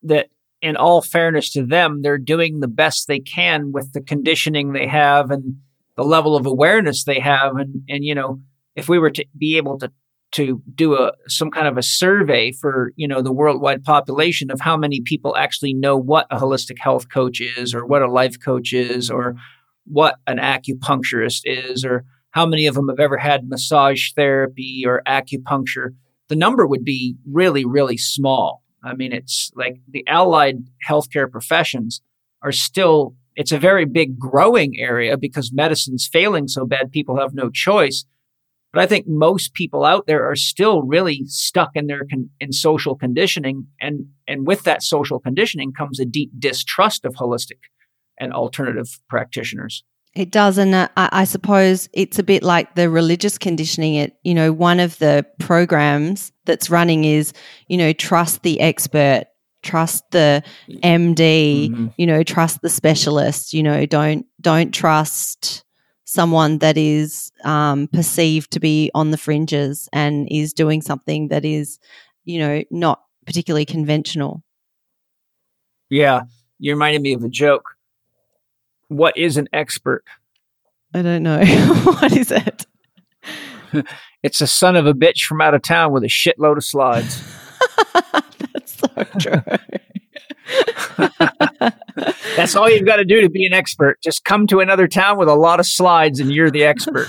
[0.04, 0.30] that,
[0.62, 4.88] in all fairness to them, they're doing the best they can with the conditioning they
[4.88, 5.58] have and
[5.98, 7.58] the level of awareness they have.
[7.58, 8.40] And, and you know,
[8.76, 9.92] if we were to be able to
[10.34, 14.60] to do a some kind of a survey for you know the worldwide population of
[14.60, 18.40] how many people actually know what a holistic health coach is or what a life
[18.44, 19.36] coach is or
[19.86, 25.04] what an acupuncturist is or how many of them have ever had massage therapy or
[25.08, 25.90] acupuncture.
[26.30, 28.64] The number would be really really small.
[28.84, 32.02] I mean it's like the allied healthcare professions
[32.42, 37.34] are still it's a very big growing area because medicine's failing so bad people have
[37.34, 38.06] no choice
[38.74, 42.52] but I think most people out there are still really stuck in their con- in
[42.52, 47.60] social conditioning, and and with that social conditioning comes a deep distrust of holistic
[48.20, 49.84] and alternative practitioners.
[50.16, 53.96] It does, and uh, I, I suppose it's a bit like the religious conditioning.
[53.96, 57.34] It, you know, one of the programs that's running is,
[57.68, 59.24] you know, trust the expert,
[59.64, 60.44] trust the
[60.84, 61.94] MD, Mhm.
[61.98, 63.54] you know, trust the specialist.
[63.54, 65.64] You know, don't don't trust
[66.06, 71.46] someone that is um, perceived to be on the fringes and is doing something that
[71.46, 71.80] is,
[72.26, 74.44] you know, not particularly conventional.
[75.90, 76.24] Yeah,
[76.60, 77.76] you reminded me of a joke.
[78.88, 80.04] What is an expert?
[80.94, 81.44] I don't know
[81.84, 82.66] what is it.
[84.24, 87.22] it's a son of a bitch from out of town with a shitload of slides.
[88.54, 89.42] That's so true.
[92.36, 94.02] That's all you've got to do to be an expert.
[94.02, 97.08] Just come to another town with a lot of slides and you're the expert.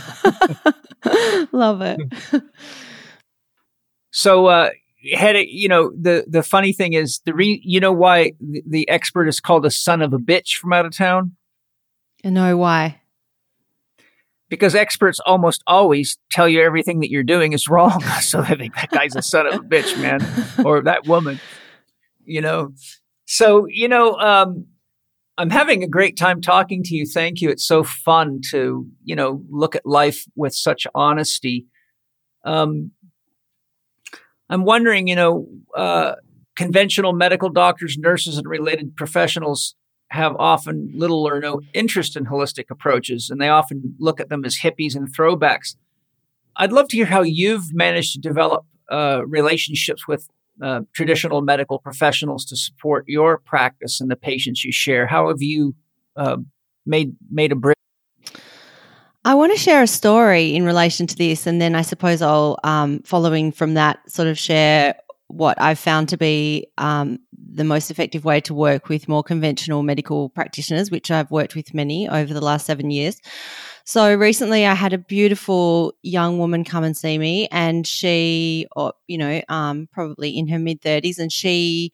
[1.53, 2.01] Love it.
[4.17, 4.71] So, uh,
[5.13, 8.63] had it, you know, the, the funny thing is the re, you know why the,
[8.65, 11.33] the expert is called a son of a bitch from out of town?
[12.25, 13.01] I know why.
[14.49, 18.01] Because experts almost always tell you everything that you're doing is wrong.
[18.21, 20.25] so they think that guy's a son of a bitch, man,
[20.65, 21.41] or that woman,
[22.27, 22.73] you know.
[23.27, 24.67] So, you know, um,
[25.37, 27.07] I'm having a great time talking to you.
[27.07, 27.51] Thank you.
[27.51, 31.67] It's so fun to, you know, look at life with such honesty.
[32.45, 32.93] Um,
[34.49, 36.15] I'm wondering, you know, uh,
[36.55, 39.75] conventional medical doctors, nurses, and related professionals
[40.11, 44.45] have often little or no interest in holistic approaches, and they often look at them
[44.45, 45.75] as hippies and throwbacks.
[46.57, 50.29] I'd love to hear how you've managed to develop uh, relationships with
[50.63, 55.07] uh, traditional medical professionals to support your practice and the patients you share.
[55.07, 55.75] How have you
[56.17, 56.37] uh,
[56.87, 57.75] made made a bridge?
[59.27, 62.59] I want to share a story in relation to this, and then I suppose I'll,
[62.63, 64.97] um, following from that, sort of share
[65.29, 69.83] what I've found to be um, the most effective way to work with more conventional
[69.83, 73.21] medical practitioners, which I've worked with many over the last seven years.
[73.85, 78.95] So recently, I had a beautiful young woman come and see me, and she, or
[79.07, 81.93] you know, um, probably in her mid thirties, and she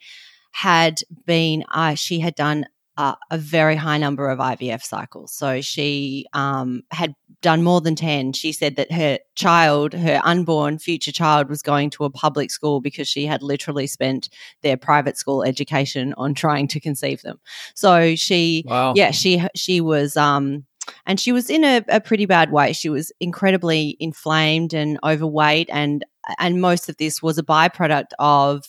[0.52, 5.32] had been, uh, she had done uh, a very high number of IVF cycles.
[5.32, 8.34] So she um, had done more than 10.
[8.34, 12.80] She said that her child, her unborn future child, was going to a public school
[12.80, 14.28] because she had literally spent
[14.62, 17.40] their private school education on trying to conceive them.
[17.74, 18.92] So she, wow.
[18.94, 20.66] yeah, she, she was, um,
[21.06, 22.72] and she was in a, a pretty bad way.
[22.72, 26.04] She was incredibly inflamed and overweight, and
[26.38, 28.64] and most of this was a byproduct of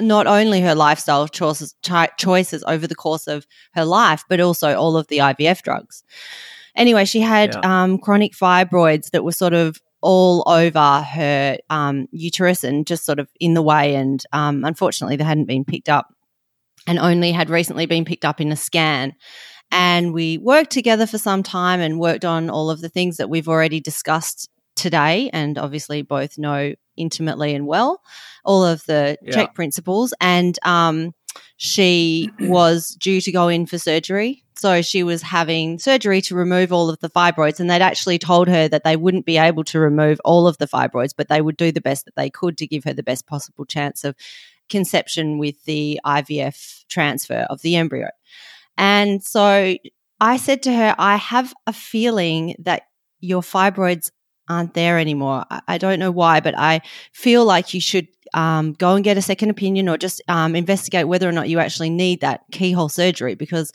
[0.00, 1.74] not only her lifestyle choices,
[2.16, 6.02] choices over the course of her life, but also all of the IVF drugs.
[6.76, 7.82] Anyway, she had yeah.
[7.82, 13.18] um, chronic fibroids that were sort of all over her um, uterus and just sort
[13.18, 13.94] of in the way.
[13.94, 16.12] And um, unfortunately, they hadn't been picked up
[16.86, 19.14] and only had recently been picked up in a scan.
[19.74, 23.28] And we worked together for some time and worked on all of the things that
[23.28, 28.00] we've already discussed today and obviously both know intimately and well
[28.44, 29.32] all of the yeah.
[29.32, 30.14] CHEK principles.
[30.20, 31.12] And um,
[31.56, 34.44] she was due to go in for surgery.
[34.56, 38.46] So she was having surgery to remove all of the fibroids and they'd actually told
[38.46, 41.56] her that they wouldn't be able to remove all of the fibroids but they would
[41.56, 44.14] do the best that they could to give her the best possible chance of
[44.68, 48.08] conception with the IVF transfer of the embryo
[48.76, 49.76] and so
[50.20, 52.82] I said to her I have a feeling that
[53.20, 54.10] your fibroids
[54.48, 55.44] aren't there anymore.
[55.66, 56.82] I, don't know why, but I
[57.12, 61.08] feel like you should um, go and get a second opinion or just um, investigate
[61.08, 63.72] whether or not you actually need that keyhole surgery because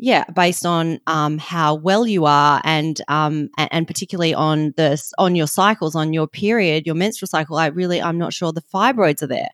[0.00, 5.34] yeah, based on um, how well you are, and, um, and particularly on this on
[5.34, 9.22] your cycles, on your period, your menstrual cycle, I really I'm not sure the fibroids
[9.22, 9.48] are there.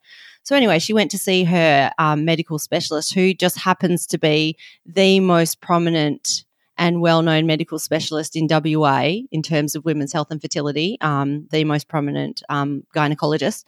[0.45, 4.57] So anyway, she went to see her um, medical specialist, who just happens to be
[4.87, 6.45] the most prominent
[6.77, 11.47] and well known medical specialist in WA in terms of women's health and fertility, um,
[11.51, 13.65] the most prominent um, gynecologist.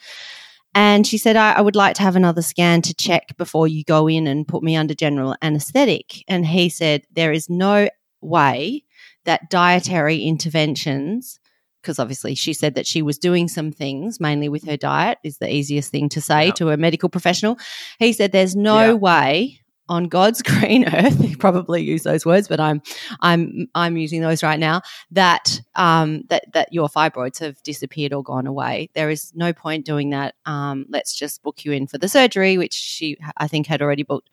[0.74, 3.82] And she said, I, I, would like to have another scan to check before you
[3.82, 6.23] go in and put me under general anesthetic.
[6.28, 7.89] And he said, There is no
[8.20, 8.85] way
[9.24, 11.40] that dietary interventions,
[11.87, 15.39] because obviously she said that she was doing some things, mainly with her diet, is
[15.39, 17.59] the easiest thing to say to a medical professional.
[18.01, 22.59] He said, There's no way on God's green earth, he probably used those words, but
[22.59, 22.83] I'm
[23.21, 24.83] I'm I'm using those right now.
[25.13, 28.91] That um, that that your fibroids have disappeared or gone away.
[28.95, 30.35] There is no point doing that.
[30.45, 34.03] Um, let's just book you in for the surgery, which she I think had already
[34.03, 34.29] booked.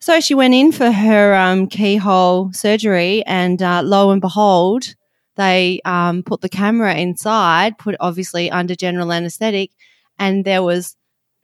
[0.00, 4.94] So she went in for her um, keyhole surgery, and uh, lo and behold,
[5.36, 9.70] they um, put the camera inside, put obviously under general anaesthetic,
[10.18, 10.96] and there was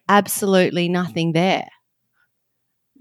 [0.09, 1.69] absolutely nothing there.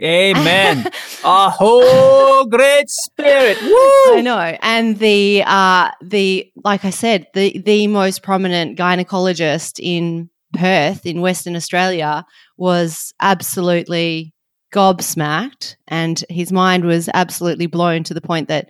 [0.02, 0.86] Amen.
[1.24, 3.60] A whole great spirit.
[3.62, 4.18] Woo!
[4.18, 4.58] I know.
[4.62, 11.22] And the uh the like I said, the the most prominent gynecologist in Perth in
[11.22, 12.26] Western Australia
[12.58, 14.34] was absolutely
[14.74, 18.68] gobsmacked and his mind was absolutely blown to the point that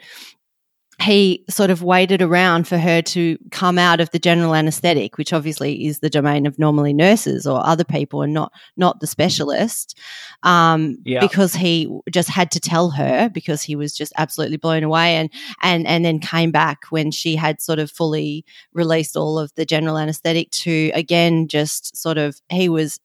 [0.99, 5.31] he sort of waited around for her to come out of the general anesthetic, which
[5.31, 9.97] obviously is the domain of normally nurses or other people and not not the specialist,
[10.41, 11.19] um, yeah.
[11.19, 15.29] because he just had to tell her because he was just absolutely blown away and
[15.61, 18.43] and and then came back when she had sort of fully
[18.73, 22.99] released all of the general anesthetic to again just sort of he was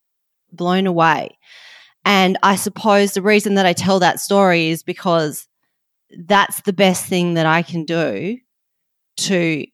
[0.50, 1.38] blown away.
[2.04, 5.46] And I suppose the reason that I tell that story is because
[6.26, 8.38] that's the best thing that I can do
[9.18, 9.66] to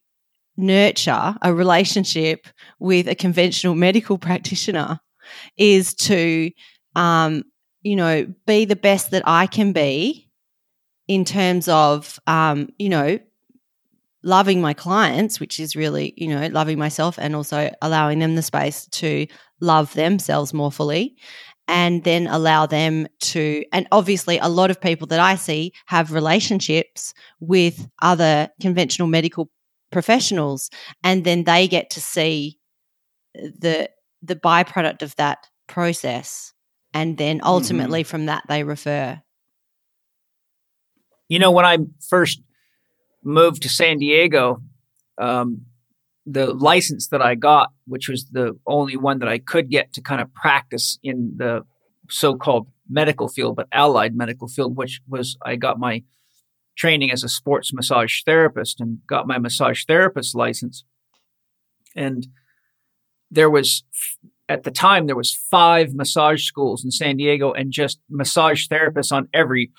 [0.57, 2.47] nurture a relationship
[2.79, 4.99] with a conventional medical practitioner
[5.57, 6.51] is to,
[6.95, 7.43] um,
[7.81, 10.29] you know, be the best that I can be
[11.07, 13.19] in terms of, um, you know,
[14.21, 18.41] loving my clients, which is really, you know, loving myself and also allowing them the
[18.41, 19.25] space to
[19.61, 21.15] love themselves more fully
[21.69, 26.11] and then allow them to and obviously a lot of people that I see have
[26.11, 29.49] relationships with other conventional medical
[29.91, 30.71] professionals
[31.03, 32.57] and then they get to see
[33.35, 33.87] the
[34.23, 36.53] the byproduct of that process
[36.93, 37.47] and then mm-hmm.
[37.47, 38.09] ultimately mm-hmm.
[38.09, 39.21] from that they refer
[41.27, 41.77] you know when i
[42.09, 42.41] first
[43.23, 44.61] moved to san diego
[45.19, 45.65] um,
[46.25, 50.01] the license that I got, which was the only one that I could get to
[50.01, 51.63] kind of practice in the
[52.09, 56.03] so-called medical field, but allied medical field, which was I got my
[56.77, 60.83] training as a sports massage therapist and got my massage therapist license.
[61.95, 62.27] And
[63.29, 63.83] there was
[64.47, 69.11] at the time there was five massage schools in San Diego and just massage therapists
[69.11, 69.71] on every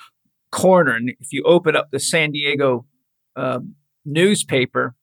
[0.52, 0.94] corner.
[0.94, 2.86] And if you open up the San Diego
[3.34, 3.60] uh,
[4.04, 4.94] newspaper,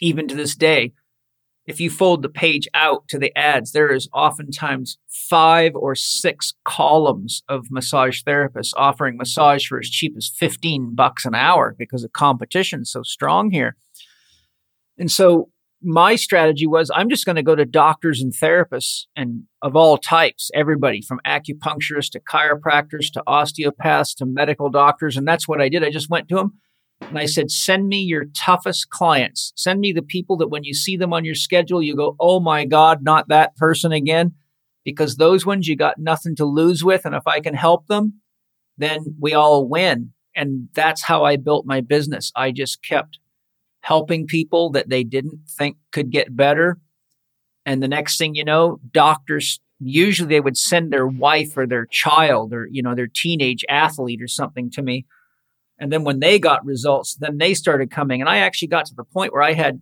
[0.00, 0.92] even to this day,
[1.66, 6.54] if you fold the page out to the ads, there is oftentimes five or six
[6.64, 12.02] columns of massage therapists offering massage for as cheap as 15 bucks an hour because
[12.02, 13.76] the competition is so strong here.
[14.98, 15.50] And so
[15.82, 19.96] my strategy was I'm just going to go to doctors and therapists and of all
[19.96, 25.16] types, everybody from acupuncturists to chiropractors to osteopaths to medical doctors.
[25.16, 25.84] And that's what I did.
[25.84, 26.54] I just went to them
[27.00, 29.52] and I said, send me your toughest clients.
[29.56, 32.40] Send me the people that when you see them on your schedule, you go, oh
[32.40, 34.34] my God, not that person again.
[34.84, 37.04] Because those ones you got nothing to lose with.
[37.04, 38.20] And if I can help them,
[38.78, 40.12] then we all win.
[40.34, 42.32] And that's how I built my business.
[42.36, 43.18] I just kept
[43.80, 46.78] helping people that they didn't think could get better.
[47.66, 51.86] And the next thing you know, doctors usually they would send their wife or their
[51.86, 55.06] child or, you know, their teenage athlete or something to me
[55.80, 58.20] and then when they got results, then they started coming.
[58.20, 59.80] And I actually got to the point where I had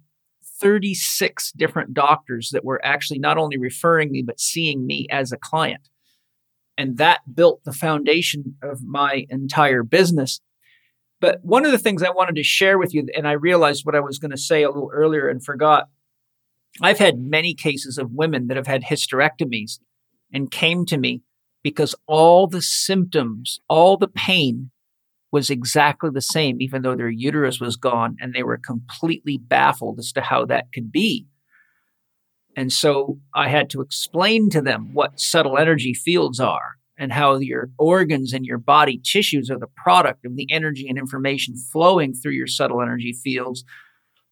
[0.61, 5.37] 36 different doctors that were actually not only referring me, but seeing me as a
[5.37, 5.89] client.
[6.77, 10.41] And that built the foundation of my entire business.
[11.21, 13.97] But one of the things I wanted to share with you, and I realized what
[13.97, 15.89] I was going to say a little earlier and forgot.
[16.81, 19.81] I've had many cases of women that have had hysterectomies
[20.33, 21.23] and came to me
[21.65, 24.71] because all the symptoms, all the pain
[25.31, 29.99] was exactly the same, even though their uterus was gone and they were completely baffled
[29.99, 31.27] as to how that could be.
[32.57, 37.37] And so I had to explain to them what subtle energy fields are and how
[37.37, 42.15] your organs and your body tissues are the product of the energy and information flowing
[42.15, 43.65] through your subtle energy fields.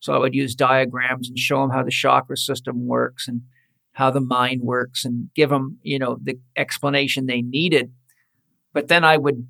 [0.00, 3.42] So I would use diagrams and show them how the chakra system works and
[3.92, 7.92] how the mind works and give them, you know, the explanation they needed.
[8.72, 9.46] But then I would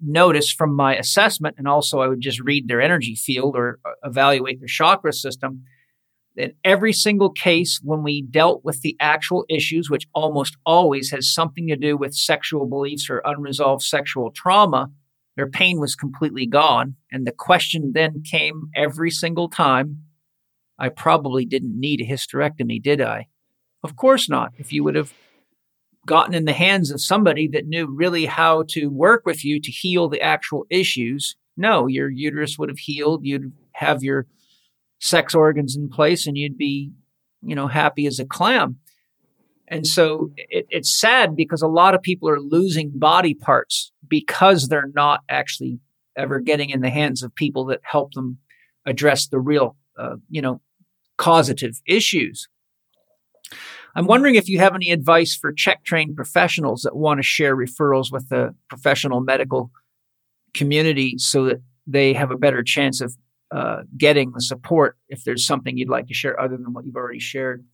[0.00, 3.90] notice from my assessment, and also I would just read their energy field or uh,
[4.04, 5.64] evaluate their chakra system,
[6.36, 11.32] that every single case when we dealt with the actual issues, which almost always has
[11.32, 14.90] something to do with sexual beliefs or unresolved sexual trauma,
[15.36, 16.96] their pain was completely gone.
[17.10, 20.04] And the question then came every single time
[20.78, 23.26] I probably didn't need a hysterectomy, did I?
[23.82, 24.52] Of course not.
[24.56, 25.12] If you would have
[26.06, 29.70] gotten in the hands of somebody that knew really how to work with you to
[29.70, 33.24] heal the actual issues, no, your uterus would have healed.
[33.24, 34.26] You'd have your
[34.98, 36.92] sex organs in place and you'd be,
[37.42, 38.76] you know, happy as a clam.
[39.68, 44.68] And so it, it's sad because a lot of people are losing body parts because
[44.68, 45.78] they're not actually
[46.16, 48.38] ever getting in the hands of people that help them
[48.84, 50.60] address the real, uh, you know,
[51.18, 52.48] causative issues.
[53.94, 57.56] I'm wondering if you have any advice for CHEK trained professionals that want to share
[57.56, 59.70] referrals with the professional medical
[60.54, 63.16] community so that they have a better chance of
[63.50, 66.96] uh, getting the support if there's something you'd like to share other than what you've
[66.96, 67.64] already shared.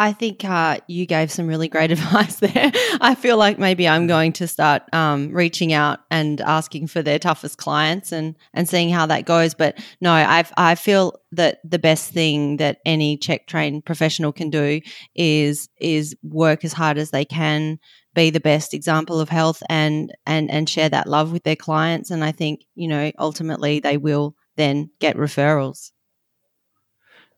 [0.00, 2.72] I think uh, you gave some really great advice there.
[3.02, 7.18] I feel like maybe I'm going to start um, reaching out and asking for their
[7.18, 9.52] toughest clients and and seeing how that goes.
[9.52, 14.48] But no, I I feel that the best thing that any CHEK trained professional can
[14.48, 14.80] do
[15.14, 17.78] is is work as hard as they can,
[18.14, 22.10] be the best example of health, and and and share that love with their clients.
[22.10, 25.90] And I think you know ultimately they will then get referrals.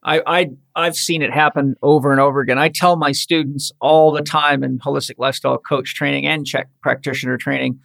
[0.04, 2.58] I, I I've seen it happen over and over again.
[2.58, 7.36] I tell my students all the time in holistic lifestyle coach training and CHEK practitioner
[7.36, 7.78] training,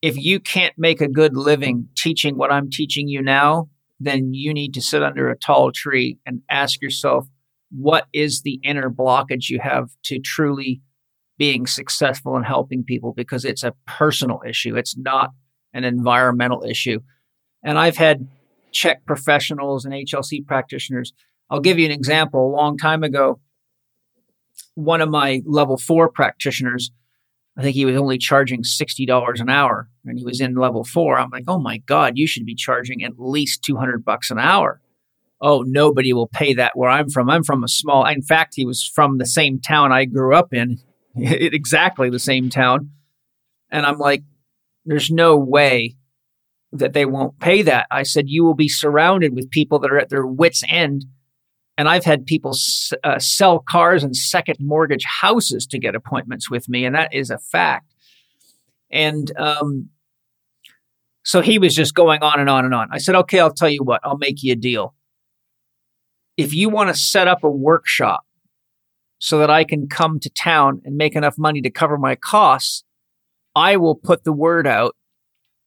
[0.00, 3.68] if you can't make a good living teaching what I'm teaching you now,
[3.98, 7.26] then you need to sit under a tall tree and ask yourself,
[7.70, 10.80] what is the inner blockage you have to truly
[11.38, 13.12] being successful and helping people?
[13.12, 14.76] Because it's a personal issue.
[14.76, 15.30] It's not
[15.74, 17.00] an environmental issue.
[17.62, 18.26] And I've had
[18.72, 21.12] CHEK professionals and HLC practitioners
[21.50, 22.46] I'll give you an example.
[22.46, 23.40] A long time ago,
[24.74, 26.92] one of my level four practitioners,
[27.56, 31.18] I think he was only charging $60 an hour and he was in level four.
[31.18, 34.80] I'm like, oh my God, you should be charging at least 200 bucks an hour.
[35.40, 37.30] Oh, nobody will pay that where I'm from.
[37.30, 40.52] I'm from a small, in fact, he was from the same town I grew up
[40.52, 40.78] in,
[41.16, 42.90] exactly the same town.
[43.70, 44.22] And I'm like,
[44.84, 45.96] there's no way
[46.72, 47.86] that they won't pay that.
[47.90, 51.06] I said, you will be surrounded with people that are at their wits' end
[51.80, 56.50] and I've had people s- uh, sell cars and second mortgage houses to get appointments
[56.50, 57.94] with me, and that is a fact.
[58.90, 59.88] And um,
[61.24, 62.88] so he was just going on and on and on.
[62.92, 64.94] I said, okay, I'll tell you what, I'll make you a deal.
[66.36, 68.26] If you want to set up a workshop
[69.18, 72.84] so that I can come to town and make enough money to cover my costs,
[73.56, 74.96] I will put the word out.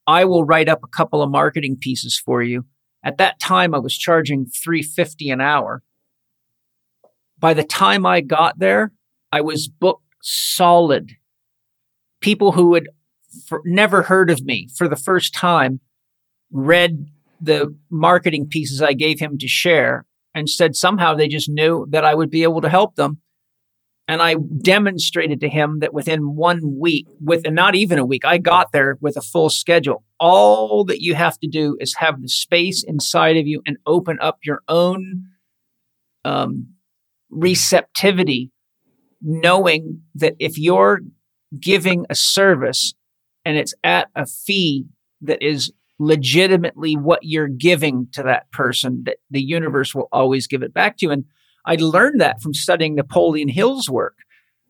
[0.06, 2.66] I will write up a couple of marketing pieces for you.
[3.04, 5.82] At that time, I was charging 350 an hour.
[7.44, 8.94] By the time I got there,
[9.34, 11.12] I was booked solid.
[12.22, 12.88] People who had
[13.66, 15.82] never heard of me for the first time
[16.54, 17.06] read
[17.42, 22.06] the marketing pieces I gave him to share and said somehow they just knew that
[22.06, 23.20] I would be able to help them.
[24.08, 28.38] And I demonstrated to him that within one week, with not even a week, I
[28.38, 30.06] got there with a full schedule.
[30.18, 34.18] All that you have to do is have the space inside of you and open
[34.22, 35.26] up your own
[36.24, 36.73] um,
[37.34, 38.52] receptivity,
[39.22, 41.02] knowing that if you're
[41.60, 42.94] giving a service
[43.46, 44.86] and it's at a fee
[45.22, 50.64] that is legitimately what you're giving to that person, that the universe will always give
[50.64, 51.12] it back to you.
[51.12, 51.26] And
[51.66, 54.16] I learned that from studying Napoleon Hill's work.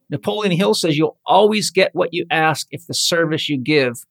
[0.09, 4.05] Napoleon Hill says you'll always get what you ask if the service you give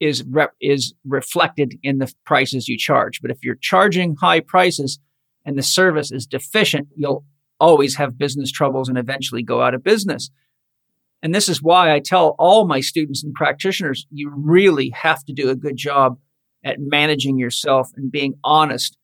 [0.00, 3.20] is rep- is reflected in the prices you charge.
[3.20, 4.98] But if you're charging high prices
[5.44, 7.24] and the service is deficient, you'll
[7.60, 10.30] always have business troubles and eventually go out of business.
[11.22, 15.32] And this is why I tell all my students and practitioners you really have to
[15.32, 16.18] do a good job
[16.64, 18.96] at managing yourself and being honest.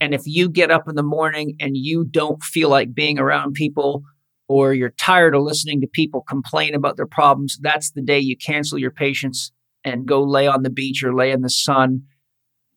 [0.00, 3.54] And if you get up in the morning and you don't feel like being around
[3.54, 4.02] people
[4.48, 8.36] or you're tired of listening to people complain about their problems, that's the day you
[8.36, 9.50] cancel your patients
[9.82, 12.02] and go lay on the beach or lay in the sun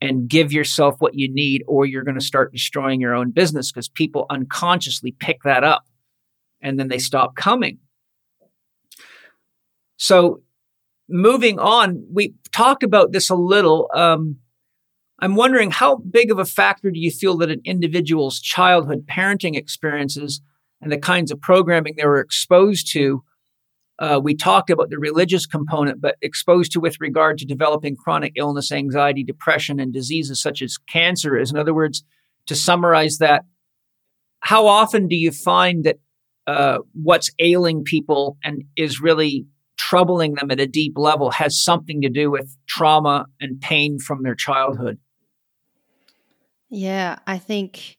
[0.01, 3.71] and give yourself what you need, or you're going to start destroying your own business
[3.71, 5.85] because people unconsciously pick that up
[6.61, 7.79] and then they stop coming.
[9.97, 10.41] So,
[11.09, 13.89] moving on, we talked about this a little.
[13.93, 14.37] Um,
[15.19, 19.55] I'm wondering how big of a factor do you feel that an individual's childhood parenting
[19.55, 20.41] experiences
[20.81, 23.23] and the kinds of programming they were exposed to
[23.99, 28.31] uh, we talked about the religious component, but exposed to with regard to developing chronic
[28.37, 31.51] illness, anxiety, depression, and diseases such as cancer is.
[31.51, 32.03] In other words,
[32.45, 33.43] to summarize that,
[34.39, 35.97] how often do you find that
[36.47, 39.45] uh, what's ailing people and is really
[39.77, 44.23] troubling them at a deep level has something to do with trauma and pain from
[44.23, 44.97] their childhood?
[46.69, 47.97] Yeah, I think,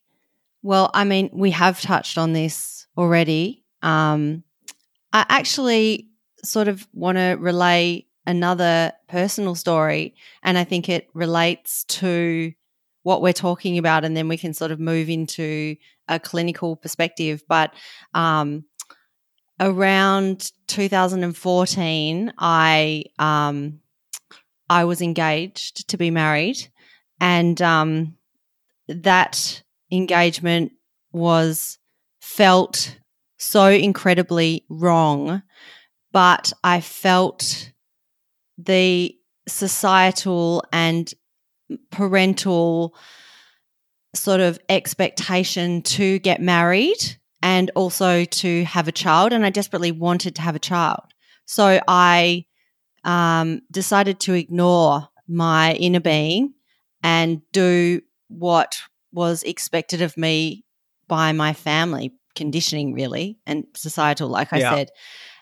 [0.63, 3.65] well, I mean, we have touched on this already.
[3.83, 4.45] Um,
[5.13, 6.09] I actually
[6.45, 12.53] sort of want to relay another personal story, and I think it relates to
[13.03, 15.77] what we're talking about, and then we can sort of move into
[16.09, 17.43] a clinical perspective.
[17.49, 17.73] But
[18.15, 18.65] um,
[19.59, 23.81] around 2014, I um,
[24.69, 26.69] I was engaged to be married,
[27.21, 28.17] and um,
[28.89, 30.73] that engagement
[31.13, 31.79] was
[32.21, 32.97] felt
[33.41, 35.43] so incredibly wrong,
[36.13, 37.73] but I felt
[38.59, 39.17] the
[39.49, 41.13] societal and
[41.91, 42.95] parental
[44.15, 49.33] sort of expectation to get married and also to have a child.
[49.33, 51.05] And I desperately wanted to have a child.
[51.47, 52.45] So I
[53.05, 56.53] um, decided to ignore my inner being
[57.03, 60.65] and do what was expected of me
[61.09, 64.75] by my family conditioning, really, and societal, like I yeah.
[64.75, 64.91] said.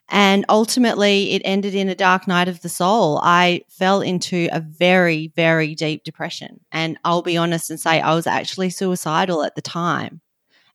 [0.09, 3.20] And ultimately, it ended in a dark night of the soul.
[3.23, 6.61] I fell into a very, very deep depression.
[6.73, 10.20] And I'll be honest and say I was actually suicidal at the time.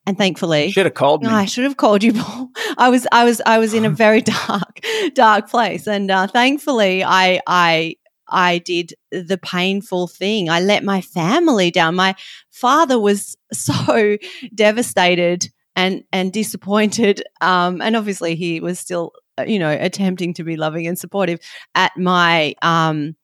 [0.06, 1.30] And thankfully, should have called me.
[1.30, 2.50] I should have called you, Paul.
[2.78, 4.80] I was, I was, I was in a very dark,
[5.14, 5.88] dark place.
[5.88, 7.96] And uh, thankfully, I, I,
[8.30, 10.50] I did the painful thing.
[10.50, 11.96] I let my family down.
[11.96, 12.16] My
[12.52, 14.18] father was so
[14.54, 17.24] devastated and and disappointed.
[17.42, 21.40] Um, and obviously, he was still, uh, you know, attempting to be loving and supportive
[21.76, 23.16] at my um,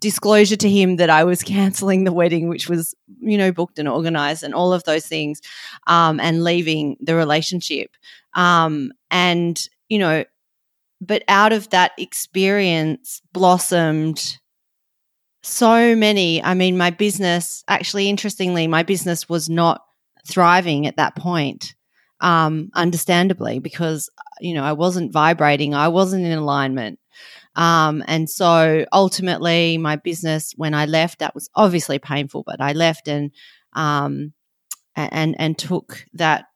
[0.00, 3.88] disclosure to him that I was canceling the wedding, which was, you know, booked and
[3.88, 5.40] organized, and all of those things,
[5.86, 7.90] um, and leaving the relationship.
[8.34, 10.24] Um, and you know,
[11.00, 14.38] but out of that experience blossomed
[15.42, 16.42] so many.
[16.42, 19.82] I mean, my business, actually, interestingly, my business was not
[20.26, 21.74] thriving at that point
[22.20, 26.98] um, understandably, because you know I wasn't vibrating, I wasn't in alignment.
[27.56, 32.72] Um, and so ultimately, my business, when I left, that was obviously painful, but I
[32.72, 33.32] left and
[33.72, 34.32] um,
[34.96, 36.46] and and took that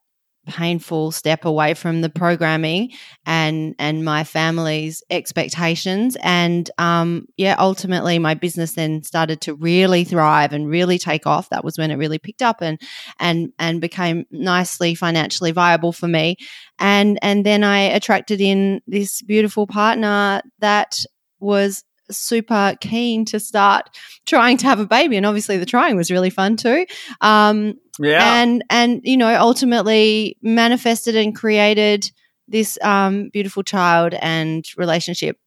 [0.47, 2.91] painful step away from the programming
[3.25, 6.17] and and my family's expectations.
[6.21, 11.49] And um yeah ultimately my business then started to really thrive and really take off.
[11.49, 12.79] That was when it really picked up and
[13.19, 16.37] and and became nicely financially viable for me.
[16.79, 21.05] And and then I attracted in this beautiful partner that
[21.39, 23.89] was super keen to start
[24.25, 25.17] trying to have a baby.
[25.17, 26.85] And obviously the trying was really fun too.
[27.21, 28.41] Um, yeah.
[28.41, 32.11] And and you know ultimately manifested and created
[32.47, 35.37] this um, beautiful child and relationship.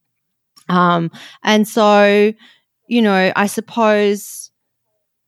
[0.68, 1.10] Um,
[1.44, 2.32] and so
[2.88, 4.52] you know i suppose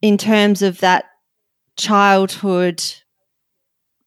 [0.00, 1.06] in terms of that
[1.76, 2.82] childhood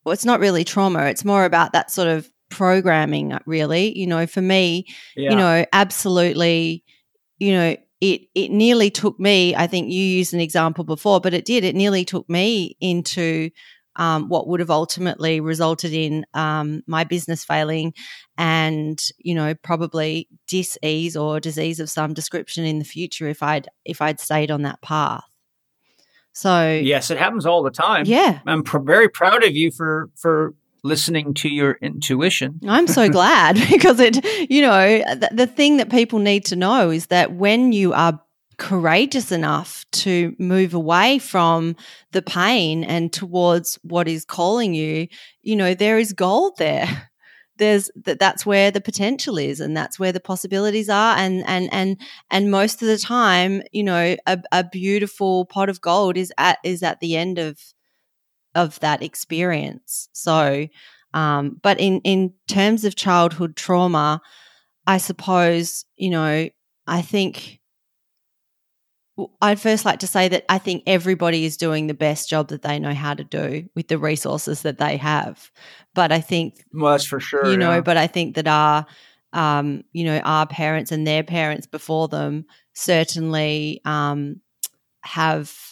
[0.06, 3.98] well it's not really trauma it's more about that sort of programming really.
[3.98, 4.86] You know for me
[5.16, 5.32] yeah.
[5.32, 6.84] you know absolutely
[7.42, 9.56] you know, it it nearly took me.
[9.56, 11.64] I think you used an example before, but it did.
[11.64, 13.52] It nearly took me into
[13.96, 17.94] um, what would have ultimately resulted in um, my business failing,
[18.38, 23.68] and you know probably disease or disease of some description in the future if I'd
[23.86, 25.24] if I'd stayed on that path.
[26.34, 28.06] So yes, it happens all the time.
[28.06, 32.60] Yeah, I'm pr- very proud of you for for listening to your intuition.
[32.68, 36.90] I'm so glad because it, you know, the, the thing that people need to know
[36.90, 38.20] is that when you are
[38.58, 41.76] courageous enough to move away from
[42.12, 45.08] the pain and towards what is calling you,
[45.42, 46.88] you know, there is gold there.
[47.58, 51.72] There's that that's where the potential is and that's where the possibilities are and and
[51.72, 52.02] and
[52.32, 56.58] and most of the time, you know, a, a beautiful pot of gold is at
[56.64, 57.60] is at the end of
[58.56, 60.10] of that experience.
[60.14, 60.68] So,
[61.14, 64.22] um, but in in terms of childhood trauma,
[64.88, 66.50] I suppose you know
[66.88, 67.62] I think
[69.42, 72.62] I'd first like to say that I think everybody is doing the best job that
[72.62, 75.52] they know how to do with the resources that they have.
[75.94, 77.76] But I think, well, that's for sure, you know.
[77.76, 77.82] Yeah.
[77.82, 78.86] But I think that our,
[79.34, 84.40] um, you know, our parents and their parents before them certainly um,
[85.02, 85.71] have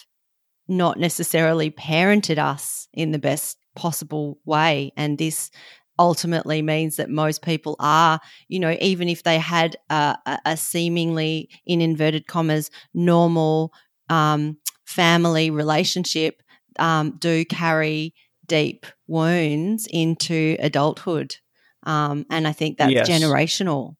[0.70, 4.92] not necessarily parented us in the best possible way.
[4.96, 5.50] And this
[5.98, 10.16] ultimately means that most people are, you know, even if they had a,
[10.46, 13.72] a seemingly, in inverted commas, normal
[14.08, 14.56] um,
[14.86, 16.42] family relationship,
[16.78, 18.14] um, do carry
[18.46, 21.36] deep wounds into adulthood.
[21.82, 23.08] Um, and I think that's yes.
[23.08, 23.96] generational.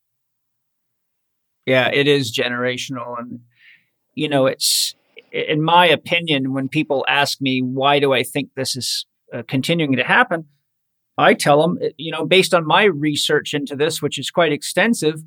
[1.67, 3.19] Yeah, it is generational.
[3.19, 3.41] And,
[4.15, 4.95] you know, it's,
[5.33, 9.97] in my opinion, when people ask me, why do I think this is uh, continuing
[9.97, 10.47] to happen?
[11.17, 14.53] I tell them, uh, you know, based on my research into this, which is quite
[14.53, 15.23] extensive,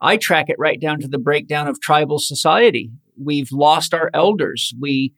[0.00, 2.90] I track it right down to the breakdown of tribal society.
[3.20, 4.72] We've lost our elders.
[4.78, 5.12] We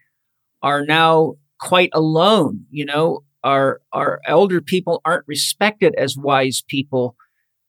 [0.63, 2.67] are now quite alone.
[2.71, 7.17] You know, our, our elder people aren't respected as wise people.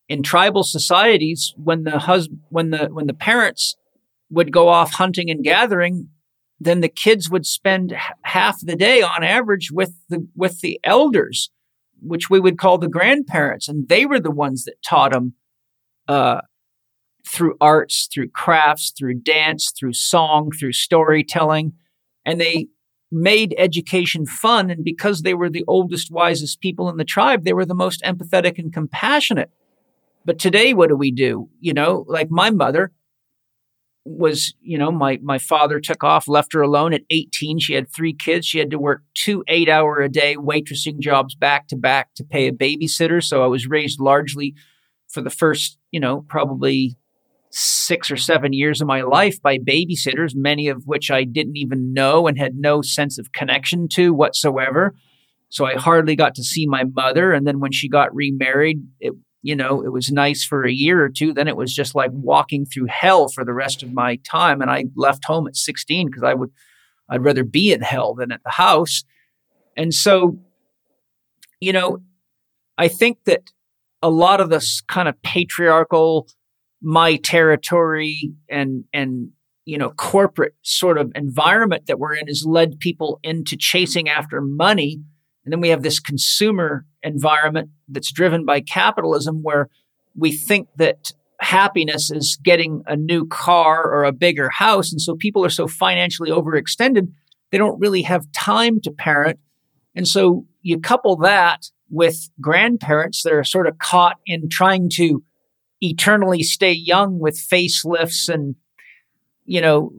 [0.07, 3.75] In tribal societies, when the husband, when the, when the parents
[4.29, 6.09] would go off hunting and gathering,
[6.63, 11.49] then the kids would spend half the day on average with the with the elders,
[11.99, 15.33] which we would call the grandparents, and they were the ones that taught them
[16.07, 16.41] uh,
[17.27, 21.73] through arts, through crafts, through dance, through song, through storytelling,
[22.25, 22.67] and they
[23.11, 24.69] made education fun.
[24.69, 28.03] And because they were the oldest, wisest people in the tribe, they were the most
[28.03, 29.49] empathetic and compassionate.
[30.25, 31.49] But today, what do we do?
[31.59, 32.91] You know, like my mother
[34.03, 37.59] was, you know, my, my father took off, left her alone at 18.
[37.59, 38.47] She had three kids.
[38.47, 42.23] She had to work two eight hour a day waitressing jobs back to back to
[42.23, 43.23] pay a babysitter.
[43.23, 44.55] So I was raised largely
[45.09, 46.97] for the first, you know, probably
[47.51, 51.93] six or seven years of my life by babysitters, many of which I didn't even
[51.93, 54.95] know and had no sense of connection to whatsoever.
[55.49, 57.33] So I hardly got to see my mother.
[57.33, 61.03] And then when she got remarried, it, you know, it was nice for a year
[61.03, 61.33] or two.
[61.33, 64.61] Then it was just like walking through hell for the rest of my time.
[64.61, 66.51] And I left home at 16 because I would,
[67.09, 69.03] I'd rather be in hell than at the house.
[69.75, 70.37] And so,
[71.59, 71.99] you know,
[72.77, 73.51] I think that
[74.01, 76.27] a lot of this kind of patriarchal
[76.81, 79.29] my territory and and
[79.65, 84.41] you know corporate sort of environment that we're in has led people into chasing after
[84.41, 84.99] money
[85.45, 89.69] and then we have this consumer environment that's driven by capitalism where
[90.15, 95.15] we think that happiness is getting a new car or a bigger house and so
[95.15, 97.07] people are so financially overextended
[97.51, 99.39] they don't really have time to parent.
[99.95, 105.23] And so you couple that with grandparents that are sort of caught in trying to
[105.81, 108.55] eternally stay young with facelifts and,
[109.45, 109.91] you know,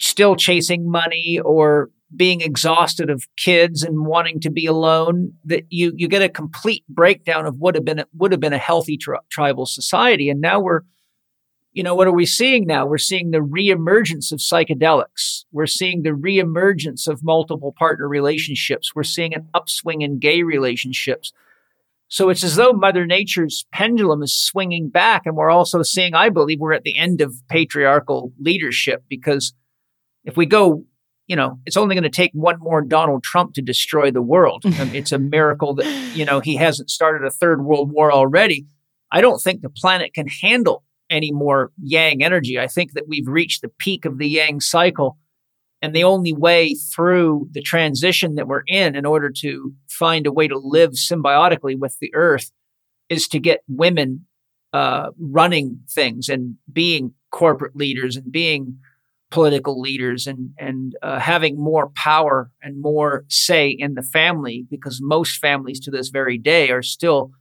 [0.00, 5.92] still chasing money or being exhausted of kids and wanting to be alone that you
[5.96, 9.18] you get a complete breakdown of what have been would have been a healthy tri-
[9.30, 10.28] tribal society.
[10.28, 10.82] And now we're
[11.72, 12.86] you know what are we seeing now?
[12.86, 15.44] We're seeing the reemergence of psychedelics.
[15.52, 18.94] We're seeing the reemergence of multiple partner relationships.
[18.94, 21.32] We're seeing an upswing in gay relationships.
[22.08, 25.22] So it's as though Mother Nature's pendulum is swinging back.
[25.24, 29.52] And we're also seeing, I believe, we're at the end of patriarchal leadership because
[30.24, 30.84] if we go,
[31.26, 34.62] you know, it's only going to take one more Donald Trump to destroy the world.
[34.64, 38.66] it's a miracle that, you know, he hasn't started a third world war already.
[39.10, 42.58] I don't think the planet can handle any more yang energy.
[42.58, 45.18] I think that we've reached the peak of the yang cycle.
[45.80, 50.32] And the only way through the transition that we're in, in order to find a
[50.32, 52.50] way to live symbiotically with the earth,
[53.10, 54.26] is to get women
[54.72, 58.78] uh, running things and being corporate leaders and being
[59.34, 65.00] political leaders and and uh, having more power and more say in the family because
[65.02, 67.32] most families to this very day are still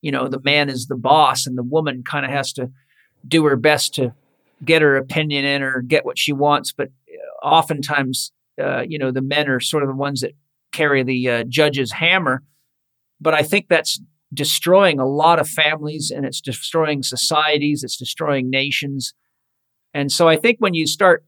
[0.00, 2.70] you know the man is the boss and the woman kind of has to
[3.26, 4.12] do her best to
[4.64, 6.88] get her opinion in or get what she wants but
[7.42, 8.32] oftentimes,
[8.62, 10.32] uh, you know, the men are sort of the ones that
[10.72, 12.42] carry the uh, judge's hammer.
[13.20, 14.00] But I think that's
[14.32, 19.14] destroying a lot of families and it's destroying societies, it's destroying nations.
[19.94, 21.24] And so I think when you start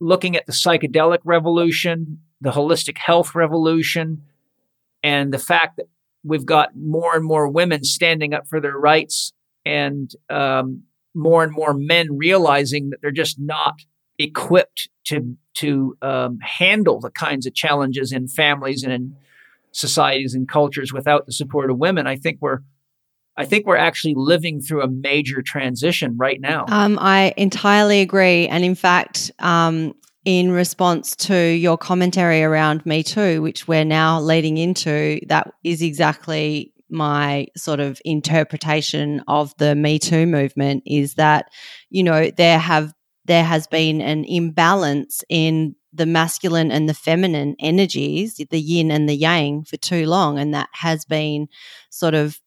[0.00, 4.22] looking at the psychedelic revolution, the holistic health revolution,
[5.02, 5.86] and the fact that
[6.22, 9.32] we've got more and more women standing up for their rights
[9.64, 10.82] and um,
[11.14, 13.74] more and more men realizing that they're just not
[14.18, 19.16] equipped to to um, handle the kinds of challenges in families and in
[19.70, 22.06] societies and cultures without the support of women.
[22.06, 22.60] I think we're
[23.36, 26.66] I think we're actually living through a major transition right now.
[26.68, 29.94] Um, I entirely agree, and in fact, um,
[30.24, 35.82] in response to your commentary around Me Too, which we're now leading into, that is
[35.82, 40.82] exactly my sort of interpretation of the Me Too movement.
[40.86, 41.50] Is that
[41.90, 42.94] you know there have
[43.24, 49.08] there has been an imbalance in the masculine and the feminine energies, the yin and
[49.08, 51.48] the yang, for too long, and that has been
[51.90, 52.40] sort of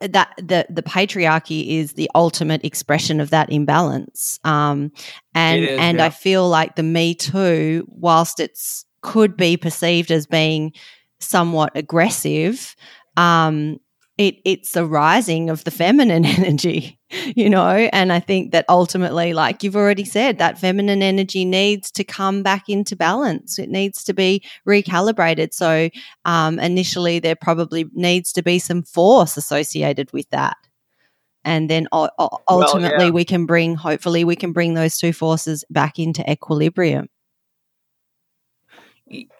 [0.00, 4.38] that the the patriarchy is the ultimate expression of that imbalance.
[4.44, 4.92] Um,
[5.34, 6.06] and is, and yeah.
[6.06, 10.72] I feel like the Me Too, whilst it's could be perceived as being
[11.18, 12.76] somewhat aggressive,
[13.16, 13.78] um,
[14.18, 16.98] it it's a rising of the feminine energy
[17.36, 17.88] you know?
[17.92, 22.42] And i think that ultimately like you've already said that feminine energy needs to come
[22.42, 23.58] back into balance.
[23.58, 25.52] It needs to be recalibrated.
[25.52, 25.88] So
[26.24, 30.56] um, initially there probably needs to be some force associated with that.
[31.44, 33.10] And then ultimately well, yeah.
[33.10, 37.08] we can bring hopefully we can bring those two forces back into equilibrium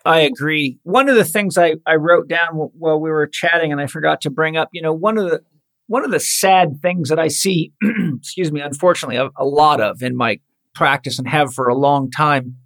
[0.04, 0.78] I agree.
[0.82, 4.20] One of the things I, I wrote down while we were chatting and I forgot
[4.22, 5.42] to bring up, you know, one of the
[5.86, 7.72] one of the sad things that I see,
[8.16, 10.38] excuse me, unfortunately, a, a, lot of in my
[10.74, 12.56] practice and have for a long time.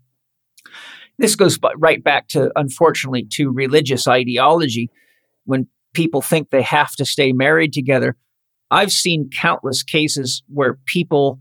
[1.19, 4.91] This goes right back to, unfortunately, to religious ideology.
[5.45, 8.17] When people think they have to stay married together,
[8.71, 11.39] I've seen countless cases where people,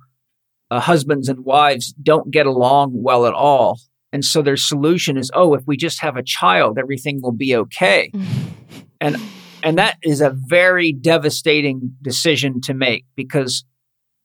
[0.72, 3.78] uh, husbands and wives, don't get along well at all
[4.16, 7.54] And so their solution is, oh, if we just have a child, everything will be
[7.54, 8.14] okay.
[9.02, 9.18] and
[9.62, 13.66] and that is a very devastating decision to make because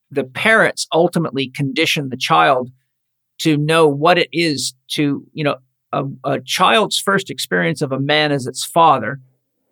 [0.09, 2.71] the parents ultimately condition the child
[3.39, 5.57] to know what it is to, you know,
[5.93, 9.19] a, a child's first experience of a man is its father,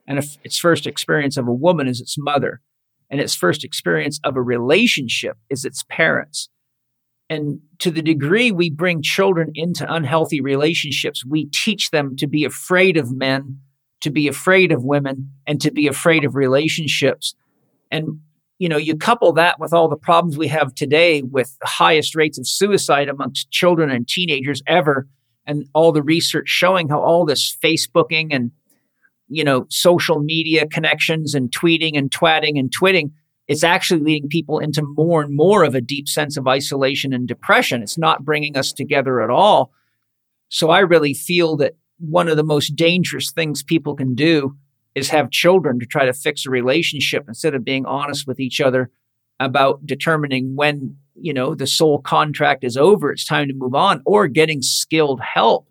[0.09, 2.61] and its first experience of a woman is its mother,
[3.09, 6.49] and its first experience of a relationship is its parents.
[7.31, 12.45] And to the degree we bring children into unhealthy relationships, we teach them to be
[12.45, 13.61] afraid of men,
[14.01, 17.35] to be afraid of women, and to be afraid of relationships.
[17.91, 18.21] And
[18.59, 22.17] you know, you couple that with all the problems we have today with the highest
[22.17, 25.07] rates of suicide amongst children and teenagers ever,
[25.47, 28.51] and all the research showing how all this Facebooking and,
[29.29, 33.13] you know, social media connections and tweeting and twatting and twitting,
[33.49, 37.27] it's actually leading people into more and more of a deep sense of isolation and
[37.27, 37.83] depression.
[37.83, 39.73] It's not bringing us together at all.
[40.51, 44.57] So I really feel that one of the most dangerous things people can do
[44.95, 48.61] is have children to try to fix a relationship instead of being honest with each
[48.61, 48.91] other
[49.41, 54.03] about determining when you know the soul contract is over it's time to move on
[54.05, 55.69] or getting skilled help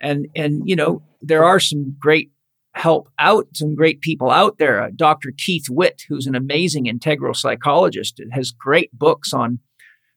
[0.00, 2.30] and and you know there are some great
[2.74, 7.34] help out some great people out there uh, dr keith witt who's an amazing integral
[7.34, 9.58] psychologist has great books on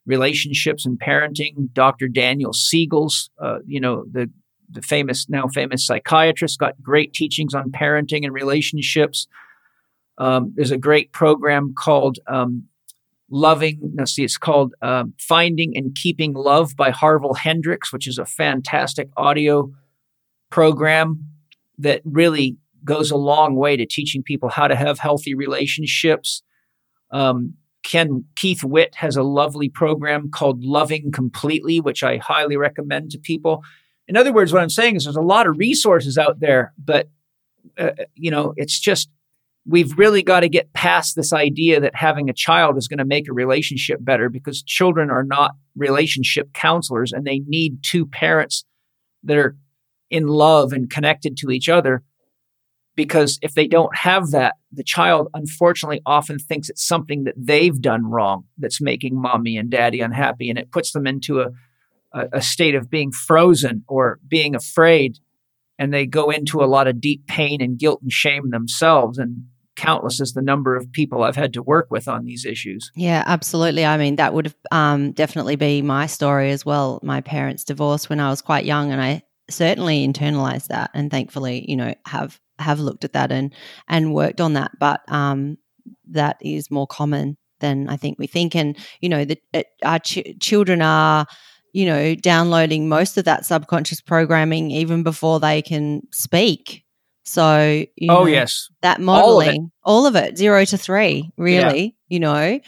[0.05, 4.29] relationships and parenting dr daniel siegel's uh, you know the
[4.71, 9.27] the famous, now famous psychiatrist, got great teachings on parenting and relationships.
[10.17, 12.67] Um, there's a great program called um,
[13.29, 13.93] Loving.
[13.97, 18.25] Let's see, it's called um, Finding and Keeping Love by Harville Hendrix, which is a
[18.25, 19.71] fantastic audio
[20.49, 21.25] program
[21.81, 26.41] that really goes a long way to teaching people how to have healthy relationships.
[27.11, 33.11] Um, Ken Keith Witt has a lovely program called Loving Completely, which I highly recommend
[33.11, 33.63] to people.
[34.07, 37.09] In other words, what I'm saying is there's a lot of resources out there, but
[37.77, 39.09] uh, you know, it's just
[39.65, 43.05] we've really got to get past this idea that having a child is going to
[43.05, 48.65] make a relationship better because children are not relationship counselors and they need two parents
[49.23, 49.55] that are
[50.11, 52.03] in love and connected to each other
[52.95, 57.81] because if they don't have that the child unfortunately often thinks it's something that they've
[57.81, 61.47] done wrong that's making mommy and daddy unhappy and it puts them into a
[62.13, 65.17] a, a state of being frozen or being afraid
[65.79, 69.45] and they go into a lot of deep pain and guilt and shame themselves and
[69.75, 72.91] countless is the number of people I've had to work with on these issues.
[72.95, 73.85] Yeah, absolutely.
[73.85, 76.99] I mean, that would um, definitely be my story as well.
[77.01, 81.65] My parents divorced when I was quite young, and I certainly internalized that, and thankfully,
[81.67, 83.53] you know, have have looked at that and
[83.87, 84.71] and worked on that.
[84.79, 85.57] But um,
[86.09, 90.37] that is more common than I think we think, and you know, that our ch-
[90.39, 91.25] children are
[91.73, 96.83] you know, downloading most of that subconscious programming even before they can speak.
[97.23, 101.83] So, oh know, yes, that modeling, all of, all of, it, zero to three, really,
[101.83, 101.89] yeah.
[102.09, 102.59] you know.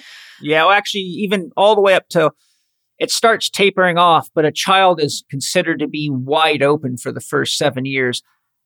[0.42, 2.32] Yeah, well, actually, even all the way up to
[3.00, 7.22] it starts tapering off, but a child is considered to be wide open for the
[7.22, 8.22] first seven years.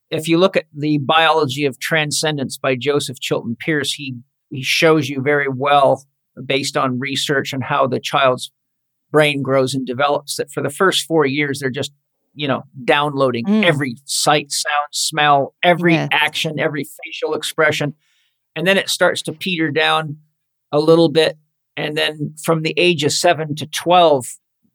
[0.09, 4.15] If you look at the biology of transcendence by Joseph Chilton Pearce, he
[4.49, 6.03] he shows you very well
[6.45, 8.51] based on research on how the child's
[9.11, 11.91] brain grows and develops that for the first four years they're just
[12.33, 13.63] you know downloading mm.
[13.63, 16.09] every sight sound smell every yes.
[16.11, 17.93] action every facial expression
[18.55, 20.17] and then it starts to peter down
[20.71, 21.37] a little bit
[21.77, 24.25] and then from the age of 7 to 12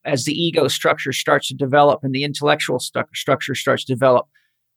[0.04, 4.26] as the ego structure starts to develop and the intellectual stu- structure starts to develop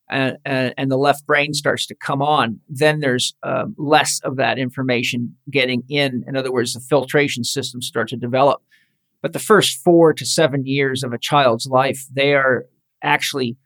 [0.10, 4.35] and, and, and, the left brain starts to come on, then there's uh, less of
[4.35, 6.23] that information getting in.
[6.27, 8.61] In other words, the filtration systems start to develop.
[9.23, 12.68] But the first four to seven years of a child's life, they are
[13.02, 13.57] actually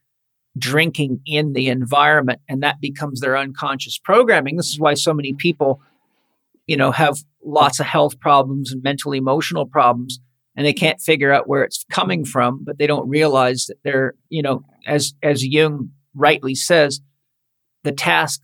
[0.57, 4.55] drinking in the environment and that becomes their unconscious programming.
[4.55, 5.81] This is why so many people,
[6.69, 10.19] you know, have lots of health problems and mental emotional problems
[10.55, 14.13] and they can't figure out where it's coming from, but they don't realize that they're,
[14.29, 17.01] you know, as as Jung rightly says,
[17.83, 18.41] the task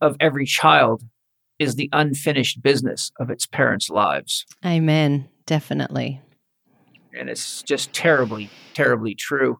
[0.00, 1.02] of every child
[1.58, 4.44] is the unfinished business of its parents' lives.
[4.64, 5.28] Amen.
[5.46, 6.20] Definitely
[7.16, 9.58] and it's just terribly, terribly true.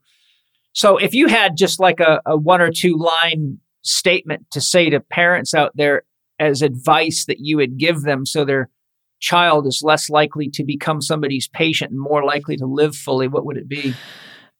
[0.72, 4.90] So if you had just like a, a one or two line statement to say
[4.90, 6.02] to parents out there
[6.38, 8.70] as advice that you would give them so their
[9.20, 13.46] child is less likely to become somebody's patient and more likely to live fully, what
[13.46, 13.94] would it be?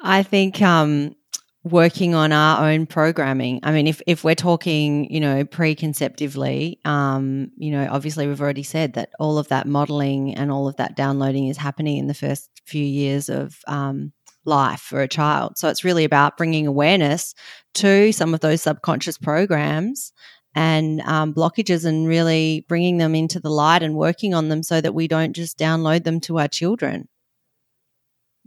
[0.01, 1.15] I think um,
[1.62, 3.61] working on our own programming.
[3.62, 8.62] I mean, if, if we're talking, you know, preconceptively, um, you know, obviously we've already
[8.62, 12.15] said that all of that modeling and all of that downloading is happening in the
[12.15, 14.12] first few years of um,
[14.44, 15.59] life for a child.
[15.59, 17.35] So it's really about bringing awareness
[17.74, 20.12] to some of those subconscious programs
[20.57, 24.81] and um, blockages and really bringing them into the light and working on them so
[24.81, 27.07] that we don't just download them to our children.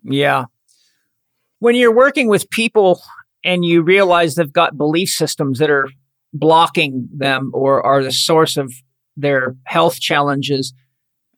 [0.03, 0.45] Yeah.
[1.59, 2.99] When you're working with people
[3.43, 5.87] and you realize they've got belief systems that are
[6.33, 8.73] blocking them or are the source of
[9.15, 10.73] their health challenges,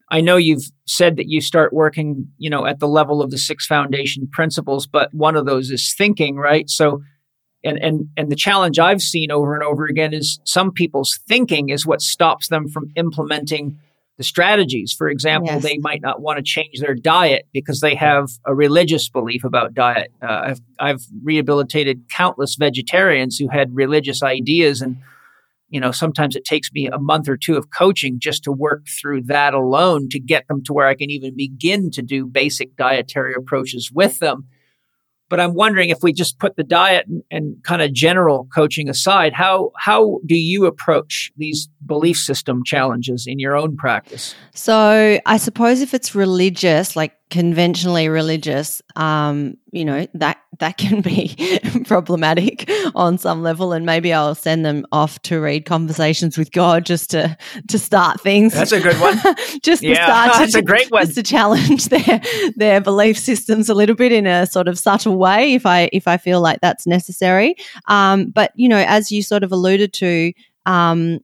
[0.09, 3.37] I know you've said that you start working, you know, at the level of the
[3.37, 6.69] six foundation principles, but one of those is thinking, right?
[6.69, 7.01] So
[7.63, 11.69] and and and the challenge I've seen over and over again is some people's thinking
[11.69, 13.79] is what stops them from implementing
[14.17, 14.93] the strategies.
[14.93, 15.63] For example, yes.
[15.63, 19.73] they might not want to change their diet because they have a religious belief about
[19.73, 20.11] diet.
[20.21, 24.97] Uh, I've I've rehabilitated countless vegetarians who had religious ideas and
[25.69, 28.85] you know sometimes it takes me a month or two of coaching just to work
[28.87, 32.75] through that alone to get them to where I can even begin to do basic
[32.75, 34.47] dietary approaches with them
[35.31, 38.89] but I'm wondering if we just put the diet and, and kind of general coaching
[38.89, 44.35] aside, how how do you approach these belief system challenges in your own practice?
[44.53, 51.01] So I suppose if it's religious, like conventionally religious, um, you know, that that can
[51.01, 51.35] be
[51.85, 53.71] problematic on some level.
[53.71, 57.37] And maybe I'll send them off to read conversations with God just to
[57.69, 58.53] to start things.
[58.53, 59.17] That's a good one.
[59.63, 61.05] just yeah, to start that's to, a great one.
[61.05, 62.21] Just to challenge their
[62.55, 66.07] their belief systems a little bit in a sort of subtle way if I if
[66.07, 67.55] I feel like that's necessary.
[67.87, 70.33] Um, but you know, as you sort of alluded to,
[70.65, 71.19] um,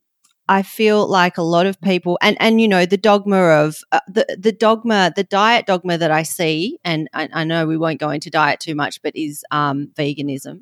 [0.49, 3.99] I feel like a lot of people, and and you know, the dogma of uh,
[4.07, 7.99] the the dogma, the diet dogma that I see, and I, I, know we won't
[7.99, 10.61] go into diet too much, but is um, veganism.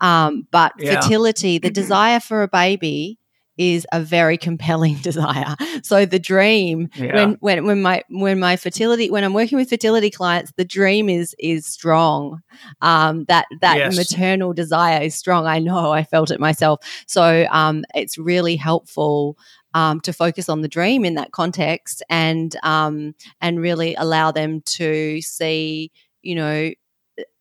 [0.00, 1.00] Um, but yeah.
[1.00, 3.18] fertility, the desire for a baby,
[3.62, 5.54] is a very compelling desire.
[5.82, 7.14] So the dream yeah.
[7.14, 11.08] when when when my when my fertility when I'm working with fertility clients, the dream
[11.08, 12.42] is is strong.
[12.80, 13.96] Um, that that yes.
[13.96, 15.46] maternal desire is strong.
[15.46, 16.80] I know I felt it myself.
[17.06, 19.36] So um, it's really helpful
[19.74, 24.60] um, to focus on the dream in that context and um, and really allow them
[24.62, 25.90] to see
[26.22, 26.70] you know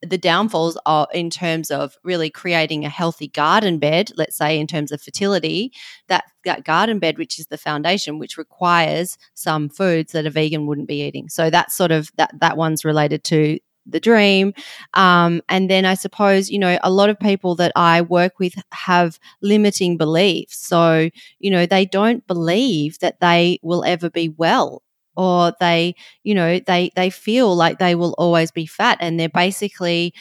[0.02, 4.68] the downfalls are in terms of really creating a healthy garden bed let's say in
[4.68, 5.72] terms of fertility
[6.07, 10.68] that that garden bed which is the foundation which requires some foods that a vegan
[10.68, 11.30] wouldn't be eating.
[11.30, 14.53] So that's sort of that that one's related to the dream.
[14.93, 18.53] Um, and then i suppose you know a lot of people that i work with
[18.72, 20.57] have limiting beliefs.
[20.57, 24.84] So you know they don't believe that they will ever be well
[25.16, 29.30] or they you know they they feel like they will always be fat and they're
[29.30, 30.14] basically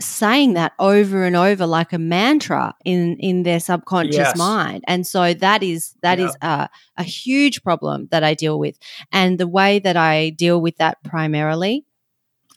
[0.00, 4.36] saying that over and over like a mantra in in their subconscious yes.
[4.36, 6.26] mind and so that is that yeah.
[6.26, 8.76] is a, a huge problem that i deal with
[9.12, 11.84] and the way that i deal with that primarily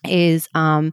[0.04, 0.92] is um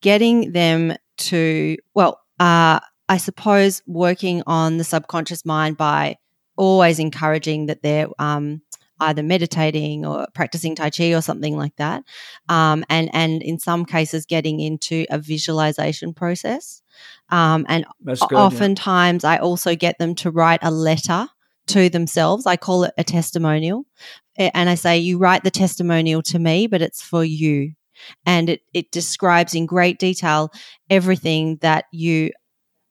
[0.00, 6.16] getting them to well uh i suppose working on the subconscious mind by
[6.56, 8.62] always encouraging that they're um
[9.00, 12.04] either meditating or practicing Tai Chi or something like that.
[12.48, 16.82] Um, and, and in some cases, getting into a visualization process.
[17.30, 19.30] Um, and good, oftentimes, yeah.
[19.30, 21.28] I also get them to write a letter
[21.66, 22.46] to themselves.
[22.46, 23.84] I call it a testimonial.
[24.36, 27.72] And I say, you write the testimonial to me, but it's for you.
[28.26, 30.50] And it, it describes in great detail
[30.90, 32.32] everything that you,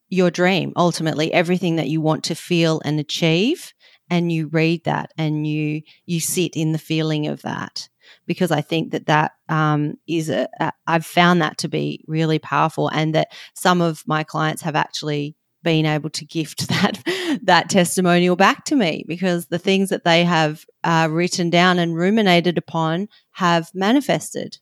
[0.10, 3.73] your dream, ultimately, everything that you want to feel and achieve
[4.10, 7.90] and you read that and you you sit in the feeling of that
[8.26, 12.40] because I think that that um, is a, a I've found that to be really
[12.40, 17.02] powerful and that some of my clients have actually been able to gift that
[17.42, 21.96] that testimonial back to me because the things that they have uh, written down and
[21.96, 24.58] ruminated upon have manifested.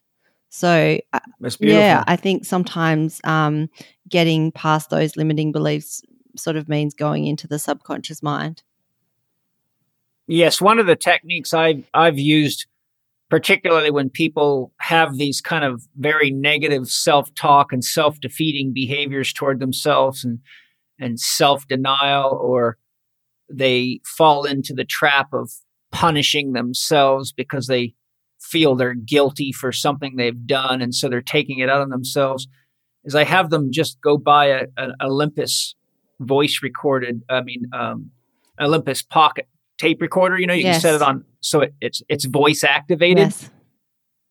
[0.50, 1.20] So uh,
[1.60, 3.70] yeah, I think sometimes um,
[4.08, 6.02] getting past those limiting beliefs
[6.36, 8.64] sort of means going into the subconscious mind.
[10.32, 12.66] Yes, one of the techniques I've I've used,
[13.30, 19.34] particularly when people have these kind of very negative self talk and self defeating behaviors
[19.34, 20.40] toward themselves and
[20.98, 22.78] and self denial, or
[23.52, 25.52] they fall into the trap of
[25.92, 27.94] punishing themselves because they
[28.40, 32.48] feel they're guilty for something they've done, and so they're taking it out on themselves.
[33.04, 35.76] Is I have them just go buy an Olympus
[36.22, 38.12] voice recorded, I mean, um,
[38.62, 39.50] Olympus Pocket
[39.82, 40.40] tape recorder.
[40.40, 40.76] You know, you yes.
[40.76, 43.30] can set it on so it, it's it's voice activated.
[43.30, 43.50] Yes.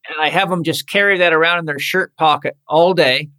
[0.08, 3.30] And I have them just carry that around in their shirt pocket all day.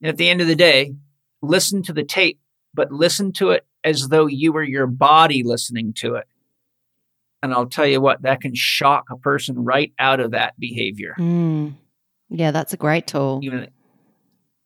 [0.00, 0.94] And at the end of the day,
[1.42, 2.40] listen to the tape,
[2.74, 6.26] but listen to it as though you were your body listening to it.
[7.42, 11.14] And I'll tell you what, that can shock a person right out of that behavior.
[11.18, 11.74] Mm.
[12.28, 13.40] Yeah, that's a great tool.
[13.42, 13.68] Even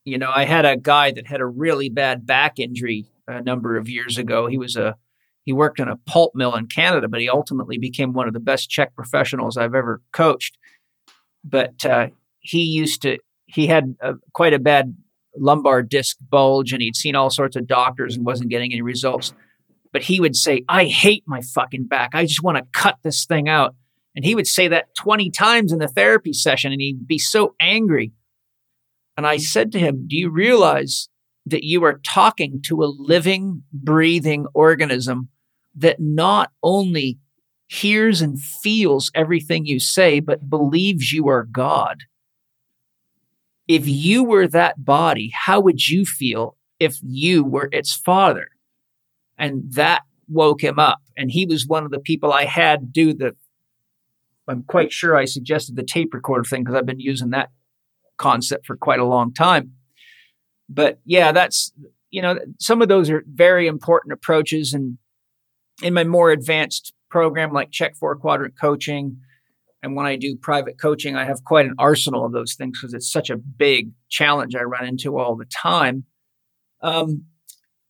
[0.04, 3.76] You know, I had a guy that had a really bad back injury a number
[3.76, 4.46] of years ago.
[4.46, 4.96] He was a
[5.48, 8.38] he worked in a pulp mill in Canada, but he ultimately became one of the
[8.38, 10.58] best CHEK professionals I've ever coached.
[11.42, 12.08] But uh,
[12.40, 13.16] he used to
[13.46, 14.94] he had a, quite a bad
[15.34, 19.32] lumbar disc bulge, and he'd seen all sorts of doctors and wasn't getting any results.
[19.90, 22.10] But he would say, "I hate my fucking back.
[22.12, 23.74] I just want to cut this thing out."
[24.14, 27.54] And he would say that twenty times in the therapy session, and he'd be so
[27.58, 28.12] angry.
[29.16, 31.08] And I said to him, Do you realize
[31.46, 35.30] that you are talking to a living, breathing organism
[35.78, 37.18] that not only
[37.66, 41.98] hears and feels everything you say, but believes you are God?
[43.66, 48.48] If you were that body, how would you feel if you were its father?
[49.36, 51.00] And that woke him up.
[51.16, 53.36] And he was one of the people I had do the,
[54.48, 57.50] I'm quite sure I suggested the tape recorder thing because I've been using that
[58.16, 59.72] concept for quite a long time.
[60.68, 61.72] But yeah, that's,
[62.10, 64.72] you know, some of those are very important approaches.
[64.72, 64.98] And
[65.82, 69.18] in my more advanced program, like CHEK four quadrant coaching,
[69.82, 72.94] and when I do private coaching, I have quite an arsenal of those things because
[72.94, 76.04] it's such a big challenge I run into all the time.
[76.82, 77.24] Um,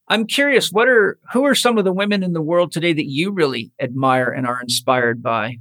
[0.08, 3.06] I'm curious, what are who are some of the women in the world today that
[3.06, 5.58] you really admire and are inspired by?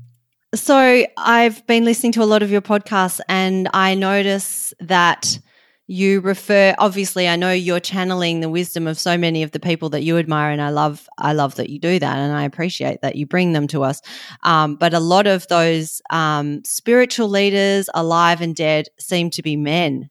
[0.56, 5.40] So I've been listening to a lot of your podcasts and I notice that
[5.88, 9.90] you refer obviously I know you're channeling the wisdom of so many of the people
[9.90, 13.02] that you admire and I love I love that you do that and I appreciate
[13.02, 14.02] that you bring them to us
[14.44, 19.56] um, but a lot of those um, spiritual leaders alive and dead seem to be
[19.56, 20.10] men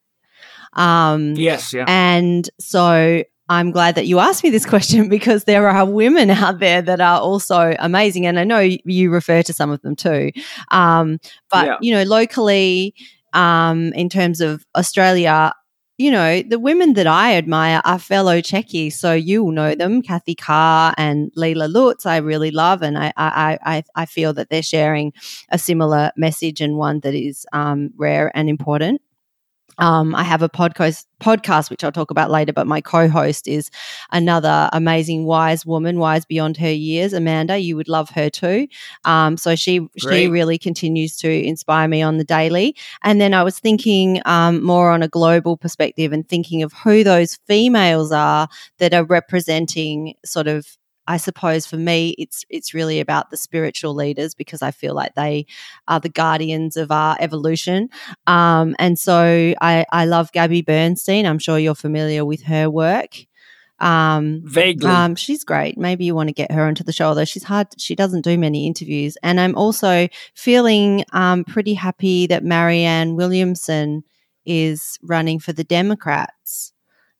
[0.72, 5.68] um, yes yeah and so I'm glad that you asked me this question because there
[5.68, 8.26] are women out there that are also amazing.
[8.26, 10.32] And I know you refer to some of them too.
[10.72, 11.76] Um, but, yeah.
[11.80, 12.92] you know, locally,
[13.34, 15.52] um, in terms of Australia,
[15.98, 18.92] you know, the women that I admire are fellow Czechie.
[18.92, 22.82] So you will know them, Kathy Carr and Leila Lutz, I really love.
[22.82, 25.12] And I, I, I, I feel that they're sharing
[25.50, 29.00] a similar message and one that is um, rare and important.
[29.78, 33.70] Um, I have a podcast podcast which I'll talk about later, but my co-host is
[34.12, 37.58] another amazing wise woman, wise beyond her years, Amanda.
[37.58, 38.68] You would love her too.
[39.04, 39.92] Um, so she Great.
[40.00, 42.76] she really continues to inspire me on the daily.
[43.02, 47.04] And then I was thinking um, more on a global perspective and thinking of who
[47.04, 48.48] those females are
[48.78, 50.66] that are representing sort of
[51.08, 55.14] I suppose for me, it's it's really about the spiritual leaders because I feel like
[55.14, 55.46] they
[55.88, 57.88] are the guardians of our evolution.
[58.26, 61.26] Um, and so I, I love Gabby Bernstein.
[61.26, 63.26] I'm sure you're familiar with her work.
[63.78, 65.76] Um, Vaguely, um, she's great.
[65.76, 67.68] Maybe you want to get her onto the show, although she's hard.
[67.78, 69.18] She doesn't do many interviews.
[69.22, 74.02] And I'm also feeling um, pretty happy that Marianne Williamson
[74.46, 76.72] is running for the Democrats.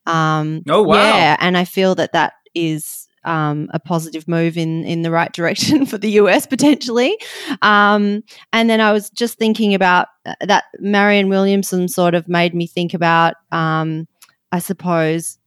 [0.07, 0.95] Um, oh wow!
[0.95, 5.33] Yeah, and I feel that that is um, a positive move in in the right
[5.33, 7.19] direction for the US potentially.
[7.63, 8.23] Um,
[8.53, 10.65] and then I was just thinking about uh, that.
[10.79, 14.07] Marianne Williamson sort of made me think about, um,
[14.53, 15.39] I suppose,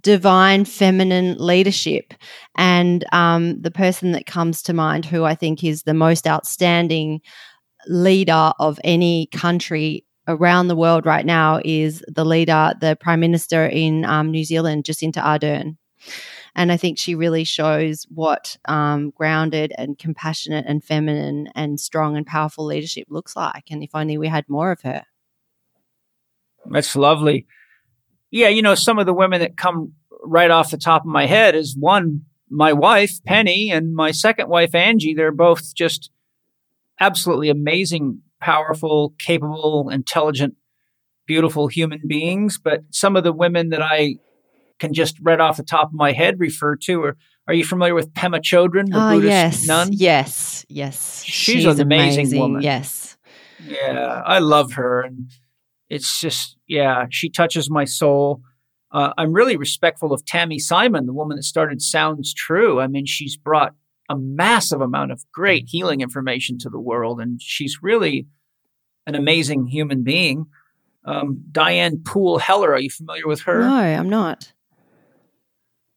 [0.00, 2.14] divine feminine leadership.
[2.56, 7.20] And um, the person that comes to mind, who I think is the most outstanding
[7.86, 13.66] leader of any country around the world right now, is the leader, the Prime Minister
[13.66, 15.76] in um, New Zealand, Jacinda Ardern.
[16.54, 22.16] And I think she really shows what um, grounded and compassionate and feminine and strong
[22.16, 23.64] and powerful leadership looks like.
[23.70, 25.04] And if only we had more of her.
[26.70, 27.46] That's lovely.
[28.30, 31.26] Yeah, you know, some of the women that come right off the top of my
[31.26, 35.14] head is one, my wife, Penny, and my second wife, Angie.
[35.14, 36.10] They're both just
[37.00, 40.54] absolutely amazing, powerful, capable, intelligent,
[41.26, 42.58] beautiful human beings.
[42.62, 44.16] But some of the women that I
[44.82, 47.04] can just right off the top of my head refer to.
[47.04, 49.88] Or are you familiar with Pema Chodron, the uh, Buddhist yes, nun?
[49.92, 51.22] Yes, yes.
[51.22, 52.62] She's, She's an amazing, amazing, woman.
[52.62, 53.16] Yes.
[53.64, 55.30] Yeah, I love her, and
[55.88, 58.42] it's just yeah, she touches my soul.
[58.90, 62.80] Uh, I'm really respectful of Tami Simon, the woman that started Sounds True.
[62.80, 63.74] I mean, she's brought
[64.08, 68.26] a massive amount of great healing information to the world, and she's really
[69.06, 70.46] an amazing human being.
[71.04, 73.60] Um, Diane Poole Heller, are you familiar with her?
[73.60, 74.52] No, I'm not.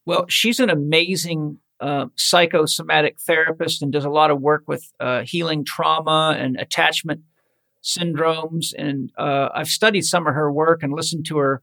[0.05, 5.23] Well, she's an amazing uh, psychosomatic therapist and does a lot of work with uh,
[5.23, 7.21] healing trauma and attachment
[7.83, 8.73] syndromes.
[8.77, 11.61] And uh, I've studied some of her work and listened to her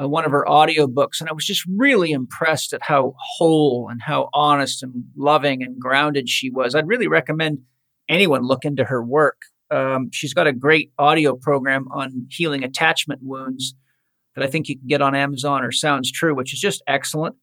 [0.00, 4.00] uh, one of her audiobooks, and I was just really impressed at how whole and
[4.00, 6.74] how honest and loving and grounded she was.
[6.74, 7.58] I'd really recommend
[8.08, 9.42] anyone look into her work.
[9.70, 13.74] Um, she's got a great audio program on healing attachment wounds
[14.34, 17.36] that I think you can get on Amazon or Sounds True, which is just excellent.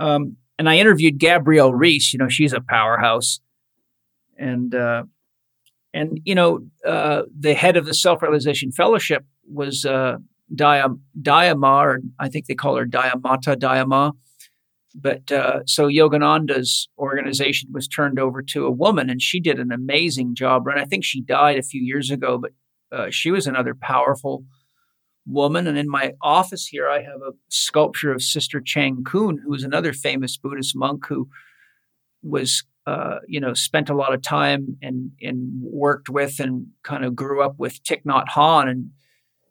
[0.00, 2.12] Um, and I interviewed Gabrielle Reece.
[2.12, 3.40] You know, she's a powerhouse,
[4.36, 5.04] and uh,
[5.94, 10.16] and you know, uh, the head of the Self Realization Fellowship was uh,
[10.54, 14.12] Diam- Dhyama, or I think they call her Dhyamata Dhyama.
[14.94, 19.70] But uh, so Yogananda's organization was turned over to a woman, and she did an
[19.70, 20.66] amazing job.
[20.66, 22.50] And I think she died a few years ago, but
[22.90, 24.44] uh, she was another powerful
[25.30, 25.66] woman.
[25.66, 29.64] And in my office here, I have a sculpture of Sister Chan Khong, who was
[29.64, 31.28] another famous Buddhist monk who
[32.22, 37.04] was, uh, you know, spent a lot of time and and worked with and kind
[37.04, 38.90] of grew up with Thich Nhat Hanh, and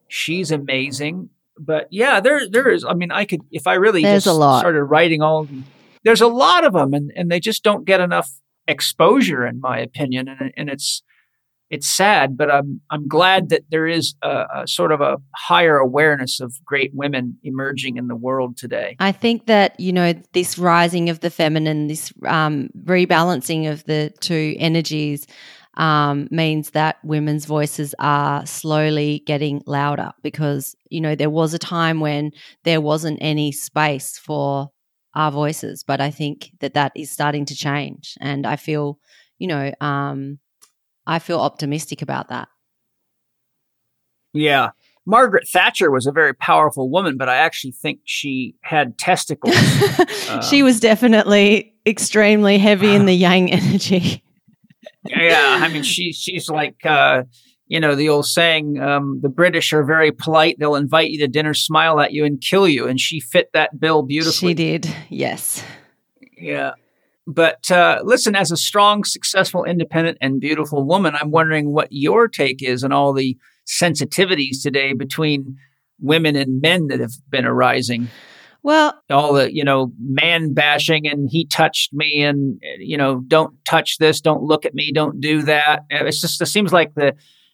[0.08, 1.30] she's amazing.
[1.58, 2.86] But yeah, there there is.
[2.86, 5.48] I mean, I could if I really There's just started writing all.
[6.04, 8.30] There's a lot of them, and and they just don't get enough
[8.68, 11.04] exposure, in my opinion, and and it's
[11.70, 15.78] it's sad, but I'm I'm glad that there is a, a, sort of a higher
[15.78, 18.96] awareness of great women emerging in the world today.
[19.00, 24.12] I think that you know this rising of the feminine, this um, rebalancing of the
[24.20, 25.28] two energies,
[25.78, 30.12] um, means that women's voices are slowly getting louder.
[30.24, 32.32] Because you know there was a time when
[32.64, 34.70] there wasn't any space for
[35.14, 38.98] our voices, but I think that that is starting to change, and I feel
[39.38, 39.72] you know.
[39.82, 40.40] Um,
[41.10, 42.48] I feel optimistic about that.
[44.32, 44.70] Yeah.
[45.08, 49.56] Margaret Thatcher was a very powerful woman, but I actually think she had testicles.
[50.30, 54.24] um, she was definitely extremely heavy in the yang energy.
[55.04, 57.24] yeah, I mean, she she's like uh,
[57.66, 61.28] you know the old saying: um, the British are very polite; they'll invite you to
[61.28, 62.88] dinner, smile at you, and kill you.
[62.88, 64.52] And she fit that bill beautifully.
[64.52, 65.64] She did, yes.
[66.38, 66.74] Yeah.
[67.32, 72.28] But uh, listen, as a strong, successful, independent, and beautiful woman, I'm wondering what your
[72.28, 75.56] take is on all the sensitivities today between
[76.00, 78.08] women and men that have been arising.
[78.64, 83.54] Well, all the, you know, man bashing and he touched me and, you know, don't
[83.64, 85.84] touch this, don't look at me, don't do that.
[85.92, 87.14] It's just, it seems like the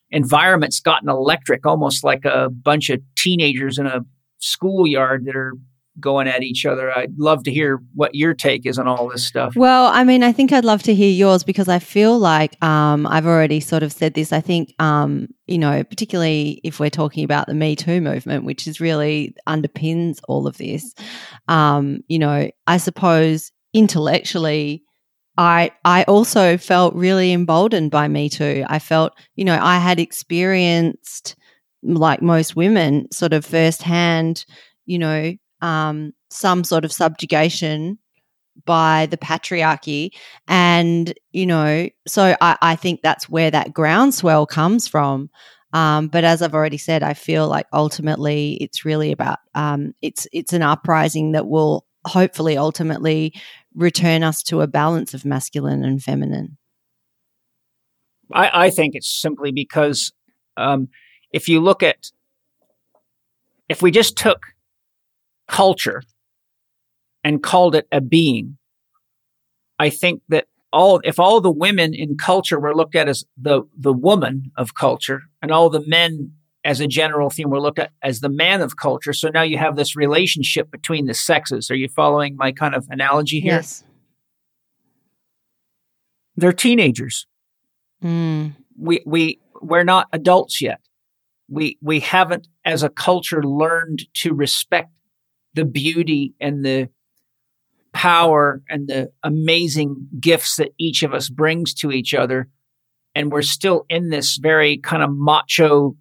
[0.09, 4.05] environment's gotten electric, almost like a bunch of teenagers in a
[4.39, 5.53] schoolyard that are
[5.99, 6.91] going at each other.
[6.91, 9.55] I'd love to hear what your take is on all this stuff.
[9.55, 13.07] Well, I mean, I think I'd love to hear yours because I feel like um,
[13.07, 14.33] I've already sort of said this.
[14.33, 18.67] I think, um, you know, particularly if we're talking about the Me Too movement, which
[18.67, 20.93] is really underpins all of this,
[21.47, 24.83] um, you know, I suppose intellectually,
[25.37, 28.65] I I also felt really emboldened by Me Too.
[28.67, 31.35] I felt, you know, I had experienced
[31.83, 34.45] like most women, sort of firsthand,
[34.85, 37.97] you know, um, some sort of subjugation
[38.65, 40.11] by the patriarchy.
[40.47, 45.29] And, you know, so I, I think that's where that groundswell comes from.
[45.73, 50.25] Um, but as I've already said, I feel like ultimately it's really about um, it's
[50.31, 53.33] it's an uprising that will hopefully ultimately
[53.73, 56.57] return us to a balance of masculine and feminine.
[58.31, 60.13] I, I think it's simply because
[60.55, 60.87] um,
[61.31, 62.09] if you look at
[63.67, 64.45] if we just took
[65.47, 66.03] culture
[67.23, 68.57] and called it a being,
[69.79, 73.63] I think that all if all the women in culture were looked at as the
[73.77, 76.31] the woman of culture and all the men
[76.63, 79.57] as a general theme were looked at as the man of culture so now you
[79.57, 81.71] have this relationship between the sexes.
[81.71, 83.53] Are you following my kind of analogy here?
[83.53, 83.83] Yes.
[86.35, 87.27] They're teenagers.
[88.03, 88.55] Mm.
[88.77, 90.81] we we we're not adults yet.
[91.49, 94.91] We we haven't as a culture learned to respect
[95.55, 96.89] the beauty and the
[97.93, 102.49] power and the amazing gifts that each of us brings to each other.
[103.15, 105.95] And we're still in this very kind of macho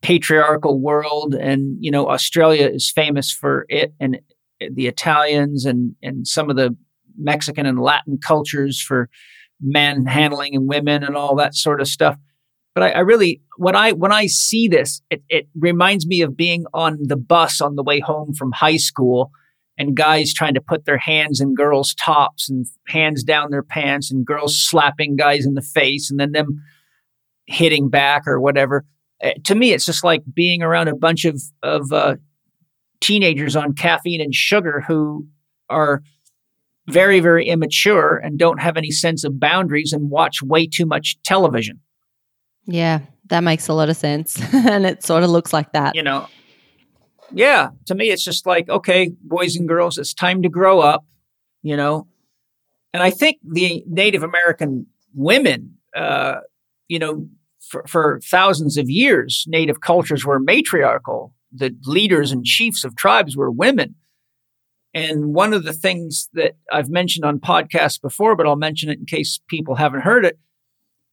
[0.00, 1.34] patriarchal world.
[1.34, 4.18] And, you know, Australia is famous for it and
[4.58, 6.74] the Italians and, and some of the
[7.18, 9.10] Mexican and Latin cultures for
[9.60, 12.16] manhandling and women and all that sort of stuff.
[12.76, 16.36] But I, I, really, when I when I see this, it, it reminds me of
[16.36, 19.30] being on the bus on the way home from high school,
[19.78, 24.12] and guys trying to put their hands in girls' tops and hands down their pants,
[24.12, 26.62] and girls slapping guys in the face, and then them
[27.46, 28.84] hitting back or whatever.
[29.24, 32.16] Uh, to me, it's just like being around a bunch of of uh,
[33.00, 35.26] teenagers on caffeine and sugar who
[35.70, 36.02] are
[36.88, 41.16] very very immature and don't have any sense of boundaries and watch way too much
[41.22, 41.80] television.
[42.66, 44.40] Yeah, that makes a lot of sense.
[44.52, 45.94] and it sort of looks like that.
[45.94, 46.28] You know,
[47.32, 51.04] yeah, to me, it's just like, okay, boys and girls, it's time to grow up,
[51.62, 52.06] you know.
[52.92, 56.36] And I think the Native American women, uh,
[56.88, 57.28] you know,
[57.60, 61.32] for, for thousands of years, Native cultures were matriarchal.
[61.52, 63.96] the leaders and chiefs of tribes were women.
[64.94, 68.98] And one of the things that I've mentioned on podcasts before, but I'll mention it
[68.98, 70.38] in case people haven't heard it.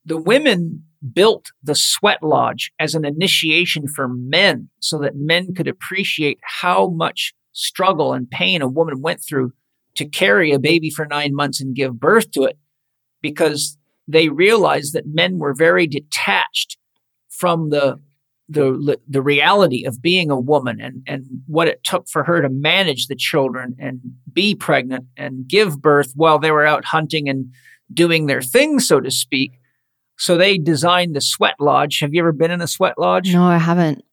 [0.05, 5.67] The women built the sweat lodge as an initiation for men so that men could
[5.67, 9.51] appreciate how much struggle and pain a woman went through
[9.95, 12.57] to carry a baby for nine months and give birth to it
[13.21, 16.77] because they realized that men were very detached
[17.29, 17.99] from the
[18.49, 22.49] the the reality of being a woman and and what it took for her to
[22.49, 24.01] manage the children and
[24.31, 27.45] be pregnant and give birth while they were out hunting and
[27.93, 29.53] doing their thing so to speak
[30.23, 31.99] so they designed the sweat lodge.
[31.99, 33.33] Have you ever been in a sweat lodge?
[33.33, 34.03] No, I haven't.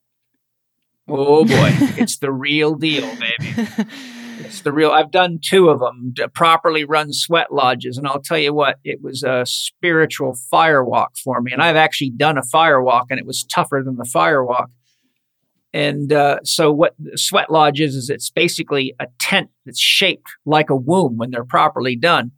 [1.07, 1.71] oh boy.
[1.97, 3.67] It's the real deal baby.
[4.43, 8.39] It's the real i've done two of them properly run sweat lodges and i'll tell
[8.39, 13.05] you what it was a spiritual firewalk for me and i've actually done a firewalk
[13.11, 14.65] and it was tougher than the firewalk
[15.73, 20.27] and uh, so what the sweat lodge is is it's basically a tent that's shaped
[20.45, 22.31] like a womb when they're properly done.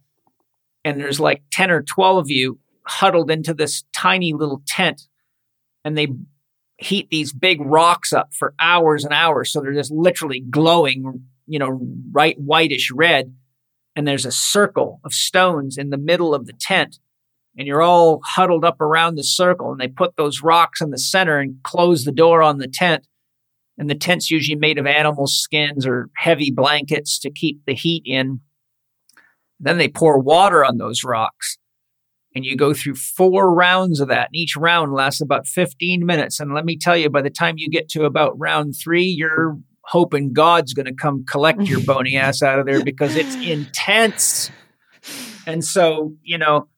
[0.84, 5.02] And there's like 10 or 12 of you huddled into this tiny little tent
[5.84, 6.08] and they
[6.78, 11.58] heat these big rocks up for hours and hours so they're just literally glowing you
[11.58, 11.80] know,
[12.12, 13.34] right whitish red.
[13.96, 16.98] And there's a circle of stones in the middle of the tent.
[17.56, 19.70] And you're all huddled up around the circle.
[19.70, 23.06] And they put those rocks in the center and close the door on the tent.
[23.78, 28.02] And the tent's usually made of animal skins or heavy blankets to keep the heat
[28.04, 28.40] in.
[29.60, 31.58] Then they pour water on those rocks.
[32.34, 34.28] And you go through four rounds of that.
[34.28, 36.40] And each round lasts about 15 minutes.
[36.40, 39.56] And let me tell you, by the time you get to about round three, you're
[39.82, 44.50] hoping God's going to come collect your bony ass out of there because it's intense.
[45.46, 46.68] And so, you know,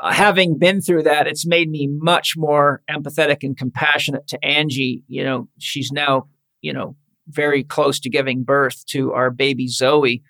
[0.00, 5.02] uh, having been through that, it's made me much more empathetic and compassionate to Angie.
[5.08, 6.28] You know, she's now,
[6.60, 6.96] you know,
[7.28, 10.22] very close to giving birth to our baby Zoe.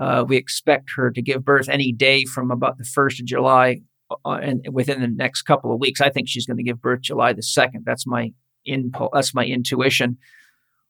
[0.00, 3.80] Uh, we expect her to give birth any day from about the 1st of July
[4.24, 6.00] and within the next couple of weeks.
[6.00, 7.84] I think she's going to give birth July the 2nd.
[7.84, 8.32] That's my
[8.64, 9.10] impulse.
[9.12, 10.18] That's my intuition.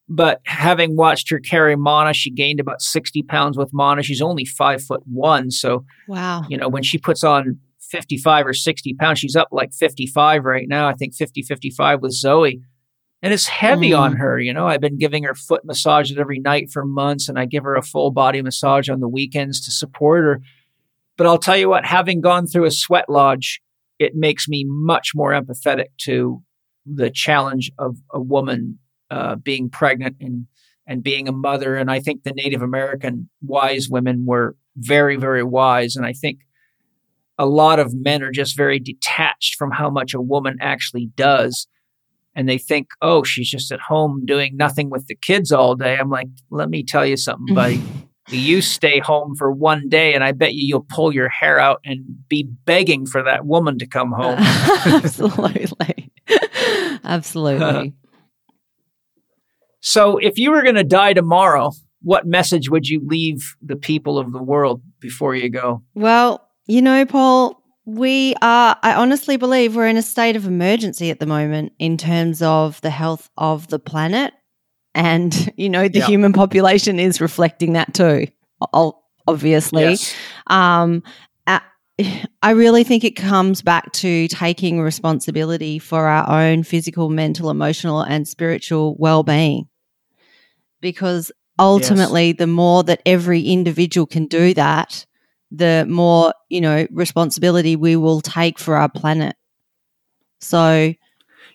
[0.09, 4.03] But having watched her carry Mana, she gained about 60 pounds with Mana.
[4.03, 5.51] She's only five foot one.
[5.51, 6.43] So, wow.
[6.47, 7.59] You know, when she puts on
[7.91, 10.87] 55 or 60 pounds, she's up like 55 right now.
[10.87, 12.61] I think 50, 55 with Zoe.
[13.21, 13.99] And it's heavy mm.
[13.99, 14.39] on her.
[14.39, 17.63] You know, I've been giving her foot massages every night for months, and I give
[17.63, 20.41] her a full body massage on the weekends to support her.
[21.17, 23.59] But I'll tell you what, having gone through a sweat lodge,
[23.99, 26.41] it makes me much more empathetic to
[26.85, 28.79] the challenge of a woman
[29.09, 30.47] uh, being pregnant and
[30.87, 31.75] and being a mother.
[31.75, 35.97] And I think the Native American wise women were very, very wise.
[35.97, 36.39] And I think
[37.37, 41.67] a lot of men are just very detached from how much a woman actually does.
[42.35, 45.97] And they think, oh, she's just at home doing nothing with the kids all day.
[45.97, 47.81] I'm like, let me tell you something, buddy.
[48.29, 51.79] You stay home for one day, and I bet you you'll pull your hair out
[51.85, 54.37] and be begging for that woman to come home.
[54.39, 56.11] Absolutely.
[57.03, 57.93] Absolutely.
[59.79, 64.17] So, if you were going to die tomorrow, what message would you leave the people
[64.17, 65.81] of the world before you go?
[65.93, 71.09] Well, you know, Paul, we are, I honestly believe we're in a state of emergency
[71.09, 74.33] at the moment in terms of the health of the planet.
[74.97, 76.07] And, you know, the yeah.
[76.07, 78.27] human population is reflecting that too,
[79.27, 79.83] obviously.
[79.83, 80.13] Yes.
[80.47, 81.03] Um,
[82.43, 88.01] I really think it comes back to taking responsibility for our own physical, mental, emotional,
[88.01, 89.67] and spiritual well being.
[90.79, 92.35] Because ultimately, yes.
[92.37, 95.07] the more that every individual can do that,
[95.49, 99.35] the more, you know, responsibility we will take for our planet.
[100.39, 100.93] So,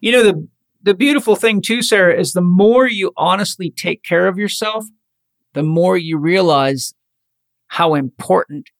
[0.01, 0.49] you know, the,
[0.83, 4.85] the beautiful thing too, Sarah, is the more you honestly take care of yourself,
[5.55, 6.94] the more you realize
[7.69, 8.70] how important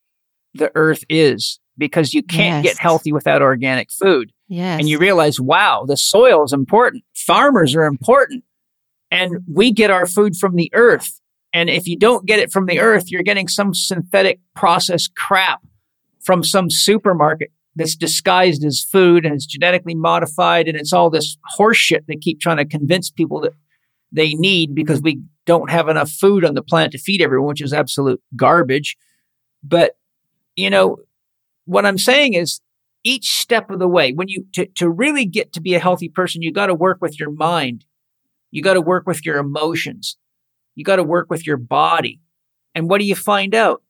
[0.55, 2.75] the earth is because you can't yes.
[2.75, 4.33] get healthy without organic food.
[4.49, 4.81] Yes.
[4.81, 7.05] And you realize, wow, the soil is important.
[7.15, 8.45] Farmers are important.
[9.11, 11.21] And we get our food from the earth.
[11.55, 15.61] And if you don't get it from the earth, you're getting some synthetic processed crap
[16.23, 21.39] from some supermarket that's disguised as food and it's genetically modified and it's all this
[21.59, 23.55] horseshit they keep trying to convince people that
[24.13, 27.63] they need because we don't have enough food on the planet to feed everyone, which
[27.63, 28.97] is absolute garbage.
[29.63, 29.97] But
[30.57, 30.99] you know,
[31.65, 32.61] what I'm saying is
[33.05, 36.09] each step of the way, when you, to, to really get to be a healthy
[36.09, 37.85] person, you got to work with your mind.
[38.51, 40.17] You got to work with your emotions.
[40.75, 42.21] You got to work with your body.
[42.75, 43.83] And what do you find out?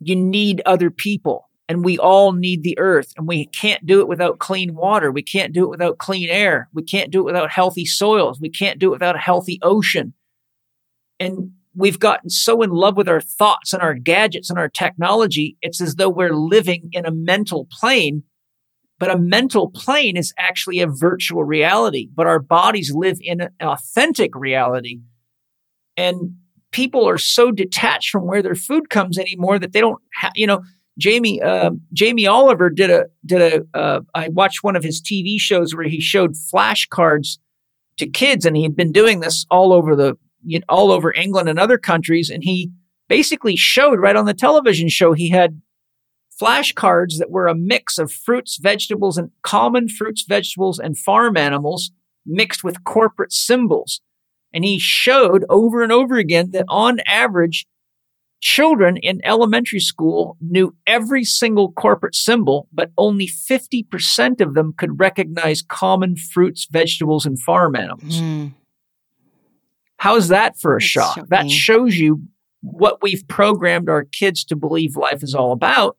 [0.00, 1.48] You need other people.
[1.72, 5.10] And we all need the earth and we can't do it without clean water.
[5.10, 6.68] We can't do it without clean air.
[6.74, 8.38] We can't do it without healthy soils.
[8.38, 10.12] We can't do it without a healthy ocean.
[11.18, 15.56] And we've gotten so in love with our thoughts and our gadgets and our technology.
[15.62, 18.22] It's as though we're living in a mental plane,
[18.98, 23.50] but a mental plane is actually a virtual reality, but our bodies live in an
[23.62, 25.00] authentic reality.
[25.96, 26.36] And
[26.70, 30.46] people are so detached from where their food comes anymore that they don't have, you
[30.46, 30.60] know,
[30.98, 33.78] Jamie uh, Jamie Oliver did a did a.
[33.78, 37.38] Uh, I watched one of his TV shows where he showed flashcards
[37.98, 41.12] to kids, and he had been doing this all over the you know, all over
[41.14, 42.70] England and other countries, and he
[43.08, 45.60] basically showed right on the television show he had
[46.40, 51.92] flashcards that were a mix of fruits, vegetables, and common fruits, vegetables, and farm animals
[52.26, 54.00] mixed with corporate symbols.
[54.52, 57.66] And he showed over and over again that on average,
[58.42, 64.98] children in elementary school knew every single corporate symbol, but only 50% of them could
[64.98, 68.20] recognize common fruits, vegetables, and farm animals.
[68.20, 68.52] Mm.
[69.96, 71.14] How's that for a That's shock?
[71.14, 71.26] Shocking.
[71.30, 72.20] That shows you
[72.60, 75.96] what we've programmed our kids to believe life is all about.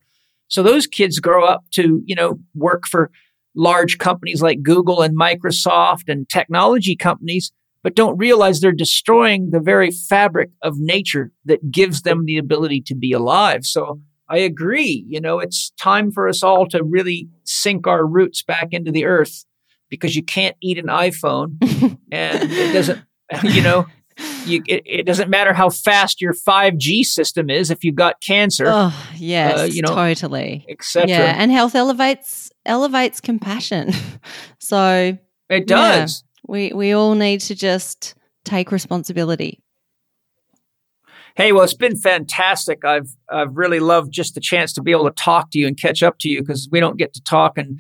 [0.50, 3.10] So those kids grow up to, you know, work for
[3.56, 9.60] large companies like Google and Microsoft and technology companies but don't realize they're destroying the
[9.60, 13.66] very fabric of nature that gives them the ability to be alive.
[13.66, 15.06] So I agree.
[15.08, 19.06] You know, it's time for us all to really sink our roots back into the
[19.06, 19.46] earth
[19.90, 21.58] because you can't eat an iPhone
[22.12, 23.02] and it doesn't,
[23.44, 23.86] you know,
[24.46, 28.66] you, it, it, doesn't matter how fast your 5G system is if you've got cancer.
[28.68, 30.66] Oh, yes, uh, you know, totally.
[30.70, 31.10] Etc.
[31.10, 33.92] Yeah, and health elevates elevates compassion.
[34.60, 35.18] so
[35.50, 36.24] it does.
[36.48, 38.16] We we all need to just
[38.46, 39.60] take responsibility.
[41.36, 42.86] Hey, well, it's been fantastic.
[42.86, 45.80] I've I've really loved just the chance to be able to talk to you and
[45.80, 47.80] catch up to you because we don't get to talk and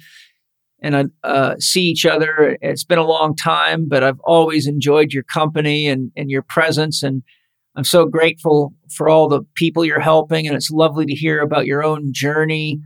[0.81, 2.57] and uh, see each other.
[2.61, 7.03] It's been a long time, but I've always enjoyed your company and and your presence,
[7.03, 7.21] and
[7.75, 10.47] I'm so grateful for all the people you're helping.
[10.47, 12.81] And it's lovely to hear about your own journey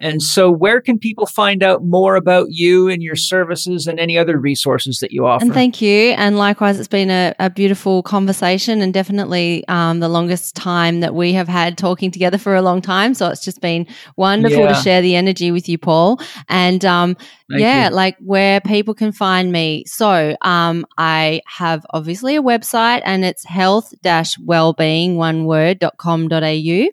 [0.00, 4.18] and so, where can people find out more about you and your services and any
[4.18, 5.44] other resources that you offer?
[5.44, 6.10] And thank you.
[6.10, 11.14] And likewise, it's been a, a beautiful conversation and definitely um, the longest time that
[11.14, 13.14] we have had talking together for a long time.
[13.14, 14.72] So, it's just been wonderful yeah.
[14.72, 16.20] to share the energy with you, Paul.
[16.48, 17.16] And um,
[17.48, 17.94] yeah, you.
[17.94, 19.84] like where people can find me.
[19.86, 23.94] So, um, I have obviously a website and it's health
[24.40, 26.88] wellbeing, one word.com.au.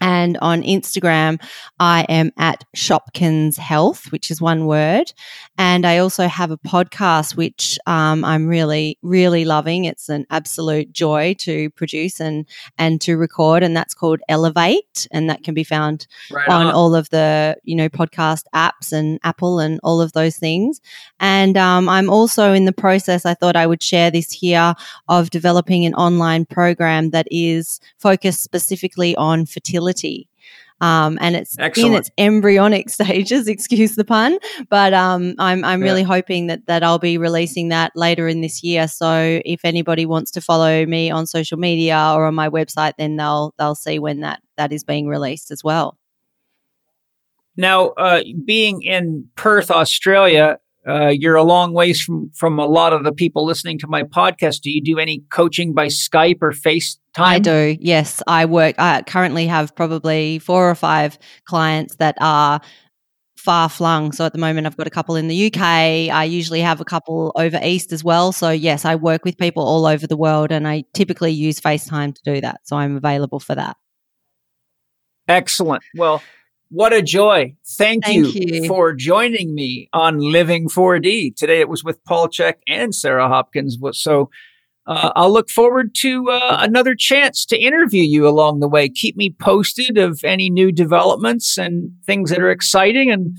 [0.00, 1.42] And on Instagram,
[1.80, 5.12] I am at Shopkins Health, which is one word.
[5.56, 9.84] And I also have a podcast, which um, I'm really, really loving.
[9.84, 12.46] It's an absolute joy to produce and,
[12.78, 13.62] and to record.
[13.62, 15.08] And that's called Elevate.
[15.10, 18.92] And that can be found right on, on, all of the, you know, podcast apps
[18.92, 20.80] and Apple and all of those things.
[21.18, 24.74] And um, I'm also in the process, I thought I would share this here,
[25.08, 29.87] of developing an online program that is focused specifically on fertility.
[30.80, 31.90] Um, and it's Excellent.
[31.90, 34.38] in its embryonic stages, excuse the pun.
[34.68, 35.88] But um, I'm I'm yeah.
[35.88, 38.86] really hoping that that I'll be releasing that later in this year.
[38.86, 43.16] So if anybody wants to follow me on social media or on my website, then
[43.16, 45.98] they'll they'll see when that that is being released as well.
[47.56, 52.92] Now, uh, being in Perth, Australia, uh, you're a long ways from from a lot
[52.92, 54.62] of the people listening to my podcast.
[54.62, 56.96] Do you do any coaching by Skype or FaceTime?
[57.18, 57.76] I do.
[57.80, 58.76] Yes, I work.
[58.78, 62.60] I currently have probably four or five clients that are
[63.36, 64.12] far flung.
[64.12, 65.60] So at the moment, I've got a couple in the UK.
[65.60, 68.32] I usually have a couple over east as well.
[68.32, 72.14] So yes, I work with people all over the world, and I typically use FaceTime
[72.14, 72.60] to do that.
[72.64, 73.76] So I'm available for that.
[75.28, 75.82] Excellent.
[75.94, 76.22] Well.
[76.70, 77.54] What a joy.
[77.66, 81.34] Thank, Thank you, you, for joining me on Living 4D.
[81.34, 83.78] Today it was with Paul Chek and Sarah Hopkins.
[83.92, 84.28] So
[84.86, 88.88] uh, I'll look forward to uh, another chance to interview you along the way.
[88.90, 93.36] Keep me posted of any new developments and things that are exciting and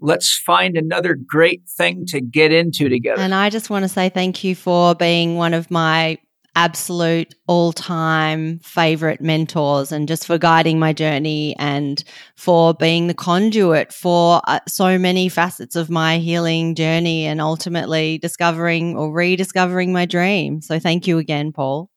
[0.00, 3.22] let's find another great thing to get into together.
[3.22, 6.18] And I just want to say thank you for being one of my
[6.54, 12.04] absolute all time favorite mentors and just for guiding my journey and
[12.36, 18.18] for being the conduit for uh, so many facets of my healing journey and ultimately
[18.18, 20.60] discovering or rediscovering my dream.
[20.60, 21.90] So thank you again, Paul.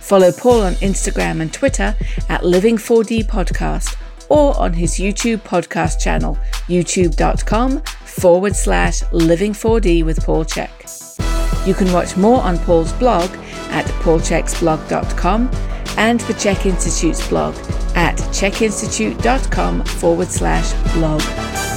[0.00, 1.96] Follow Paul on Instagram and Twitter
[2.28, 3.96] at Living4D Podcast
[4.28, 6.38] or on his YouTube podcast channel,
[6.68, 10.70] youtube.com forward slash Living4D with Paul Chek.
[11.66, 13.30] You can watch more on Paul's blog
[13.70, 15.50] at paulcheksblog.com
[15.96, 17.54] and the Chek Institute's blog
[17.96, 21.73] at chekinstitute.com forward slash blog.